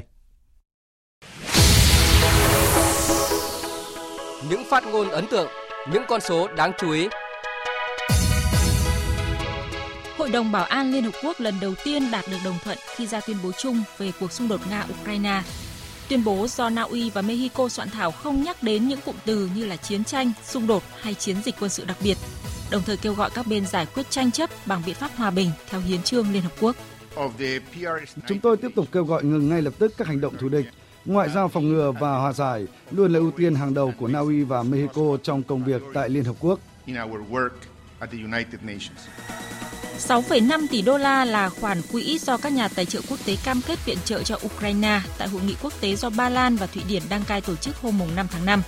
Những 4.48 4.64
phát 4.64 4.86
ngôn 4.86 5.08
ấn 5.08 5.26
tượng, 5.26 5.48
những 5.92 6.02
con 6.08 6.20
số 6.20 6.48
đáng 6.48 6.72
chú 6.78 6.90
ý. 6.92 7.08
Hội 10.18 10.30
đồng 10.30 10.52
Bảo 10.52 10.64
an 10.64 10.92
Liên 10.92 11.04
Hợp 11.04 11.14
Quốc 11.24 11.40
lần 11.40 11.54
đầu 11.60 11.74
tiên 11.84 12.10
đạt 12.10 12.24
được 12.30 12.36
đồng 12.44 12.58
thuận 12.64 12.78
khi 12.96 13.06
ra 13.06 13.20
tuyên 13.20 13.36
bố 13.42 13.50
chung 13.58 13.82
về 13.98 14.12
cuộc 14.20 14.32
xung 14.32 14.48
đột 14.48 14.60
Nga-Ukraine. 14.70 15.40
Tuyên 16.08 16.24
bố 16.24 16.46
do 16.48 16.70
Na 16.70 16.82
Uy 16.82 17.10
và 17.10 17.22
Mexico 17.22 17.68
soạn 17.68 17.90
thảo 17.90 18.10
không 18.10 18.42
nhắc 18.42 18.62
đến 18.62 18.88
những 18.88 19.00
cụm 19.04 19.14
từ 19.24 19.50
như 19.54 19.66
là 19.66 19.76
chiến 19.76 20.04
tranh, 20.04 20.32
xung 20.44 20.66
đột 20.66 20.82
hay 21.00 21.14
chiến 21.14 21.36
dịch 21.44 21.54
quân 21.60 21.70
sự 21.70 21.84
đặc 21.84 21.96
biệt, 22.00 22.18
đồng 22.70 22.82
thời 22.82 22.96
kêu 22.96 23.14
gọi 23.14 23.30
các 23.34 23.46
bên 23.46 23.66
giải 23.66 23.86
quyết 23.94 24.10
tranh 24.10 24.30
chấp 24.30 24.50
bằng 24.66 24.82
biện 24.86 24.94
pháp 24.94 25.10
hòa 25.16 25.30
bình 25.30 25.50
theo 25.68 25.80
hiến 25.80 26.02
trương 26.02 26.32
Liên 26.32 26.42
Hợp 26.42 26.52
Quốc. 26.60 26.76
Chúng 28.28 28.40
tôi 28.42 28.56
tiếp 28.56 28.68
tục 28.76 28.86
kêu 28.92 29.04
gọi 29.04 29.24
ngừng 29.24 29.48
ngay 29.48 29.62
lập 29.62 29.74
tức 29.78 29.92
các 29.96 30.06
hành 30.06 30.20
động 30.20 30.36
thù 30.38 30.48
địch, 30.48 30.66
ngoại 31.04 31.28
giao 31.28 31.48
phòng 31.48 31.68
ngừa 31.68 31.92
và 31.92 32.16
hòa 32.16 32.32
giải 32.32 32.66
luôn 32.90 33.12
là 33.12 33.18
ưu 33.18 33.30
tiên 33.30 33.54
hàng 33.54 33.74
đầu 33.74 33.92
của 33.98 34.08
Na 34.08 34.18
Uy 34.18 34.44
và 34.44 34.62
Mexico 34.62 35.02
trong 35.22 35.42
công 35.42 35.64
việc 35.64 35.82
tại 35.94 36.08
Liên 36.08 36.24
Hợp 36.24 36.34
Quốc. 36.40 36.60
6,5 40.08 40.66
tỷ 40.70 40.82
đô 40.82 40.98
la 40.98 41.24
là 41.24 41.48
khoản 41.48 41.82
quỹ 41.92 42.18
do 42.18 42.36
các 42.36 42.52
nhà 42.52 42.68
tài 42.68 42.84
trợ 42.84 43.00
quốc 43.08 43.18
tế 43.26 43.36
cam 43.44 43.60
kết 43.66 43.84
viện 43.84 43.98
trợ 44.04 44.22
cho 44.22 44.38
Ukraine 44.46 45.00
tại 45.18 45.28
hội 45.28 45.42
nghị 45.46 45.54
quốc 45.62 45.72
tế 45.80 45.96
do 45.96 46.10
Ba 46.10 46.28
Lan 46.28 46.56
và 46.56 46.66
Thụy 46.66 46.82
Điển 46.88 47.02
đăng 47.08 47.24
cai 47.24 47.40
tổ 47.40 47.56
chức 47.56 47.76
hôm 47.76 48.00
5 48.16 48.26
tháng 48.30 48.46
5. 48.46 48.62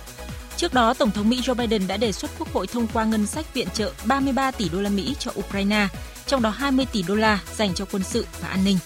Trước 0.57 0.73
đó, 0.73 0.93
Tổng 0.93 1.11
thống 1.11 1.29
Mỹ 1.29 1.41
Joe 1.41 1.55
Biden 1.55 1.87
đã 1.87 1.97
đề 1.97 2.11
xuất 2.11 2.31
Quốc 2.39 2.53
hội 2.53 2.67
thông 2.67 2.87
qua 2.93 3.05
ngân 3.05 3.25
sách 3.25 3.53
viện 3.53 3.67
trợ 3.73 3.91
33 4.05 4.51
tỷ 4.51 4.69
đô 4.69 4.81
la 4.81 4.89
Mỹ 4.89 5.15
cho 5.19 5.31
Ukraine, 5.39 5.87
trong 6.25 6.41
đó 6.41 6.49
20 6.49 6.85
tỷ 6.93 7.03
đô 7.07 7.15
la 7.15 7.39
dành 7.55 7.73
cho 7.73 7.85
quân 7.91 8.03
sự 8.03 8.25
và 8.41 8.47
an 8.47 8.63
ninh. 8.65 8.77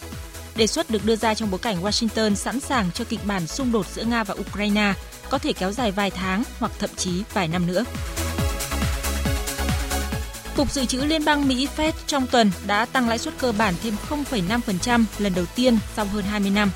Đề 0.58 0.68
xuất 0.68 0.90
được 0.90 1.06
đưa 1.06 1.16
ra 1.16 1.34
trong 1.34 1.52
bối 1.52 1.60
cảnh 1.60 1.84
Washington 1.84 2.36
sẵn 2.36 2.60
sàng 2.60 2.92
cho 2.94 3.06
kịch 3.10 3.20
bản 3.26 3.48
xung 3.48 3.72
đột 3.72 3.86
giữa 3.96 4.04
Nga 4.04 4.24
và 4.24 4.36
Ukraine 4.40 4.94
có 5.30 5.38
thể 5.38 5.54
kéo 5.54 5.72
dài 5.72 5.92
vài 5.92 6.12
tháng 6.12 6.44
hoặc 6.60 6.72
thậm 6.80 6.90
chí 6.96 7.24
vài 7.34 7.48
năm 7.48 7.68
nữa. 7.68 7.84
Cục 10.56 10.72
Dự 10.72 10.86
trữ 10.86 11.02
Liên 11.02 11.26
bang 11.26 11.48
Mỹ 11.48 11.68
Fed 11.78 11.92
trong 12.08 12.28
tuần 12.28 12.52
đã 12.68 12.86
tăng 12.86 13.10
lãi 13.10 13.18
suất 13.18 13.34
cơ 13.38 13.52
bản 13.52 13.74
thêm 13.84 13.96
0,5% 14.10 15.04
lần 15.18 15.34
đầu 15.36 15.46
tiên 15.56 15.78
sau 15.96 16.06
hơn 16.06 16.24
20 16.24 16.52
năm. 16.52 16.72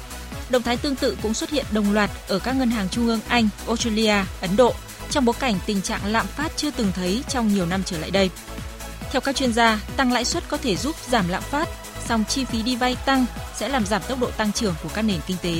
Động 0.49 0.63
thái 0.63 0.77
tương 0.77 0.95
tự 0.95 1.17
cũng 1.23 1.33
xuất 1.33 1.49
hiện 1.49 1.65
đồng 1.71 1.93
loạt 1.93 2.09
ở 2.27 2.39
các 2.39 2.55
ngân 2.55 2.71
hàng 2.71 2.89
trung 2.89 3.07
ương 3.07 3.19
Anh, 3.27 3.49
Australia, 3.67 4.15
Ấn 4.41 4.55
Độ 4.55 4.73
trong 5.09 5.25
bối 5.25 5.35
cảnh 5.39 5.55
tình 5.65 5.81
trạng 5.81 6.05
lạm 6.05 6.27
phát 6.27 6.51
chưa 6.57 6.71
từng 6.71 6.91
thấy 6.95 7.23
trong 7.29 7.53
nhiều 7.53 7.65
năm 7.65 7.83
trở 7.85 7.97
lại 7.97 8.11
đây. 8.11 8.29
Theo 9.11 9.21
các 9.21 9.35
chuyên 9.35 9.53
gia, 9.53 9.81
tăng 9.97 10.11
lãi 10.11 10.25
suất 10.25 10.43
có 10.49 10.57
thể 10.57 10.75
giúp 10.75 10.95
giảm 11.09 11.29
lạm 11.29 11.43
phát, 11.43 11.69
song 12.05 12.23
chi 12.29 12.45
phí 12.45 12.61
đi 12.61 12.75
vay 12.75 12.97
tăng 13.05 13.25
sẽ 13.55 13.69
làm 13.69 13.85
giảm 13.85 14.01
tốc 14.07 14.19
độ 14.19 14.31
tăng 14.37 14.51
trưởng 14.51 14.75
của 14.83 14.89
các 14.93 15.01
nền 15.01 15.19
kinh 15.27 15.37
tế. 15.41 15.53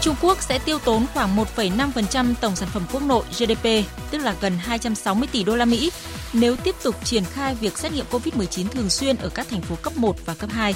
Trung 0.00 0.14
Quốc 0.22 0.42
sẽ 0.42 0.58
tiêu 0.58 0.78
tốn 0.78 1.06
khoảng 1.14 1.36
1,5% 1.56 2.34
tổng 2.40 2.56
sản 2.56 2.68
phẩm 2.72 2.86
quốc 2.92 3.02
nội 3.02 3.24
GDP, 3.38 3.64
tức 4.10 4.18
là 4.18 4.34
gần 4.40 4.58
260 4.58 5.28
tỷ 5.32 5.44
đô 5.44 5.56
la 5.56 5.64
Mỹ, 5.64 5.90
nếu 6.32 6.56
tiếp 6.56 6.74
tục 6.82 7.04
triển 7.04 7.24
khai 7.24 7.54
việc 7.54 7.78
xét 7.78 7.92
nghiệm 7.92 8.04
COVID-19 8.10 8.68
thường 8.68 8.90
xuyên 8.90 9.16
ở 9.16 9.28
các 9.28 9.46
thành 9.50 9.62
phố 9.62 9.76
cấp 9.82 9.96
1 9.96 10.16
và 10.26 10.34
cấp 10.34 10.50
2. 10.52 10.74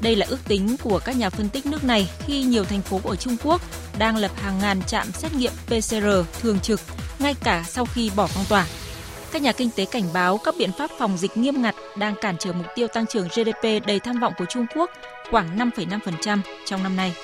Đây 0.00 0.16
là 0.16 0.26
ước 0.28 0.38
tính 0.48 0.76
của 0.82 0.98
các 0.98 1.16
nhà 1.16 1.30
phân 1.30 1.48
tích 1.48 1.66
nước 1.66 1.84
này 1.84 2.10
khi 2.26 2.42
nhiều 2.42 2.64
thành 2.64 2.82
phố 2.82 3.00
ở 3.04 3.16
Trung 3.16 3.36
Quốc 3.44 3.62
đang 3.98 4.16
lập 4.16 4.30
hàng 4.36 4.58
ngàn 4.58 4.82
trạm 4.82 5.12
xét 5.12 5.34
nghiệm 5.34 5.52
PCR 5.66 6.06
thường 6.40 6.60
trực 6.60 6.80
ngay 7.18 7.34
cả 7.44 7.64
sau 7.68 7.84
khi 7.84 8.10
bỏ 8.16 8.26
phong 8.26 8.44
tỏa. 8.48 8.66
Các 9.32 9.42
nhà 9.42 9.52
kinh 9.52 9.70
tế 9.70 9.84
cảnh 9.84 10.04
báo 10.12 10.38
các 10.38 10.54
biện 10.58 10.70
pháp 10.78 10.90
phòng 10.98 11.16
dịch 11.16 11.36
nghiêm 11.36 11.62
ngặt 11.62 11.74
đang 11.96 12.14
cản 12.20 12.36
trở 12.38 12.52
mục 12.52 12.66
tiêu 12.74 12.88
tăng 12.88 13.06
trưởng 13.06 13.28
GDP 13.28 13.86
đầy 13.86 14.00
tham 14.00 14.20
vọng 14.20 14.32
của 14.38 14.44
Trung 14.44 14.66
Quốc 14.76 14.90
khoảng 15.30 15.58
5,5% 15.58 16.38
trong 16.66 16.82
năm 16.82 16.96
nay. 16.96 17.14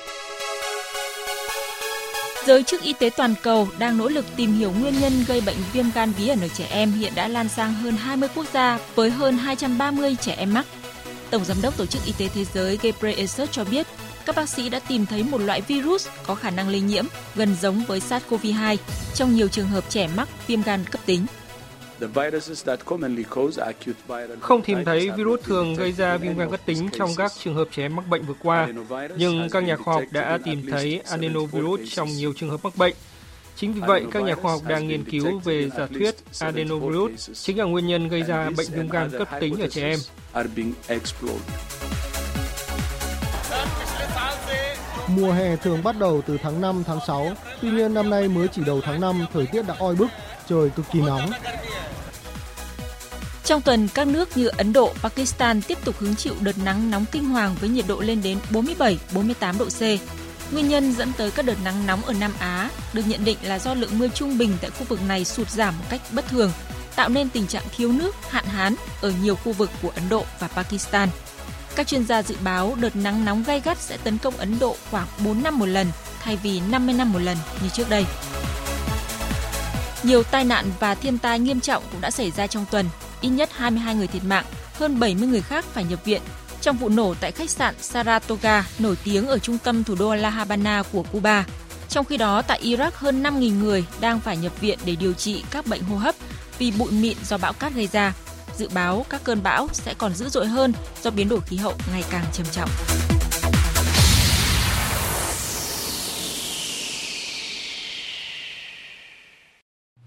Giới 2.46 2.62
chức 2.62 2.82
y 2.82 2.92
tế 2.92 3.10
toàn 3.16 3.34
cầu 3.42 3.68
đang 3.78 3.98
nỗ 3.98 4.08
lực 4.08 4.24
tìm 4.36 4.52
hiểu 4.52 4.72
nguyên 4.80 5.00
nhân 5.00 5.12
gây 5.28 5.40
bệnh 5.40 5.56
viêm 5.72 5.84
gan 5.94 6.12
bí 6.18 6.28
ẩn 6.28 6.40
ở 6.40 6.48
trẻ 6.48 6.66
em 6.70 6.92
hiện 6.92 7.12
đã 7.14 7.28
lan 7.28 7.48
sang 7.48 7.74
hơn 7.74 7.96
20 7.96 8.28
quốc 8.34 8.46
gia 8.52 8.78
với 8.94 9.10
hơn 9.10 9.38
230 9.38 10.16
trẻ 10.20 10.34
em 10.38 10.54
mắc. 10.54 10.66
Tổng 11.30 11.44
giám 11.44 11.62
đốc 11.62 11.76
Tổ 11.76 11.86
chức 11.86 12.04
Y 12.06 12.12
tế 12.18 12.28
Thế 12.34 12.44
giới 12.54 12.78
Ghebreyesus 12.82 13.50
cho 13.50 13.64
biết, 13.64 13.86
các 14.26 14.36
bác 14.36 14.48
sĩ 14.48 14.68
đã 14.68 14.78
tìm 14.78 15.06
thấy 15.06 15.22
một 15.22 15.38
loại 15.38 15.60
virus 15.60 16.08
có 16.26 16.34
khả 16.34 16.50
năng 16.50 16.68
lây 16.68 16.80
nhiễm 16.80 17.04
gần 17.34 17.56
giống 17.60 17.84
với 17.88 18.00
SARS-CoV-2 18.00 18.76
trong 19.14 19.34
nhiều 19.34 19.48
trường 19.48 19.68
hợp 19.68 19.84
trẻ 19.88 20.08
mắc 20.16 20.28
viêm 20.46 20.62
gan 20.62 20.84
cấp 20.84 21.00
tính. 21.06 21.26
Không 24.40 24.62
tìm 24.62 24.84
thấy 24.84 25.10
virus 25.10 25.40
thường 25.44 25.74
gây 25.74 25.92
ra 25.92 26.16
viêm 26.16 26.38
gan 26.38 26.50
cấp 26.50 26.60
tính 26.66 26.88
trong 26.98 27.10
các 27.16 27.32
trường 27.42 27.54
hợp 27.54 27.68
trẻ 27.70 27.88
mắc 27.88 28.08
bệnh 28.08 28.22
vừa 28.22 28.34
qua, 28.42 28.68
nhưng 29.16 29.50
các 29.50 29.64
nhà 29.64 29.76
khoa 29.76 29.94
học 29.94 30.04
đã 30.10 30.38
tìm 30.44 30.70
thấy 30.70 31.02
adenovirus 31.10 31.80
trong 31.90 32.08
nhiều 32.08 32.32
trường 32.36 32.50
hợp 32.50 32.60
mắc 32.62 32.76
bệnh. 32.76 32.94
Chính 33.56 33.72
vì 33.72 33.80
vậy, 33.80 34.04
các 34.10 34.22
nhà 34.22 34.34
khoa 34.34 34.52
học 34.52 34.62
đang 34.68 34.88
nghiên 34.88 35.04
cứu 35.04 35.38
về 35.38 35.70
giả 35.76 35.86
thuyết 35.86 36.14
adenovirus 36.40 37.30
chính 37.34 37.58
là 37.58 37.64
nguyên 37.64 37.86
nhân 37.86 38.08
gây 38.08 38.22
ra 38.22 38.50
bệnh 38.56 38.66
viêm 38.70 38.88
gan 38.88 39.10
cấp 39.10 39.28
tính 39.40 39.60
ở 39.60 39.68
trẻ 39.68 39.82
em. 39.82 39.98
Mùa 45.08 45.32
hè 45.32 45.56
thường 45.56 45.82
bắt 45.82 45.96
đầu 45.98 46.22
từ 46.26 46.38
tháng 46.42 46.60
5, 46.60 46.82
tháng 46.86 46.98
6, 47.06 47.32
tuy 47.62 47.70
nhiên 47.70 47.94
năm 47.94 48.10
nay 48.10 48.28
mới 48.28 48.48
chỉ 48.48 48.62
đầu 48.66 48.80
tháng 48.84 49.00
5, 49.00 49.26
thời 49.32 49.46
tiết 49.46 49.62
đã 49.66 49.74
oi 49.78 49.94
bức, 49.94 50.08
trời 50.48 50.70
cực 50.70 50.86
kỳ 50.92 51.00
nóng. 51.00 51.30
Trong 53.48 53.62
tuần, 53.62 53.88
các 53.94 54.06
nước 54.06 54.36
như 54.36 54.46
Ấn 54.46 54.72
Độ, 54.72 54.92
Pakistan 55.02 55.62
tiếp 55.62 55.78
tục 55.84 55.98
hứng 55.98 56.16
chịu 56.16 56.34
đợt 56.40 56.58
nắng 56.64 56.90
nóng 56.90 57.04
kinh 57.12 57.24
hoàng 57.24 57.54
với 57.60 57.68
nhiệt 57.68 57.84
độ 57.88 58.00
lên 58.00 58.22
đến 58.22 58.38
47-48 58.50 59.58
độ 59.58 59.64
C. 59.64 59.80
Nguyên 60.52 60.68
nhân 60.68 60.92
dẫn 60.92 61.12
tới 61.16 61.30
các 61.30 61.46
đợt 61.46 61.54
nắng 61.64 61.86
nóng 61.86 62.02
ở 62.02 62.12
Nam 62.12 62.32
Á 62.38 62.70
được 62.92 63.02
nhận 63.06 63.24
định 63.24 63.38
là 63.42 63.58
do 63.58 63.74
lượng 63.74 63.98
mưa 63.98 64.08
trung 64.08 64.38
bình 64.38 64.56
tại 64.60 64.70
khu 64.70 64.84
vực 64.88 65.00
này 65.08 65.24
sụt 65.24 65.50
giảm 65.50 65.78
một 65.78 65.84
cách 65.90 66.00
bất 66.12 66.26
thường, 66.28 66.52
tạo 66.96 67.08
nên 67.08 67.28
tình 67.28 67.46
trạng 67.46 67.62
thiếu 67.76 67.92
nước, 67.92 68.14
hạn 68.28 68.44
hán 68.44 68.74
ở 69.00 69.12
nhiều 69.22 69.36
khu 69.36 69.52
vực 69.52 69.70
của 69.82 69.90
Ấn 69.94 70.08
Độ 70.08 70.24
và 70.38 70.48
Pakistan. 70.48 71.08
Các 71.76 71.86
chuyên 71.86 72.06
gia 72.06 72.22
dự 72.22 72.36
báo 72.44 72.76
đợt 72.80 72.96
nắng 72.96 73.24
nóng 73.24 73.44
gay 73.46 73.60
gắt 73.60 73.78
sẽ 73.78 73.96
tấn 73.96 74.18
công 74.18 74.36
Ấn 74.36 74.58
Độ 74.58 74.76
khoảng 74.90 75.06
4 75.24 75.42
năm 75.42 75.58
một 75.58 75.66
lần 75.66 75.86
thay 76.20 76.36
vì 76.36 76.60
50 76.70 76.94
năm 76.94 77.12
một 77.12 77.18
lần 77.18 77.36
như 77.62 77.68
trước 77.68 77.90
đây. 77.90 78.04
Nhiều 80.02 80.22
tai 80.22 80.44
nạn 80.44 80.70
và 80.80 80.94
thiên 80.94 81.18
tai 81.18 81.38
nghiêm 81.38 81.60
trọng 81.60 81.82
cũng 81.92 82.00
đã 82.00 82.10
xảy 82.10 82.30
ra 82.30 82.46
trong 82.46 82.64
tuần, 82.70 82.86
ít 83.20 83.28
nhất 83.28 83.50
22 83.52 83.94
người 83.94 84.06
thiệt 84.06 84.24
mạng, 84.24 84.44
hơn 84.74 85.00
70 85.00 85.28
người 85.28 85.40
khác 85.40 85.64
phải 85.64 85.84
nhập 85.84 86.04
viện 86.04 86.22
trong 86.60 86.76
vụ 86.76 86.88
nổ 86.88 87.14
tại 87.20 87.32
khách 87.32 87.50
sạn 87.50 87.74
Saratoga 87.80 88.66
nổi 88.78 88.96
tiếng 89.04 89.26
ở 89.26 89.38
trung 89.38 89.58
tâm 89.58 89.84
thủ 89.84 89.94
đô 89.94 90.14
La 90.14 90.30
Habana 90.30 90.82
của 90.92 91.02
Cuba. 91.02 91.44
Trong 91.88 92.04
khi 92.04 92.16
đó, 92.16 92.42
tại 92.42 92.60
Iraq 92.62 92.90
hơn 92.94 93.22
5.000 93.22 93.58
người 93.58 93.84
đang 94.00 94.20
phải 94.20 94.36
nhập 94.36 94.60
viện 94.60 94.78
để 94.84 94.96
điều 94.96 95.12
trị 95.12 95.44
các 95.50 95.66
bệnh 95.66 95.82
hô 95.82 95.96
hấp 95.96 96.14
vì 96.58 96.70
bụi 96.70 96.90
mịn 96.90 97.16
do 97.24 97.38
bão 97.38 97.52
cát 97.52 97.74
gây 97.74 97.88
ra. 97.92 98.14
Dự 98.56 98.68
báo 98.74 99.06
các 99.08 99.24
cơn 99.24 99.42
bão 99.42 99.68
sẽ 99.72 99.94
còn 99.98 100.14
dữ 100.14 100.28
dội 100.28 100.46
hơn 100.46 100.72
do 101.02 101.10
biến 101.10 101.28
đổi 101.28 101.40
khí 101.40 101.56
hậu 101.56 101.74
ngày 101.92 102.04
càng 102.10 102.24
trầm 102.32 102.46
trọng. 102.52 102.70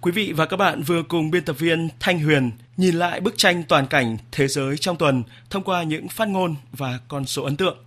Quý 0.02 0.12
vị 0.12 0.34
và 0.36 0.46
các 0.46 0.58
bạn 0.58 0.82
vừa 0.82 1.04
cùng 1.04 1.32
biên 1.32 1.46
tập 1.46 1.56
viên 1.60 1.90
Thanh 2.00 2.20
Huyền 2.20 2.52
nhìn 2.78 2.96
lại 2.96 3.20
bức 3.20 3.38
tranh 3.38 3.64
toàn 3.68 3.88
cảnh 3.88 4.18
thế 4.32 4.48
giới 4.48 4.78
trong 4.78 4.98
tuần 4.98 5.24
thông 5.50 5.64
qua 5.64 5.84
những 5.84 6.08
phát 6.08 6.28
ngôn 6.28 6.56
và 6.72 7.00
con 7.08 7.26
số 7.26 7.44
ấn 7.44 7.58
tượng. 7.58 7.78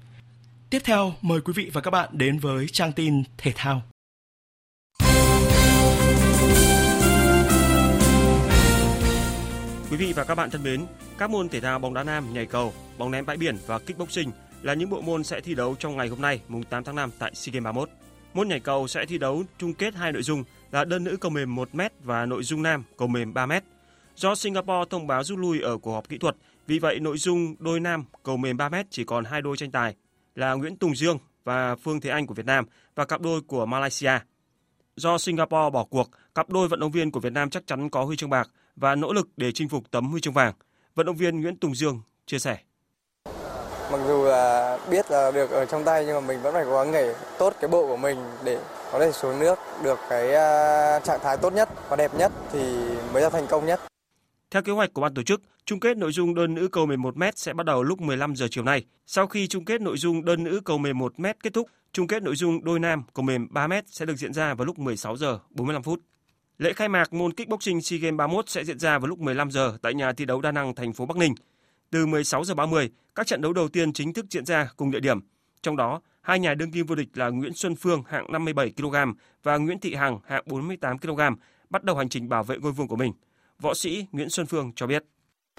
Tiếp 0.70 0.78
theo, 0.84 1.14
mời 1.20 1.40
quý 1.40 1.52
vị 1.56 1.70
và 1.72 1.80
các 1.80 1.90
bạn 1.90 2.08
đến 2.12 2.38
với 2.38 2.66
trang 2.68 2.92
tin 2.92 3.22
thể 3.38 3.52
thao. 3.56 3.82
Quý 9.90 9.96
vị 9.96 10.12
và 10.12 10.24
các 10.24 10.34
bạn 10.34 10.50
thân 10.50 10.62
mến, 10.62 10.86
các 11.18 11.30
môn 11.30 11.48
thể 11.48 11.60
thao 11.60 11.78
bóng 11.78 11.94
đá 11.94 12.04
nam, 12.04 12.34
nhảy 12.34 12.46
cầu, 12.46 12.72
bóng 12.98 13.10
ném 13.10 13.26
bãi 13.26 13.36
biển 13.36 13.56
và 13.66 13.78
kickboxing 13.78 14.30
là 14.62 14.74
những 14.74 14.90
bộ 14.90 15.00
môn 15.00 15.24
sẽ 15.24 15.40
thi 15.40 15.54
đấu 15.54 15.76
trong 15.78 15.96
ngày 15.96 16.08
hôm 16.08 16.20
nay, 16.20 16.40
mùng 16.48 16.62
8 16.62 16.84
tháng 16.84 16.96
5 16.96 17.10
tại 17.18 17.32
SEA 17.34 17.52
Games 17.52 17.64
31. 17.64 17.90
Môn 18.34 18.48
nhảy 18.48 18.60
cầu 18.60 18.88
sẽ 18.88 19.06
thi 19.06 19.18
đấu 19.18 19.42
chung 19.58 19.74
kết 19.74 19.94
hai 19.94 20.12
nội 20.12 20.22
dung 20.22 20.44
là 20.74 20.84
đơn 20.84 21.04
nữ 21.04 21.16
cầu 21.20 21.30
mềm 21.30 21.56
1m 21.56 21.90
và 22.00 22.26
nội 22.26 22.42
dung 22.42 22.62
nam 22.62 22.84
cầu 22.96 23.08
mềm 23.08 23.34
3m. 23.34 23.60
Do 24.16 24.34
Singapore 24.34 24.90
thông 24.90 25.06
báo 25.06 25.24
rút 25.24 25.38
lui 25.38 25.60
ở 25.60 25.78
cuộc 25.78 25.92
họp 25.92 26.08
kỹ 26.08 26.18
thuật, 26.18 26.36
vì 26.66 26.78
vậy 26.78 26.98
nội 27.00 27.18
dung 27.18 27.54
đôi 27.58 27.80
nam 27.80 28.04
cầu 28.22 28.36
mềm 28.36 28.56
3m 28.56 28.84
chỉ 28.90 29.04
còn 29.04 29.24
hai 29.24 29.42
đôi 29.42 29.56
tranh 29.56 29.70
tài 29.70 29.94
là 30.34 30.54
Nguyễn 30.54 30.76
Tùng 30.76 30.96
Dương 30.96 31.18
và 31.44 31.76
Phương 31.76 32.00
Thế 32.00 32.10
Anh 32.10 32.26
của 32.26 32.34
Việt 32.34 32.46
Nam 32.46 32.64
và 32.94 33.04
cặp 33.04 33.20
đôi 33.20 33.40
của 33.40 33.66
Malaysia. 33.66 34.12
Do 34.96 35.18
Singapore 35.18 35.70
bỏ 35.72 35.84
cuộc, 35.84 36.10
cặp 36.34 36.50
đôi 36.50 36.68
vận 36.68 36.80
động 36.80 36.90
viên 36.90 37.10
của 37.10 37.20
Việt 37.20 37.32
Nam 37.32 37.50
chắc 37.50 37.66
chắn 37.66 37.90
có 37.90 38.04
huy 38.04 38.16
chương 38.16 38.30
bạc 38.30 38.50
và 38.76 38.94
nỗ 38.94 39.12
lực 39.12 39.28
để 39.36 39.52
chinh 39.52 39.68
phục 39.68 39.90
tấm 39.90 40.10
huy 40.10 40.20
chương 40.20 40.34
vàng. 40.34 40.54
Vận 40.94 41.06
động 41.06 41.16
viên 41.16 41.40
Nguyễn 41.40 41.56
Tùng 41.56 41.74
Dương 41.74 42.00
chia 42.26 42.38
sẻ. 42.38 42.58
Mặc 43.92 44.00
dù 44.06 44.24
là 44.24 44.78
biết 44.90 45.10
là 45.10 45.30
được 45.30 45.50
ở 45.50 45.64
trong 45.64 45.84
tay 45.84 46.04
nhưng 46.06 46.14
mà 46.14 46.20
mình 46.20 46.42
vẫn 46.42 46.54
phải 46.54 46.64
cố 46.64 46.76
gắng 46.76 46.92
nhảy 46.92 47.14
tốt 47.38 47.54
cái 47.60 47.68
bộ 47.68 47.86
của 47.86 47.96
mình 47.96 48.16
để 48.44 48.58
có 48.94 49.00
thể 49.00 49.12
xuống 49.12 49.38
nước 49.38 49.58
được 49.84 49.98
cái 50.10 50.34
à, 50.34 51.00
trạng 51.00 51.20
thái 51.22 51.36
tốt 51.36 51.52
nhất 51.52 51.68
và 51.88 51.96
đẹp 51.96 52.10
nhất 52.18 52.32
thì 52.52 52.60
mới 53.12 53.22
là 53.22 53.30
thành 53.30 53.46
công 53.46 53.66
nhất. 53.66 53.80
Theo 54.50 54.62
kế 54.62 54.72
hoạch 54.72 54.94
của 54.94 55.02
ban 55.02 55.14
tổ 55.14 55.22
chức, 55.22 55.42
chung 55.64 55.80
kết 55.80 55.96
nội 55.96 56.12
dung 56.12 56.34
đơn 56.34 56.54
nữ 56.54 56.68
cầu 56.68 56.86
11m 56.86 57.32
sẽ 57.34 57.52
bắt 57.52 57.66
đầu 57.66 57.82
lúc 57.82 58.00
15 58.00 58.36
giờ 58.36 58.46
chiều 58.50 58.64
nay. 58.64 58.84
Sau 59.06 59.26
khi 59.26 59.46
chung 59.48 59.64
kết 59.64 59.80
nội 59.80 59.98
dung 59.98 60.24
đơn 60.24 60.44
nữ 60.44 60.60
cầu 60.64 60.78
11m 60.78 61.34
kết 61.42 61.52
thúc, 61.54 61.68
chung 61.92 62.06
kết 62.06 62.22
nội 62.22 62.36
dung 62.36 62.64
đôi 62.64 62.80
nam 62.80 63.02
cầu 63.14 63.22
mềm 63.22 63.46
3m 63.54 63.82
sẽ 63.86 64.06
được 64.06 64.16
diễn 64.16 64.32
ra 64.32 64.54
vào 64.54 64.64
lúc 64.64 64.78
16 64.78 65.16
giờ 65.16 65.38
45 65.50 65.82
phút. 65.82 66.00
Lễ 66.58 66.72
khai 66.72 66.88
mạc 66.88 67.12
môn 67.12 67.32
kickboxing 67.32 67.80
SEA 67.80 67.98
Games 67.98 68.16
31 68.16 68.48
sẽ 68.48 68.64
diễn 68.64 68.78
ra 68.78 68.98
vào 68.98 69.08
lúc 69.08 69.18
15 69.18 69.50
giờ 69.50 69.76
tại 69.82 69.94
nhà 69.94 70.12
thi 70.12 70.24
đấu 70.24 70.40
Đa 70.40 70.52
Năng, 70.52 70.74
thành 70.74 70.92
phố 70.92 71.06
Bắc 71.06 71.16
Ninh. 71.16 71.34
Từ 71.90 72.06
16 72.06 72.44
giờ 72.44 72.54
30, 72.54 72.90
các 73.14 73.26
trận 73.26 73.40
đấu 73.40 73.52
đầu 73.52 73.68
tiên 73.68 73.92
chính 73.92 74.12
thức 74.12 74.26
diễn 74.30 74.44
ra 74.44 74.68
cùng 74.76 74.90
địa 74.90 75.00
điểm. 75.00 75.20
Trong 75.64 75.76
đó, 75.76 76.00
hai 76.20 76.38
nhà 76.38 76.54
đương 76.54 76.70
kim 76.70 76.86
vô 76.86 76.94
địch 76.94 77.08
là 77.14 77.28
Nguyễn 77.28 77.52
Xuân 77.54 77.76
Phương 77.76 78.02
hạng 78.08 78.32
57 78.32 78.72
kg 78.76 78.94
và 79.42 79.56
Nguyễn 79.56 79.80
Thị 79.80 79.94
Hằng 79.94 80.18
hạng 80.26 80.42
48 80.46 80.98
kg 80.98 81.20
bắt 81.70 81.84
đầu 81.84 81.96
hành 81.96 82.08
trình 82.08 82.28
bảo 82.28 82.44
vệ 82.44 82.58
ngôi 82.58 82.72
vương 82.72 82.88
của 82.88 82.96
mình. 82.96 83.12
Võ 83.60 83.74
sĩ 83.74 84.06
Nguyễn 84.12 84.30
Xuân 84.30 84.46
Phương 84.46 84.72
cho 84.76 84.86
biết. 84.86 85.04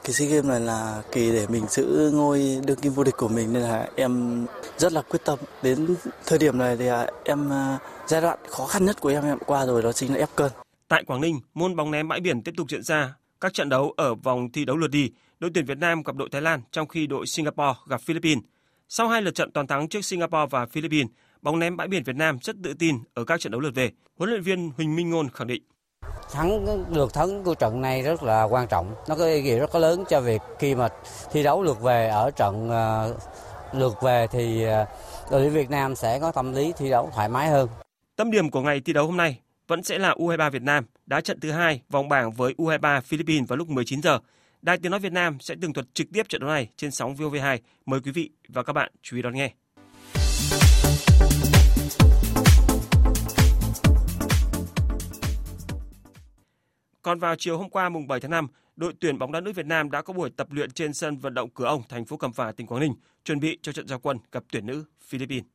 Cái 0.03 0.13
SEA 0.13 0.27
Games 0.27 0.45
này 0.45 0.59
là 0.59 1.03
kỳ 1.11 1.31
để 1.31 1.47
mình 1.47 1.65
giữ 1.69 2.11
ngôi 2.13 2.61
đương 2.67 2.79
kim 2.79 2.93
vô 2.93 3.03
địch 3.03 3.17
của 3.17 3.27
mình 3.27 3.53
nên 3.53 3.63
là 3.63 3.89
em 3.95 4.45
rất 4.77 4.93
là 4.93 5.01
quyết 5.01 5.19
tâm. 5.25 5.39
Đến 5.63 5.95
thời 6.25 6.39
điểm 6.39 6.57
này 6.57 6.77
thì 6.77 6.85
em 7.23 7.51
à, 7.51 7.77
giai 8.07 8.21
đoạn 8.21 8.39
khó 8.49 8.65
khăn 8.65 8.85
nhất 8.85 9.01
của 9.01 9.09
em 9.09 9.23
em 9.23 9.37
qua 9.45 9.65
rồi 9.65 9.81
đó 9.81 9.91
chính 9.91 10.13
là 10.13 10.19
ép 10.19 10.29
cân. 10.35 10.51
Tại 10.87 11.03
Quảng 11.03 11.21
Ninh, 11.21 11.39
môn 11.53 11.75
bóng 11.75 11.91
ném 11.91 12.07
bãi 12.07 12.19
biển 12.19 12.41
tiếp 12.41 12.53
tục 12.57 12.69
diễn 12.69 12.83
ra 12.83 13.13
các 13.41 13.53
trận 13.53 13.69
đấu 13.69 13.93
ở 13.97 14.15
vòng 14.15 14.51
thi 14.51 14.65
đấu 14.65 14.77
lượt 14.77 14.91
đi. 14.91 15.11
Đội 15.39 15.51
tuyển 15.53 15.65
Việt 15.65 15.77
Nam 15.77 16.03
gặp 16.03 16.15
đội 16.15 16.29
Thái 16.31 16.41
Lan 16.41 16.61
trong 16.71 16.87
khi 16.87 17.07
đội 17.07 17.27
Singapore 17.27 17.79
gặp 17.87 18.01
Philippines. 18.01 18.43
Sau 18.89 19.07
hai 19.07 19.21
lượt 19.21 19.35
trận 19.35 19.51
toàn 19.51 19.67
thắng 19.67 19.87
trước 19.87 20.05
Singapore 20.05 20.45
và 20.49 20.65
Philippines, 20.65 21.11
bóng 21.41 21.59
ném 21.59 21.77
bãi 21.77 21.87
biển 21.87 22.03
Việt 22.03 22.15
Nam 22.15 22.37
rất 22.41 22.55
tự 22.63 22.73
tin 22.73 22.99
ở 23.13 23.23
các 23.23 23.39
trận 23.39 23.51
đấu 23.51 23.61
lượt 23.61 23.75
về. 23.75 23.91
Huấn 24.17 24.29
luyện 24.29 24.41
viên 24.41 24.71
Huỳnh 24.77 24.95
Minh 24.95 25.09
Ngôn 25.09 25.29
khẳng 25.29 25.47
định 25.47 25.63
thắng 26.31 26.83
được 26.93 27.13
thắng 27.13 27.43
của 27.43 27.55
trận 27.55 27.81
này 27.81 28.01
rất 28.01 28.23
là 28.23 28.43
quan 28.43 28.67
trọng 28.67 28.95
nó 29.07 29.15
có 29.15 29.25
ý 29.25 29.41
nghĩa 29.41 29.59
rất 29.59 29.75
lớn 29.75 30.03
cho 30.09 30.21
việc 30.21 30.41
khi 30.59 30.75
mà 30.75 30.87
thi 31.31 31.43
đấu 31.43 31.63
lượt 31.63 31.81
về 31.81 32.07
ở 32.07 32.31
trận 32.31 32.69
uh, 32.69 33.17
lượt 33.73 34.01
về 34.01 34.27
thì 34.31 34.65
uh, 34.65 34.87
đội 35.31 35.41
tuyển 35.41 35.53
Việt 35.53 35.69
Nam 35.69 35.95
sẽ 35.95 36.19
có 36.19 36.31
tâm 36.31 36.53
lý 36.53 36.73
thi 36.77 36.89
đấu 36.89 37.09
thoải 37.13 37.29
mái 37.29 37.49
hơn. 37.49 37.69
Tâm 38.15 38.31
điểm 38.31 38.51
của 38.51 38.61
ngày 38.61 38.81
thi 38.85 38.93
đấu 38.93 39.05
hôm 39.05 39.17
nay 39.17 39.39
vẫn 39.67 39.83
sẽ 39.83 39.97
là 39.99 40.13
U23 40.13 40.51
Việt 40.51 40.61
Nam 40.61 40.85
đá 41.05 41.21
trận 41.21 41.39
thứ 41.39 41.51
hai 41.51 41.81
vòng 41.89 42.09
bảng 42.09 42.31
với 42.31 42.53
U23 42.57 43.01
Philippines 43.01 43.49
vào 43.49 43.57
lúc 43.57 43.69
19 43.69 44.01
giờ. 44.01 44.19
Đài 44.65 44.77
Tiếng 44.77 44.91
nói 44.91 44.99
Việt 44.99 45.11
Nam 45.11 45.37
sẽ 45.39 45.55
tường 45.61 45.73
thuật 45.73 45.85
trực 45.93 46.07
tiếp 46.13 46.29
trận 46.29 46.41
đấu 46.41 46.49
này 46.49 46.69
trên 46.77 46.91
sóng 46.91 47.15
VOV2. 47.15 47.57
Mời 47.85 47.99
quý 47.99 48.11
vị 48.11 48.29
và 48.47 48.63
các 48.63 48.73
bạn 48.73 48.91
chú 49.01 49.15
ý 49.15 49.21
đón 49.21 49.33
nghe. 49.33 49.53
Còn 57.01 57.19
vào 57.19 57.35
chiều 57.37 57.57
hôm 57.57 57.69
qua 57.69 57.89
mùng 57.89 58.07
7 58.07 58.19
tháng 58.19 58.31
5, 58.31 58.47
đội 58.75 58.93
tuyển 58.99 59.19
bóng 59.19 59.31
đá 59.31 59.39
nữ 59.39 59.51
Việt 59.51 59.65
Nam 59.65 59.91
đã 59.91 60.01
có 60.01 60.13
buổi 60.13 60.29
tập 60.29 60.47
luyện 60.51 60.71
trên 60.71 60.93
sân 60.93 61.17
vận 61.17 61.33
động 61.33 61.49
Cửa 61.49 61.65
Ông, 61.65 61.81
thành 61.89 62.05
phố 62.05 62.17
Cẩm 62.17 62.33
Phả, 62.33 62.51
tỉnh 62.51 62.67
Quảng 62.67 62.81
Ninh, 62.81 62.93
chuẩn 63.23 63.39
bị 63.39 63.59
cho 63.61 63.71
trận 63.71 63.87
giao 63.87 63.99
quân 63.99 64.17
gặp 64.31 64.43
tuyển 64.51 64.65
nữ 64.65 64.83
Philippines. 65.01 65.45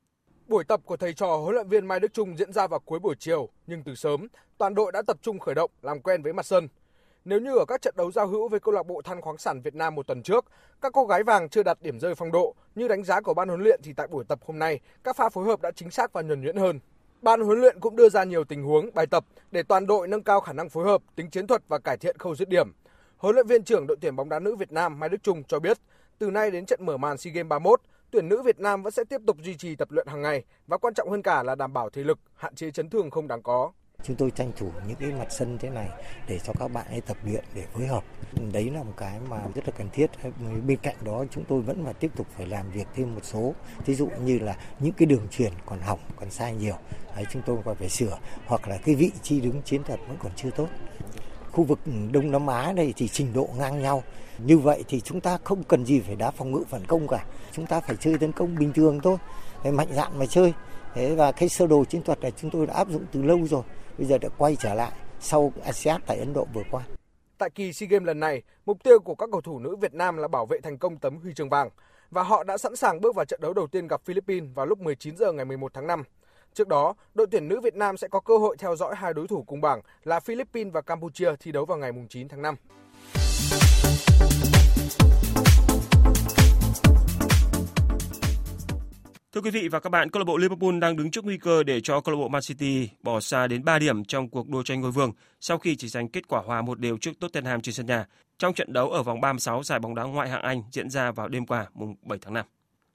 Buổi 0.48 0.64
tập 0.64 0.80
của 0.84 0.96
thầy 0.96 1.12
trò 1.14 1.36
huấn 1.36 1.54
luyện 1.54 1.68
viên 1.68 1.86
Mai 1.86 2.00
Đức 2.00 2.12
Trung 2.12 2.36
diễn 2.36 2.52
ra 2.52 2.66
vào 2.66 2.80
cuối 2.80 2.98
buổi 2.98 3.14
chiều, 3.18 3.48
nhưng 3.66 3.82
từ 3.82 3.94
sớm, 3.94 4.28
toàn 4.58 4.74
đội 4.74 4.92
đã 4.92 5.02
tập 5.02 5.16
trung 5.22 5.38
khởi 5.38 5.54
động 5.54 5.70
làm 5.82 6.00
quen 6.00 6.22
với 6.22 6.32
mặt 6.32 6.46
sân. 6.46 6.68
Nếu 7.24 7.40
như 7.40 7.56
ở 7.56 7.64
các 7.64 7.82
trận 7.82 7.94
đấu 7.96 8.12
giao 8.12 8.26
hữu 8.26 8.48
với 8.48 8.60
câu 8.60 8.74
lạc 8.74 8.86
bộ 8.86 9.02
than 9.02 9.20
khoáng 9.20 9.38
sản 9.38 9.60
Việt 9.60 9.74
Nam 9.74 9.94
một 9.94 10.06
tuần 10.06 10.22
trước, 10.22 10.44
các 10.80 10.92
cô 10.92 11.06
gái 11.06 11.22
vàng 11.22 11.48
chưa 11.48 11.62
đạt 11.62 11.78
điểm 11.82 12.00
rơi 12.00 12.14
phong 12.14 12.32
độ, 12.32 12.54
như 12.74 12.88
đánh 12.88 13.04
giá 13.04 13.20
của 13.20 13.34
ban 13.34 13.48
huấn 13.48 13.60
luyện 13.60 13.80
thì 13.82 13.92
tại 13.92 14.06
buổi 14.06 14.24
tập 14.24 14.38
hôm 14.46 14.58
nay, 14.58 14.80
các 15.04 15.16
pha 15.16 15.28
phối 15.28 15.44
hợp 15.44 15.60
đã 15.62 15.70
chính 15.70 15.90
xác 15.90 16.12
và 16.12 16.22
nhuần 16.22 16.40
nhuyễn 16.40 16.56
hơn. 16.56 16.80
Ban 17.22 17.40
huấn 17.40 17.60
luyện 17.60 17.80
cũng 17.80 17.96
đưa 17.96 18.08
ra 18.08 18.24
nhiều 18.24 18.44
tình 18.44 18.62
huống, 18.62 18.90
bài 18.94 19.06
tập 19.06 19.24
để 19.50 19.62
toàn 19.62 19.86
đội 19.86 20.08
nâng 20.08 20.22
cao 20.22 20.40
khả 20.40 20.52
năng 20.52 20.68
phối 20.68 20.84
hợp, 20.84 21.02
tính 21.16 21.30
chiến 21.30 21.46
thuật 21.46 21.62
và 21.68 21.78
cải 21.78 21.96
thiện 21.96 22.18
khâu 22.18 22.34
dứt 22.34 22.48
điểm. 22.48 22.72
Huấn 23.16 23.34
luyện 23.34 23.46
viên 23.46 23.64
trưởng 23.64 23.86
đội 23.86 23.96
tuyển 24.00 24.16
bóng 24.16 24.28
đá 24.28 24.38
nữ 24.38 24.56
Việt 24.56 24.72
Nam 24.72 25.00
Mai 25.00 25.08
Đức 25.08 25.22
Trung 25.22 25.42
cho 25.44 25.58
biết, 25.58 25.78
từ 26.18 26.30
nay 26.30 26.50
đến 26.50 26.66
trận 26.66 26.86
mở 26.86 26.96
màn 26.96 27.18
SEA 27.18 27.32
Games 27.32 27.48
31, 27.48 27.80
tuyển 28.10 28.28
nữ 28.28 28.42
Việt 28.42 28.60
Nam 28.60 28.82
vẫn 28.82 28.92
sẽ 28.92 29.04
tiếp 29.04 29.20
tục 29.26 29.36
duy 29.42 29.56
trì 29.56 29.76
tập 29.76 29.90
luyện 29.90 30.06
hàng 30.06 30.22
ngày 30.22 30.44
và 30.66 30.78
quan 30.78 30.94
trọng 30.94 31.10
hơn 31.10 31.22
cả 31.22 31.42
là 31.42 31.54
đảm 31.54 31.72
bảo 31.72 31.90
thể 31.90 32.04
lực, 32.04 32.18
hạn 32.34 32.54
chế 32.54 32.70
chấn 32.70 32.90
thương 32.90 33.10
không 33.10 33.28
đáng 33.28 33.42
có. 33.42 33.72
Chúng 34.05 34.16
tôi 34.16 34.30
tranh 34.30 34.53
thủ 34.57 34.70
những 34.86 34.96
cái 34.96 35.11
mặt 35.11 35.26
sân 35.30 35.59
thế 35.59 35.70
này 35.70 35.88
để 36.28 36.38
cho 36.38 36.53
các 36.59 36.68
bạn 36.68 36.86
ấy 36.90 37.01
tập 37.01 37.16
luyện 37.24 37.44
để 37.55 37.64
phối 37.72 37.86
hợp. 37.86 38.05
Đấy 38.53 38.70
là 38.70 38.82
một 38.82 38.92
cái 38.96 39.20
mà 39.28 39.38
rất 39.55 39.68
là 39.68 39.72
cần 39.78 39.88
thiết. 39.92 40.11
Bên 40.66 40.78
cạnh 40.82 40.96
đó 41.05 41.24
chúng 41.30 41.44
tôi 41.44 41.61
vẫn 41.61 41.84
phải 41.84 41.94
tiếp 41.94 42.11
tục 42.16 42.26
phải 42.36 42.46
làm 42.46 42.70
việc 42.70 42.86
thêm 42.94 43.14
một 43.14 43.20
số. 43.24 43.55
Ví 43.86 43.94
dụ 43.94 44.09
như 44.24 44.38
là 44.38 44.57
những 44.78 44.92
cái 44.92 45.07
đường 45.07 45.28
truyền 45.30 45.53
còn 45.66 45.80
hỏng, 45.80 45.98
còn 46.16 46.30
sai 46.30 46.55
nhiều. 46.55 46.74
Đấy, 47.16 47.24
chúng 47.30 47.42
tôi 47.46 47.59
còn 47.64 47.76
phải 47.76 47.88
sửa. 47.88 48.18
Hoặc 48.46 48.68
là 48.68 48.76
cái 48.76 48.94
vị 48.94 49.11
trí 49.22 49.40
đứng 49.40 49.62
chiến 49.62 49.82
thuật 49.82 50.01
vẫn 50.09 50.16
còn 50.22 50.32
chưa 50.36 50.51
tốt. 50.51 50.68
Khu 51.53 51.64
vực 51.64 51.78
Đông 52.12 52.30
Nam 52.30 52.46
Á 52.46 52.72
đây 52.72 52.94
thì 52.96 53.09
trình 53.09 53.32
độ 53.32 53.48
ngang 53.59 53.82
nhau. 53.82 54.03
Như 54.38 54.59
vậy 54.59 54.84
thì 54.88 55.01
chúng 55.01 55.20
ta 55.20 55.38
không 55.44 55.62
cần 55.64 55.86
gì 55.86 56.01
phải 56.01 56.16
đá 56.16 56.30
phòng 56.30 56.53
ngự 56.53 56.64
phản 56.68 56.86
công 56.86 57.09
cả. 57.09 57.24
Chúng 57.53 57.66
ta 57.66 57.80
phải 57.80 57.96
chơi 57.96 58.18
tấn 58.18 58.32
công 58.32 58.55
bình 58.55 58.72
thường 58.72 59.01
thôi. 59.03 59.16
Phải 59.62 59.72
mạnh 59.72 59.88
dạn 59.92 60.18
mà 60.18 60.26
chơi. 60.26 60.53
Thế 60.94 61.14
và 61.14 61.32
cái 61.32 61.48
sơ 61.48 61.66
đồ 61.66 61.84
chiến 61.84 62.03
thuật 62.03 62.20
này 62.20 62.32
chúng 62.36 62.51
tôi 62.51 62.66
đã 62.66 62.74
áp 62.74 62.88
dụng 62.88 63.05
từ 63.12 63.22
lâu 63.22 63.46
rồi 63.46 63.62
bây 64.01 64.09
giờ 64.09 64.18
đã 64.18 64.28
quay 64.38 64.57
trở 64.57 64.74
lại 64.74 64.92
sau 65.20 65.53
ASEAN 65.64 66.01
tại 66.07 66.18
Ấn 66.18 66.32
Độ 66.32 66.46
vừa 66.55 66.62
qua. 66.70 66.82
Tại 67.38 67.51
kỳ 67.51 67.72
SEA 67.72 67.88
Games 67.90 68.07
lần 68.07 68.20
này, 68.20 68.42
mục 68.66 68.82
tiêu 68.84 68.98
của 69.01 69.14
các 69.14 69.28
cầu 69.32 69.40
thủ 69.40 69.59
nữ 69.59 69.76
Việt 69.76 69.94
Nam 69.94 70.16
là 70.16 70.28
bảo 70.28 70.46
vệ 70.46 70.61
thành 70.61 70.78
công 70.78 70.98
tấm 70.98 71.16
huy 71.16 71.34
chương 71.34 71.48
vàng 71.48 71.70
và 72.11 72.22
họ 72.22 72.44
đã 72.44 72.59
sẵn 72.59 72.76
sàng 72.76 73.01
bước 73.01 73.14
vào 73.14 73.24
trận 73.24 73.40
đấu 73.40 73.55
đầu 73.55 73.66
tiên 73.66 73.88
gặp 73.88 74.01
Philippines 74.05 74.51
vào 74.55 74.66
lúc 74.66 74.80
19 74.80 75.16
giờ 75.16 75.32
ngày 75.32 75.44
11 75.44 75.74
tháng 75.74 75.86
5. 75.86 76.03
Trước 76.55 76.68
đó, 76.68 76.94
đội 77.14 77.26
tuyển 77.30 77.48
nữ 77.48 77.61
Việt 77.61 77.74
Nam 77.74 77.96
sẽ 77.96 78.09
có 78.09 78.20
cơ 78.20 78.38
hội 78.38 78.57
theo 78.59 78.76
dõi 78.76 78.94
hai 78.96 79.14
đối 79.14 79.28
thủ 79.28 79.44
cùng 79.46 79.61
bảng 79.61 79.80
là 80.05 80.20
Philippines 80.20 80.72
và 80.72 80.80
Campuchia 80.80 81.30
thi 81.40 81.53
đấu 81.53 81.64
vào 81.64 81.78
ngày 81.78 81.92
9 82.09 82.28
tháng 82.28 82.42
5. 82.42 82.57
Thưa 89.35 89.41
quý 89.41 89.51
vị 89.51 89.68
và 89.68 89.81
các 89.81 89.91
bạn, 89.91 90.11
câu 90.11 90.20
lạc 90.20 90.24
bộ 90.24 90.37
Liverpool 90.37 90.78
đang 90.78 90.97
đứng 90.97 91.11
trước 91.11 91.24
nguy 91.24 91.39
cơ 91.39 91.62
để 91.62 91.81
cho 91.81 92.01
câu 92.01 92.14
lạc 92.14 92.18
bộ 92.18 92.28
Man 92.28 92.43
City 92.43 92.89
bỏ 93.03 93.20
xa 93.20 93.47
đến 93.47 93.64
3 93.64 93.78
điểm 93.78 94.05
trong 94.05 94.28
cuộc 94.28 94.49
đua 94.49 94.62
tranh 94.62 94.81
ngôi 94.81 94.91
vương 94.91 95.12
sau 95.41 95.59
khi 95.59 95.76
chỉ 95.76 95.89
giành 95.89 96.09
kết 96.09 96.28
quả 96.28 96.43
hòa 96.47 96.62
một 96.62 96.81
đều 96.81 96.97
trước 96.99 97.11
Tottenham 97.20 97.61
trên 97.61 97.74
sân 97.74 97.87
nhà 97.87 98.07
trong 98.39 98.55
trận 98.55 98.72
đấu 98.72 98.91
ở 98.91 99.03
vòng 99.03 99.20
36 99.20 99.62
giải 99.62 99.78
bóng 99.78 99.95
đá 99.95 100.03
ngoại 100.03 100.28
hạng 100.28 100.43
Anh 100.43 100.62
diễn 100.72 100.91
ra 100.91 101.11
vào 101.11 101.28
đêm 101.28 101.47
qua 101.47 101.66
mùng 101.74 101.95
7 102.03 102.18
tháng 102.22 102.35
5. 102.35 102.47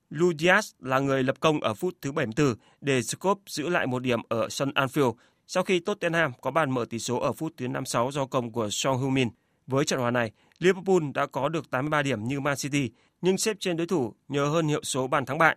Luis 0.09 0.37
Diaz 0.37 0.71
là 0.79 0.99
người 0.99 1.23
lập 1.23 1.35
công 1.39 1.59
ở 1.59 1.73
phút 1.73 1.95
thứ 2.01 2.11
74 2.11 2.55
để 2.81 3.01
Scope 3.01 3.41
giữ 3.47 3.69
lại 3.69 3.87
một 3.87 3.99
điểm 3.99 4.19
ở 4.29 4.49
sân 4.49 4.71
Anfield 4.75 5.13
sau 5.47 5.63
khi 5.63 5.79
Tottenham 5.79 6.31
có 6.41 6.51
bàn 6.51 6.71
mở 6.71 6.85
tỷ 6.89 6.99
số 6.99 7.19
ở 7.19 7.33
phút 7.33 7.53
thứ 7.57 7.67
56 7.67 8.11
do 8.11 8.25
công 8.25 8.51
của 8.51 8.69
Son 8.71 8.97
Heung-min. 8.97 9.29
Với 9.67 9.85
trận 9.85 9.99
hòa 9.99 10.11
này, 10.11 10.31
Liverpool 10.59 11.11
đã 11.13 11.25
có 11.25 11.49
được 11.49 11.69
83 11.71 12.01
điểm 12.01 12.27
như 12.27 12.39
Man 12.39 12.55
City 12.57 12.89
nhưng 13.21 13.37
xếp 13.37 13.57
trên 13.59 13.77
đối 13.77 13.87
thủ 13.87 14.13
nhờ 14.27 14.45
hơn 14.45 14.67
hiệu 14.67 14.83
số 14.83 15.07
bàn 15.07 15.25
thắng 15.25 15.37
bại 15.37 15.55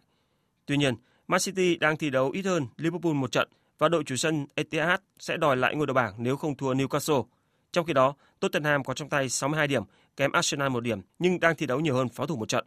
Tuy 0.69 0.77
nhiên, 0.77 0.95
Man 1.29 1.41
City 1.41 1.77
đang 1.77 1.97
thi 1.97 2.11
đấu 2.11 2.31
ít 2.31 2.45
hơn 2.45 2.67
Liverpool 2.77 3.13
một 3.13 3.33
trận 3.33 3.49
và 3.79 3.89
đội 3.89 4.05
chủ 4.05 4.17
sân 4.17 4.47
Etihad 4.55 5.01
sẽ 5.19 5.37
đòi 5.37 5.57
lại 5.57 5.75
ngôi 5.75 5.87
đầu 5.87 5.95
bảng 5.95 6.15
nếu 6.19 6.37
không 6.37 6.57
thua 6.57 6.75
Newcastle. 6.75 7.25
Trong 7.73 7.87
khi 7.87 7.93
đó, 7.93 8.15
Tottenham 8.41 8.85
có 8.85 8.95
trong 8.95 9.09
tay 9.09 9.29
62 9.29 9.67
điểm, 9.67 9.83
kém 10.17 10.33
Arsenal 10.33 10.69
một 10.69 10.81
điểm 10.81 11.01
nhưng 11.19 11.41
đang 11.41 11.57
thi 11.57 11.67
đấu 11.67 11.81
nhiều 11.81 11.95
hơn 11.95 12.09
pháo 12.09 12.27
thủ 12.27 12.37
một 12.37 12.49
trận. 12.49 12.67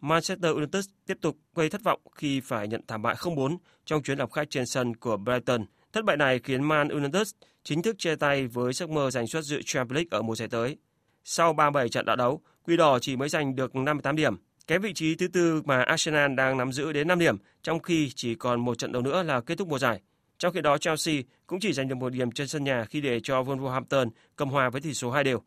Manchester 0.00 0.54
United 0.54 0.86
tiếp 1.06 1.18
tục 1.20 1.36
gây 1.54 1.70
thất 1.70 1.82
vọng 1.84 2.00
khi 2.14 2.40
phải 2.40 2.68
nhận 2.68 2.80
thảm 2.86 3.02
bại 3.02 3.14
0-4 3.14 3.56
trong 3.84 4.02
chuyến 4.02 4.18
làm 4.18 4.30
khách 4.30 4.50
trên 4.50 4.66
sân 4.66 4.96
của 4.96 5.16
Brighton. 5.16 5.64
Thất 5.92 6.04
bại 6.04 6.16
này 6.16 6.38
khiến 6.38 6.62
Man 6.62 6.88
United 6.88 7.30
chính 7.62 7.82
thức 7.82 7.96
chia 7.98 8.16
tay 8.16 8.46
với 8.46 8.72
giấc 8.72 8.90
mơ 8.90 9.10
giành 9.10 9.26
suất 9.26 9.44
dự 9.44 9.62
Champions 9.64 9.94
League 9.94 10.18
ở 10.18 10.22
mùa 10.22 10.34
giải 10.34 10.48
tới. 10.48 10.76
Sau 11.24 11.52
37 11.52 11.88
trận 11.88 12.06
đã 12.06 12.16
đấu, 12.16 12.40
Quỷ 12.66 12.76
đỏ 12.76 12.98
chỉ 12.98 13.16
mới 13.16 13.28
giành 13.28 13.56
được 13.56 13.76
58 13.76 14.16
điểm, 14.16 14.36
kém 14.70 14.82
vị 14.82 14.92
trí 14.92 15.14
thứ 15.14 15.28
tư 15.28 15.62
mà 15.64 15.82
Arsenal 15.82 16.34
đang 16.34 16.56
nắm 16.56 16.72
giữ 16.72 16.92
đến 16.92 17.08
5 17.08 17.18
điểm, 17.18 17.36
trong 17.62 17.80
khi 17.80 18.10
chỉ 18.14 18.34
còn 18.34 18.60
một 18.60 18.78
trận 18.78 18.92
đấu 18.92 19.02
nữa 19.02 19.22
là 19.22 19.40
kết 19.40 19.58
thúc 19.58 19.68
mùa 19.68 19.78
giải. 19.78 20.00
Trong 20.38 20.52
khi 20.52 20.60
đó, 20.60 20.78
Chelsea 20.78 21.14
cũng 21.46 21.60
chỉ 21.60 21.72
giành 21.72 21.88
được 21.88 21.94
một 21.94 22.12
điểm 22.12 22.32
trên 22.32 22.48
sân 22.48 22.64
nhà 22.64 22.84
khi 22.84 23.00
để 23.00 23.20
cho 23.20 23.42
Wolverhampton 23.42 24.10
cầm 24.36 24.48
hòa 24.48 24.70
với 24.70 24.80
tỷ 24.80 24.94
số 24.94 25.10
2 25.10 25.24
đều. 25.24 25.42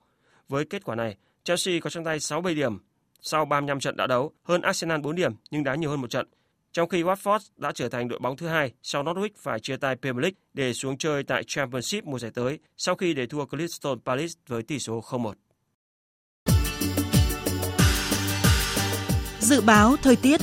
Với 0.49 0.65
kết 0.65 0.83
quả 0.83 0.95
này, 0.95 1.17
Chelsea 1.43 1.79
có 1.79 1.89
trong 1.89 2.03
tay 2.03 2.19
67 2.19 2.55
điểm 2.55 2.77
sau 3.21 3.45
35 3.45 3.79
trận 3.79 3.97
đã 3.97 4.07
đấu, 4.07 4.31
hơn 4.43 4.61
Arsenal 4.61 5.01
4 5.01 5.15
điểm 5.15 5.33
nhưng 5.51 5.63
đá 5.63 5.75
nhiều 5.75 5.89
hơn 5.89 6.01
một 6.01 6.09
trận. 6.09 6.27
Trong 6.71 6.89
khi 6.89 7.03
Watford 7.03 7.39
đã 7.57 7.71
trở 7.71 7.89
thành 7.89 8.07
đội 8.07 8.19
bóng 8.19 8.37
thứ 8.37 8.47
hai 8.47 8.73
sau 8.83 9.03
Norwich 9.03 9.29
phải 9.37 9.59
chia 9.59 9.77
tay 9.77 9.95
Premier 9.95 10.21
League 10.21 10.37
để 10.53 10.73
xuống 10.73 10.97
chơi 10.97 11.23
tại 11.23 11.43
Championship 11.47 12.05
mùa 12.05 12.19
giải 12.19 12.31
tới 12.31 12.59
sau 12.77 12.95
khi 12.95 13.13
để 13.13 13.25
thua 13.25 13.45
Crystal 13.45 13.93
Palace 14.05 14.33
với 14.47 14.63
tỷ 14.63 14.79
số 14.79 15.01
0-1. 15.01 15.33
Dự 19.53 19.61
báo 19.61 19.95
thời 20.01 20.15
tiết 20.15 20.41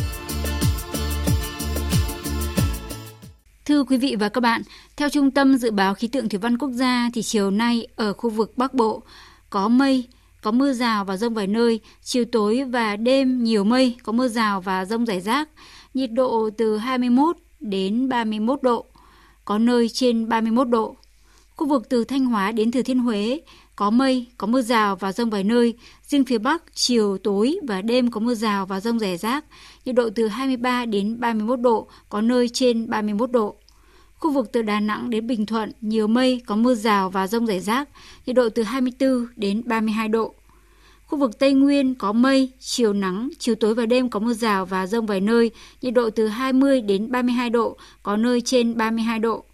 Thưa 3.64 3.84
quý 3.84 3.96
vị 3.96 4.16
và 4.20 4.28
các 4.28 4.40
bạn, 4.40 4.62
theo 4.96 5.08
Trung 5.08 5.30
tâm 5.30 5.56
Dự 5.56 5.70
báo 5.70 5.94
Khí 5.94 6.08
tượng 6.08 6.28
Thủy 6.28 6.38
văn 6.38 6.58
Quốc 6.58 6.70
gia 6.70 7.10
thì 7.14 7.22
chiều 7.22 7.50
nay 7.50 7.86
ở 7.96 8.12
khu 8.12 8.30
vực 8.30 8.52
Bắc 8.56 8.74
Bộ 8.74 9.02
có 9.50 9.68
mây, 9.68 10.08
có 10.42 10.50
mưa 10.50 10.72
rào 10.72 11.04
và 11.04 11.16
rông 11.16 11.34
vài 11.34 11.46
nơi, 11.46 11.80
chiều 12.02 12.24
tối 12.32 12.64
và 12.64 12.96
đêm 12.96 13.44
nhiều 13.44 13.64
mây, 13.64 13.96
có 14.02 14.12
mưa 14.12 14.28
rào 14.28 14.60
và 14.60 14.84
rông 14.84 15.06
rải 15.06 15.20
rác, 15.20 15.48
nhiệt 15.94 16.12
độ 16.12 16.50
từ 16.58 16.76
21 16.76 17.36
đến 17.60 18.08
31 18.08 18.62
độ, 18.62 18.84
có 19.44 19.58
nơi 19.58 19.88
trên 19.88 20.28
31 20.28 20.68
độ. 20.68 20.96
Khu 21.56 21.68
vực 21.68 21.88
từ 21.88 22.04
Thanh 22.04 22.24
Hóa 22.24 22.52
đến 22.52 22.70
Thừa 22.70 22.82
Thiên 22.82 22.98
Huế 22.98 23.40
có 23.80 23.90
mây, 23.90 24.26
có 24.38 24.46
mưa 24.46 24.62
rào 24.62 24.96
và 24.96 25.12
rông 25.12 25.30
vài 25.30 25.44
nơi. 25.44 25.74
Riêng 26.06 26.24
phía 26.24 26.38
Bắc, 26.38 26.62
chiều, 26.74 27.18
tối 27.18 27.58
và 27.68 27.82
đêm 27.82 28.10
có 28.10 28.20
mưa 28.20 28.34
rào 28.34 28.66
và 28.66 28.80
rông 28.80 28.98
rải 28.98 29.16
rác. 29.16 29.44
Nhiệt 29.84 29.94
độ 29.94 30.10
từ 30.14 30.28
23 30.28 30.84
đến 30.84 31.20
31 31.20 31.60
độ, 31.60 31.88
có 32.08 32.20
nơi 32.20 32.48
trên 32.48 32.90
31 32.90 33.30
độ. 33.30 33.56
Khu 34.18 34.32
vực 34.32 34.52
từ 34.52 34.62
Đà 34.62 34.80
Nẵng 34.80 35.10
đến 35.10 35.26
Bình 35.26 35.46
Thuận, 35.46 35.72
nhiều 35.80 36.06
mây, 36.06 36.42
có 36.46 36.56
mưa 36.56 36.74
rào 36.74 37.10
và 37.10 37.26
rông 37.26 37.46
rải 37.46 37.60
rác. 37.60 37.88
Nhiệt 38.26 38.36
độ 38.36 38.48
từ 38.48 38.62
24 38.62 39.26
đến 39.36 39.62
32 39.64 40.08
độ. 40.08 40.34
Khu 41.06 41.18
vực 41.18 41.38
Tây 41.38 41.52
Nguyên 41.52 41.94
có 41.94 42.12
mây, 42.12 42.50
chiều 42.58 42.92
nắng, 42.92 43.28
chiều 43.38 43.54
tối 43.54 43.74
và 43.74 43.86
đêm 43.86 44.10
có 44.10 44.20
mưa 44.20 44.34
rào 44.34 44.66
và 44.66 44.86
rông 44.86 45.06
vài 45.06 45.20
nơi, 45.20 45.50
nhiệt 45.82 45.94
độ 45.94 46.10
từ 46.10 46.26
20 46.28 46.80
đến 46.80 47.10
32 47.10 47.50
độ, 47.50 47.76
có 48.02 48.16
nơi 48.16 48.40
trên 48.40 48.76
32 48.76 49.18
độ. 49.18 49.44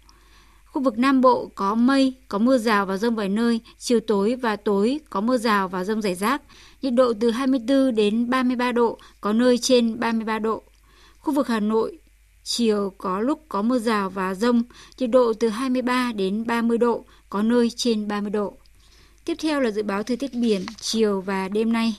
Khu 0.77 0.83
vực 0.83 0.97
Nam 0.97 1.21
Bộ 1.21 1.51
có 1.55 1.75
mây, 1.75 2.13
có 2.27 2.37
mưa 2.37 2.57
rào 2.57 2.85
và 2.85 2.97
rông 2.97 3.15
vài 3.15 3.29
nơi, 3.29 3.61
chiều 3.77 3.99
tối 3.99 4.35
và 4.35 4.55
tối 4.55 4.99
có 5.09 5.21
mưa 5.21 5.37
rào 5.37 5.67
và 5.67 5.83
rông 5.83 6.01
rải 6.01 6.15
rác, 6.15 6.41
nhiệt 6.81 6.93
độ 6.93 7.13
từ 7.19 7.31
24 7.31 7.95
đến 7.95 8.29
33 8.29 8.71
độ, 8.71 8.97
có 9.21 9.33
nơi 9.33 9.57
trên 9.57 9.99
33 9.99 10.39
độ. 10.39 10.63
Khu 11.19 11.33
vực 11.33 11.47
Hà 11.47 11.59
Nội, 11.59 11.99
chiều 12.43 12.93
có 12.97 13.19
lúc 13.19 13.45
có 13.49 13.61
mưa 13.61 13.79
rào 13.79 14.09
và 14.09 14.33
rông, 14.33 14.63
nhiệt 14.97 15.09
độ 15.09 15.33
từ 15.33 15.49
23 15.49 16.11
đến 16.15 16.43
30 16.47 16.77
độ, 16.77 17.05
có 17.29 17.41
nơi 17.41 17.69
trên 17.75 18.07
30 18.07 18.31
độ. 18.31 18.57
Tiếp 19.25 19.37
theo 19.39 19.61
là 19.61 19.71
dự 19.71 19.83
báo 19.83 20.03
thời 20.03 20.17
tiết 20.17 20.33
biển 20.33 20.61
chiều 20.79 21.21
và 21.21 21.47
đêm 21.47 21.73
nay. 21.73 21.95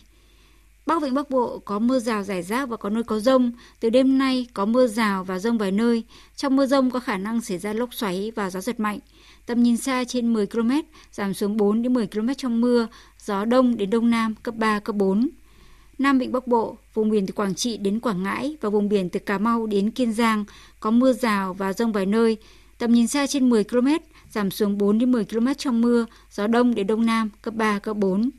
Bắc 0.88 1.02
Vịnh 1.02 1.14
Bắc 1.14 1.30
Bộ 1.30 1.58
có 1.58 1.78
mưa 1.78 1.98
rào 1.98 2.22
rải 2.22 2.42
rác 2.42 2.68
và 2.68 2.76
có 2.76 2.90
nơi 2.90 3.02
có 3.02 3.20
rông. 3.20 3.52
Từ 3.80 3.90
đêm 3.90 4.18
nay 4.18 4.46
có 4.54 4.64
mưa 4.64 4.86
rào 4.86 5.24
và 5.24 5.38
rông 5.38 5.58
vài 5.58 5.72
nơi. 5.72 6.04
Trong 6.36 6.56
mưa 6.56 6.66
rông 6.66 6.90
có 6.90 7.00
khả 7.00 7.16
năng 7.16 7.40
xảy 7.40 7.58
ra 7.58 7.72
lốc 7.72 7.94
xoáy 7.94 8.32
và 8.34 8.50
gió 8.50 8.60
giật 8.60 8.80
mạnh. 8.80 8.98
Tầm 9.46 9.62
nhìn 9.62 9.76
xa 9.76 10.04
trên 10.04 10.32
10 10.32 10.46
km, 10.46 10.70
giảm 11.12 11.34
xuống 11.34 11.56
4 11.56 11.82
đến 11.82 11.92
10 11.92 12.06
km 12.06 12.28
trong 12.36 12.60
mưa, 12.60 12.86
gió 13.24 13.44
đông 13.44 13.76
đến 13.76 13.90
đông 13.90 14.10
nam 14.10 14.34
cấp 14.42 14.54
3, 14.54 14.78
cấp 14.80 14.96
4. 14.96 15.28
Nam 15.98 16.18
Vịnh 16.18 16.32
Bắc 16.32 16.46
Bộ, 16.46 16.76
vùng 16.94 17.10
biển 17.10 17.26
từ 17.26 17.32
Quảng 17.32 17.54
Trị 17.54 17.76
đến 17.76 18.00
Quảng 18.00 18.22
Ngãi 18.22 18.56
và 18.60 18.68
vùng 18.68 18.88
biển 18.88 19.10
từ 19.10 19.20
Cà 19.20 19.38
Mau 19.38 19.66
đến 19.66 19.90
Kiên 19.90 20.12
Giang 20.12 20.44
có 20.80 20.90
mưa 20.90 21.12
rào 21.12 21.54
và 21.54 21.72
rông 21.72 21.92
vài 21.92 22.06
nơi. 22.06 22.36
Tầm 22.78 22.92
nhìn 22.92 23.06
xa 23.06 23.26
trên 23.26 23.50
10 23.50 23.64
km, 23.64 23.88
giảm 24.30 24.50
xuống 24.50 24.78
4 24.78 24.98
đến 24.98 25.12
10 25.12 25.24
km 25.24 25.46
trong 25.58 25.80
mưa, 25.80 26.06
gió 26.30 26.46
đông 26.46 26.74
đến 26.74 26.86
đông 26.86 27.06
nam 27.06 27.30
cấp 27.42 27.54
3, 27.54 27.78
cấp 27.78 27.96
4. 27.96 28.30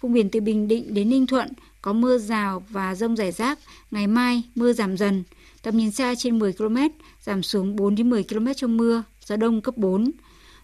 Vùng 0.00 0.12
biển 0.12 0.30
từ 0.30 0.40
Bình 0.40 0.68
Định 0.68 0.94
đến 0.94 1.10
Ninh 1.10 1.26
Thuận 1.26 1.48
có 1.82 1.92
mưa 1.92 2.18
rào 2.18 2.62
và 2.70 2.94
rông 2.94 3.16
rải 3.16 3.32
rác, 3.32 3.58
ngày 3.90 4.06
mai 4.06 4.42
mưa 4.54 4.72
giảm 4.72 4.96
dần, 4.96 5.24
tầm 5.62 5.76
nhìn 5.76 5.90
xa 5.90 6.14
trên 6.14 6.38
10 6.38 6.52
km, 6.52 6.76
giảm 7.20 7.42
xuống 7.42 7.76
4 7.76 7.94
đến 7.94 8.10
10 8.10 8.24
km 8.24 8.46
trong 8.56 8.76
mưa, 8.76 9.02
gió 9.24 9.36
đông 9.36 9.60
cấp 9.60 9.76
4. 9.76 10.10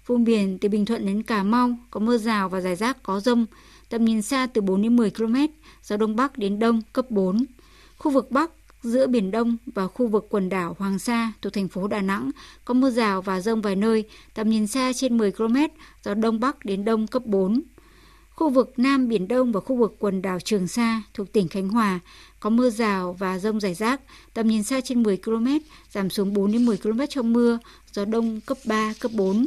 Vùng 0.06 0.24
biển 0.24 0.58
từ 0.58 0.68
Bình 0.68 0.86
Thuận 0.86 1.06
đến 1.06 1.22
Cà 1.22 1.42
Mau 1.42 1.78
có 1.90 2.00
mưa 2.00 2.18
rào 2.18 2.48
và 2.48 2.60
rải 2.60 2.76
rác 2.76 3.02
có 3.02 3.20
rông, 3.20 3.46
tầm 3.88 4.04
nhìn 4.04 4.22
xa 4.22 4.46
từ 4.46 4.60
4 4.60 4.82
đến 4.82 4.96
10 4.96 5.10
km, 5.10 5.36
gió 5.82 5.96
đông 5.96 6.16
bắc 6.16 6.38
đến 6.38 6.58
đông 6.58 6.82
cấp 6.92 7.10
4. 7.10 7.44
Khu 7.98 8.10
vực 8.10 8.30
Bắc, 8.30 8.50
giữa 8.82 9.06
Biển 9.06 9.30
Đông 9.30 9.56
và 9.66 9.86
khu 9.86 10.06
vực 10.06 10.26
quần 10.30 10.48
đảo 10.48 10.76
Hoàng 10.78 10.98
Sa 10.98 11.32
thuộc 11.42 11.52
thành 11.52 11.68
phố 11.68 11.88
Đà 11.88 12.00
Nẵng 12.00 12.30
có 12.64 12.74
mưa 12.74 12.90
rào 12.90 13.22
và 13.22 13.40
rông 13.40 13.62
vài 13.62 13.76
nơi, 13.76 14.04
tầm 14.34 14.50
nhìn 14.50 14.66
xa 14.66 14.92
trên 14.92 15.18
10 15.18 15.32
km, 15.32 15.56
gió 16.04 16.14
Đông 16.14 16.40
Bắc 16.40 16.64
đến 16.64 16.84
Đông 16.84 17.06
cấp 17.06 17.26
4. 17.26 17.62
Khu 18.36 18.50
vực 18.50 18.78
Nam 18.78 19.08
Biển 19.08 19.28
Đông 19.28 19.52
và 19.52 19.60
khu 19.60 19.76
vực 19.76 19.96
quần 19.98 20.22
đảo 20.22 20.40
Trường 20.40 20.68
Sa 20.68 21.02
thuộc 21.14 21.32
tỉnh 21.32 21.48
Khánh 21.48 21.68
Hòa 21.68 22.00
có 22.40 22.50
mưa 22.50 22.70
rào 22.70 23.12
và 23.12 23.38
rông 23.38 23.60
rải 23.60 23.74
rác, 23.74 24.00
tầm 24.34 24.48
nhìn 24.48 24.62
xa 24.62 24.80
trên 24.80 25.02
10 25.02 25.16
km, 25.16 25.46
giảm 25.90 26.10
xuống 26.10 26.32
4 26.32 26.52
đến 26.52 26.64
10 26.66 26.76
km 26.76 27.00
trong 27.08 27.32
mưa, 27.32 27.58
gió 27.92 28.04
đông 28.04 28.40
cấp 28.40 28.58
3, 28.64 28.94
cấp 29.00 29.12
4. 29.14 29.46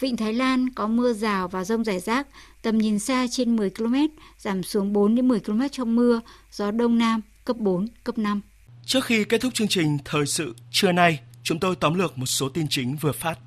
Vịnh 0.00 0.16
Thái 0.16 0.32
Lan 0.32 0.70
có 0.70 0.86
mưa 0.86 1.12
rào 1.12 1.48
và 1.48 1.64
rông 1.64 1.84
rải 1.84 2.00
rác, 2.00 2.26
tầm 2.62 2.78
nhìn 2.78 2.98
xa 2.98 3.26
trên 3.30 3.56
10 3.56 3.70
km, 3.70 3.94
giảm 4.38 4.62
xuống 4.62 4.92
4 4.92 5.14
đến 5.14 5.28
10 5.28 5.40
km 5.40 5.62
trong 5.72 5.96
mưa, 5.96 6.20
gió 6.52 6.70
đông 6.70 6.98
nam 6.98 7.20
cấp 7.44 7.56
4, 7.56 7.86
cấp 8.04 8.18
5. 8.18 8.40
Trước 8.86 9.04
khi 9.04 9.24
kết 9.24 9.40
thúc 9.40 9.54
chương 9.54 9.68
trình 9.68 9.98
thời 10.04 10.26
sự 10.26 10.54
trưa 10.70 10.92
nay, 10.92 11.20
chúng 11.42 11.60
tôi 11.60 11.76
tóm 11.76 11.94
lược 11.94 12.18
một 12.18 12.26
số 12.26 12.48
tin 12.48 12.66
chính 12.70 12.96
vừa 12.96 13.12
phát. 13.12 13.38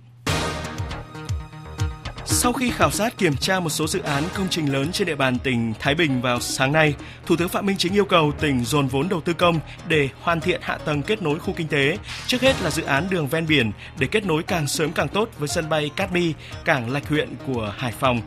Sau 2.41 2.53
khi 2.53 2.71
khảo 2.71 2.91
sát 2.91 3.17
kiểm 3.17 3.37
tra 3.37 3.59
một 3.59 3.69
số 3.69 3.87
dự 3.87 3.99
án 3.99 4.23
công 4.33 4.47
trình 4.49 4.73
lớn 4.73 4.91
trên 4.91 5.07
địa 5.07 5.15
bàn 5.15 5.39
tỉnh 5.39 5.73
Thái 5.79 5.95
Bình 5.95 6.21
vào 6.21 6.39
sáng 6.39 6.71
nay, 6.71 6.95
Thủ 7.25 7.35
tướng 7.35 7.49
Phạm 7.49 7.65
Minh 7.65 7.75
Chính 7.77 7.93
yêu 7.93 8.05
cầu 8.05 8.31
tỉnh 8.39 8.65
dồn 8.65 8.87
vốn 8.87 9.09
đầu 9.09 9.21
tư 9.21 9.33
công 9.33 9.59
để 9.87 10.09
hoàn 10.21 10.41
thiện 10.41 10.61
hạ 10.63 10.77
tầng 10.77 11.01
kết 11.01 11.21
nối 11.21 11.39
khu 11.39 11.53
kinh 11.57 11.67
tế, 11.67 11.97
trước 12.27 12.41
hết 12.41 12.61
là 12.61 12.69
dự 12.69 12.83
án 12.83 13.07
đường 13.09 13.27
ven 13.27 13.47
biển 13.47 13.71
để 13.99 14.07
kết 14.07 14.25
nối 14.25 14.43
càng 14.43 14.67
sớm 14.67 14.91
càng 14.91 15.07
tốt 15.07 15.29
với 15.37 15.47
sân 15.47 15.69
bay 15.69 15.91
Cát 15.95 16.11
Bi, 16.11 16.33
cảng 16.65 16.91
Lạch 16.91 17.09
huyện 17.09 17.29
của 17.47 17.73
Hải 17.77 17.91
Phòng. 17.91 18.21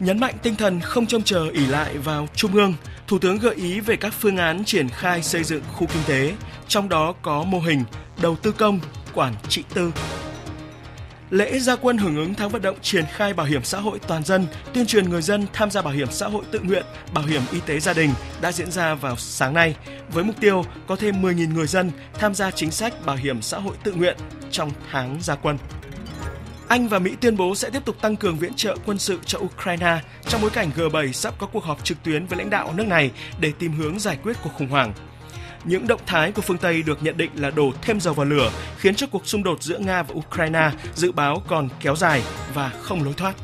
Nhấn 0.00 0.20
mạnh 0.20 0.34
tinh 0.42 0.56
thần 0.56 0.80
không 0.80 1.06
trông 1.06 1.22
chờ 1.22 1.48
ỉ 1.52 1.66
lại 1.66 1.98
vào 1.98 2.28
Trung 2.34 2.52
ương, 2.52 2.74
Thủ 3.06 3.18
tướng 3.18 3.38
gợi 3.38 3.54
ý 3.54 3.80
về 3.80 3.96
các 3.96 4.14
phương 4.20 4.36
án 4.36 4.64
triển 4.64 4.88
khai 4.88 5.22
xây 5.22 5.44
dựng 5.44 5.62
khu 5.72 5.86
kinh 5.86 6.02
tế, 6.06 6.32
trong 6.68 6.88
đó 6.88 7.14
có 7.22 7.42
mô 7.42 7.60
hình 7.60 7.84
đầu 8.22 8.36
tư 8.36 8.52
công, 8.52 8.80
quản 9.14 9.34
trị 9.48 9.64
tư, 9.74 9.92
Lễ 11.30 11.58
gia 11.58 11.76
quân 11.76 11.98
hưởng 11.98 12.16
ứng 12.16 12.34
tháng 12.34 12.48
vận 12.48 12.62
động 12.62 12.76
triển 12.82 13.04
khai 13.14 13.34
bảo 13.34 13.46
hiểm 13.46 13.64
xã 13.64 13.80
hội 13.80 13.98
toàn 13.98 14.24
dân, 14.24 14.46
tuyên 14.74 14.86
truyền 14.86 15.10
người 15.10 15.22
dân 15.22 15.46
tham 15.52 15.70
gia 15.70 15.82
bảo 15.82 15.94
hiểm 15.94 16.08
xã 16.10 16.28
hội 16.28 16.44
tự 16.50 16.60
nguyện, 16.60 16.84
bảo 17.14 17.24
hiểm 17.24 17.42
y 17.52 17.60
tế 17.66 17.80
gia 17.80 17.92
đình 17.92 18.10
đã 18.40 18.52
diễn 18.52 18.70
ra 18.70 18.94
vào 18.94 19.16
sáng 19.16 19.54
nay 19.54 19.76
với 20.08 20.24
mục 20.24 20.36
tiêu 20.40 20.64
có 20.86 20.96
thêm 20.96 21.22
10.000 21.22 21.54
người 21.54 21.66
dân 21.66 21.90
tham 22.14 22.34
gia 22.34 22.50
chính 22.50 22.70
sách 22.70 23.06
bảo 23.06 23.16
hiểm 23.16 23.42
xã 23.42 23.58
hội 23.58 23.76
tự 23.84 23.92
nguyện 23.92 24.16
trong 24.50 24.70
tháng 24.90 25.18
gia 25.20 25.34
quân. 25.34 25.58
Anh 26.68 26.88
và 26.88 26.98
Mỹ 26.98 27.16
tuyên 27.20 27.36
bố 27.36 27.54
sẽ 27.54 27.70
tiếp 27.70 27.84
tục 27.84 27.96
tăng 28.00 28.16
cường 28.16 28.38
viện 28.38 28.54
trợ 28.56 28.76
quân 28.86 28.98
sự 28.98 29.18
cho 29.26 29.38
Ukraine 29.38 30.00
trong 30.28 30.40
bối 30.40 30.50
cảnh 30.50 30.70
G7 30.76 31.12
sắp 31.12 31.34
có 31.38 31.46
cuộc 31.46 31.64
họp 31.64 31.84
trực 31.84 32.02
tuyến 32.02 32.26
với 32.26 32.38
lãnh 32.38 32.50
đạo 32.50 32.72
nước 32.76 32.86
này 32.86 33.10
để 33.40 33.52
tìm 33.58 33.72
hướng 33.72 33.98
giải 33.98 34.18
quyết 34.22 34.36
cuộc 34.42 34.50
khủng 34.54 34.68
hoảng. 34.68 34.92
Những 35.66 35.86
động 35.86 36.00
thái 36.06 36.32
của 36.32 36.42
phương 36.42 36.58
Tây 36.58 36.82
được 36.82 37.02
nhận 37.02 37.16
định 37.16 37.30
là 37.34 37.50
đổ 37.50 37.72
thêm 37.82 38.00
dầu 38.00 38.14
vào 38.14 38.26
lửa, 38.26 38.50
khiến 38.78 38.94
cho 38.94 39.06
cuộc 39.06 39.26
xung 39.26 39.42
đột 39.42 39.62
giữa 39.62 39.78
Nga 39.78 40.02
và 40.02 40.14
Ukraine 40.14 40.70
dự 40.94 41.12
báo 41.12 41.42
còn 41.48 41.68
kéo 41.80 41.96
dài 41.96 42.22
và 42.54 42.72
không 42.82 43.04
lối 43.04 43.14
thoát. 43.14 43.34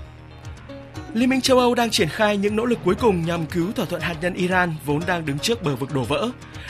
Liên 1.14 1.28
minh 1.28 1.40
châu 1.40 1.58
Âu 1.58 1.74
đang 1.74 1.90
triển 1.90 2.08
khai 2.08 2.36
những 2.36 2.56
nỗ 2.56 2.64
lực 2.64 2.78
cuối 2.84 2.94
cùng 2.94 3.26
nhằm 3.26 3.46
cứu 3.46 3.72
thỏa 3.72 3.86
thuận 3.86 4.02
hạt 4.02 4.14
nhân 4.20 4.34
Iran 4.34 4.74
vốn 4.84 5.02
đang 5.06 5.26
đứng 5.26 5.38
trước 5.38 5.62
bờ 5.62 5.76
vực 5.76 5.94
đổ 5.94 6.02
vỡ. 6.02 6.28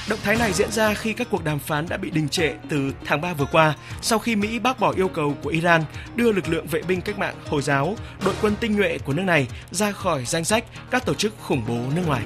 Động 0.08 0.18
thái 0.24 0.36
này 0.36 0.52
diễn 0.52 0.70
ra 0.70 0.94
khi 0.94 1.12
các 1.12 1.26
cuộc 1.30 1.44
đàm 1.44 1.58
phán 1.58 1.88
đã 1.88 1.96
bị 1.96 2.10
đình 2.10 2.28
trệ 2.28 2.52
từ 2.68 2.92
tháng 3.04 3.20
3 3.20 3.32
vừa 3.32 3.46
qua 3.52 3.74
sau 4.02 4.18
khi 4.18 4.36
Mỹ 4.36 4.58
bác 4.58 4.80
bỏ 4.80 4.92
yêu 4.96 5.08
cầu 5.08 5.36
của 5.42 5.50
Iran 5.50 5.84
đưa 6.16 6.32
lực 6.32 6.48
lượng 6.48 6.66
vệ 6.66 6.82
binh 6.82 7.00
cách 7.00 7.18
mạng 7.18 7.34
Hồi 7.48 7.62
giáo, 7.62 7.96
đội 8.24 8.34
quân 8.42 8.54
tinh 8.60 8.76
nhuệ 8.76 8.98
của 8.98 9.12
nước 9.12 9.22
này 9.22 9.46
ra 9.70 9.92
khỏi 9.92 10.24
danh 10.24 10.44
sách 10.44 10.64
các 10.90 11.06
tổ 11.06 11.14
chức 11.14 11.34
khủng 11.40 11.62
bố 11.68 11.78
nước 11.94 12.02
ngoài. 12.06 12.22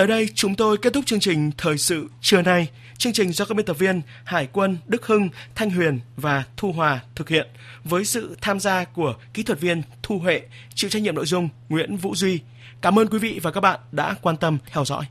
Tới 0.00 0.06
đây 0.06 0.28
chúng 0.34 0.54
tôi 0.54 0.78
kết 0.78 0.92
thúc 0.92 1.06
chương 1.06 1.20
trình 1.20 1.50
Thời 1.58 1.78
sự 1.78 2.08
trưa 2.20 2.42
nay. 2.42 2.68
Chương 2.98 3.12
trình 3.12 3.32
do 3.32 3.44
các 3.44 3.54
biên 3.54 3.66
tập 3.66 3.78
viên 3.78 4.02
Hải 4.24 4.48
quân, 4.52 4.78
Đức 4.86 5.06
Hưng, 5.06 5.28
Thanh 5.54 5.70
Huyền 5.70 6.00
và 6.16 6.44
Thu 6.56 6.72
Hòa 6.72 7.00
thực 7.14 7.28
hiện 7.28 7.46
với 7.84 8.04
sự 8.04 8.36
tham 8.40 8.60
gia 8.60 8.84
của 8.84 9.14
kỹ 9.34 9.42
thuật 9.42 9.60
viên 9.60 9.82
Thu 10.02 10.18
Huệ, 10.18 10.40
chịu 10.74 10.90
trách 10.90 11.02
nhiệm 11.02 11.14
nội 11.14 11.26
dung 11.26 11.48
Nguyễn 11.68 11.96
Vũ 11.96 12.14
Duy. 12.14 12.40
Cảm 12.80 12.98
ơn 12.98 13.08
quý 13.08 13.18
vị 13.18 13.40
và 13.42 13.50
các 13.50 13.60
bạn 13.60 13.80
đã 13.92 14.14
quan 14.22 14.36
tâm 14.36 14.58
theo 14.66 14.84
dõi. 14.84 15.04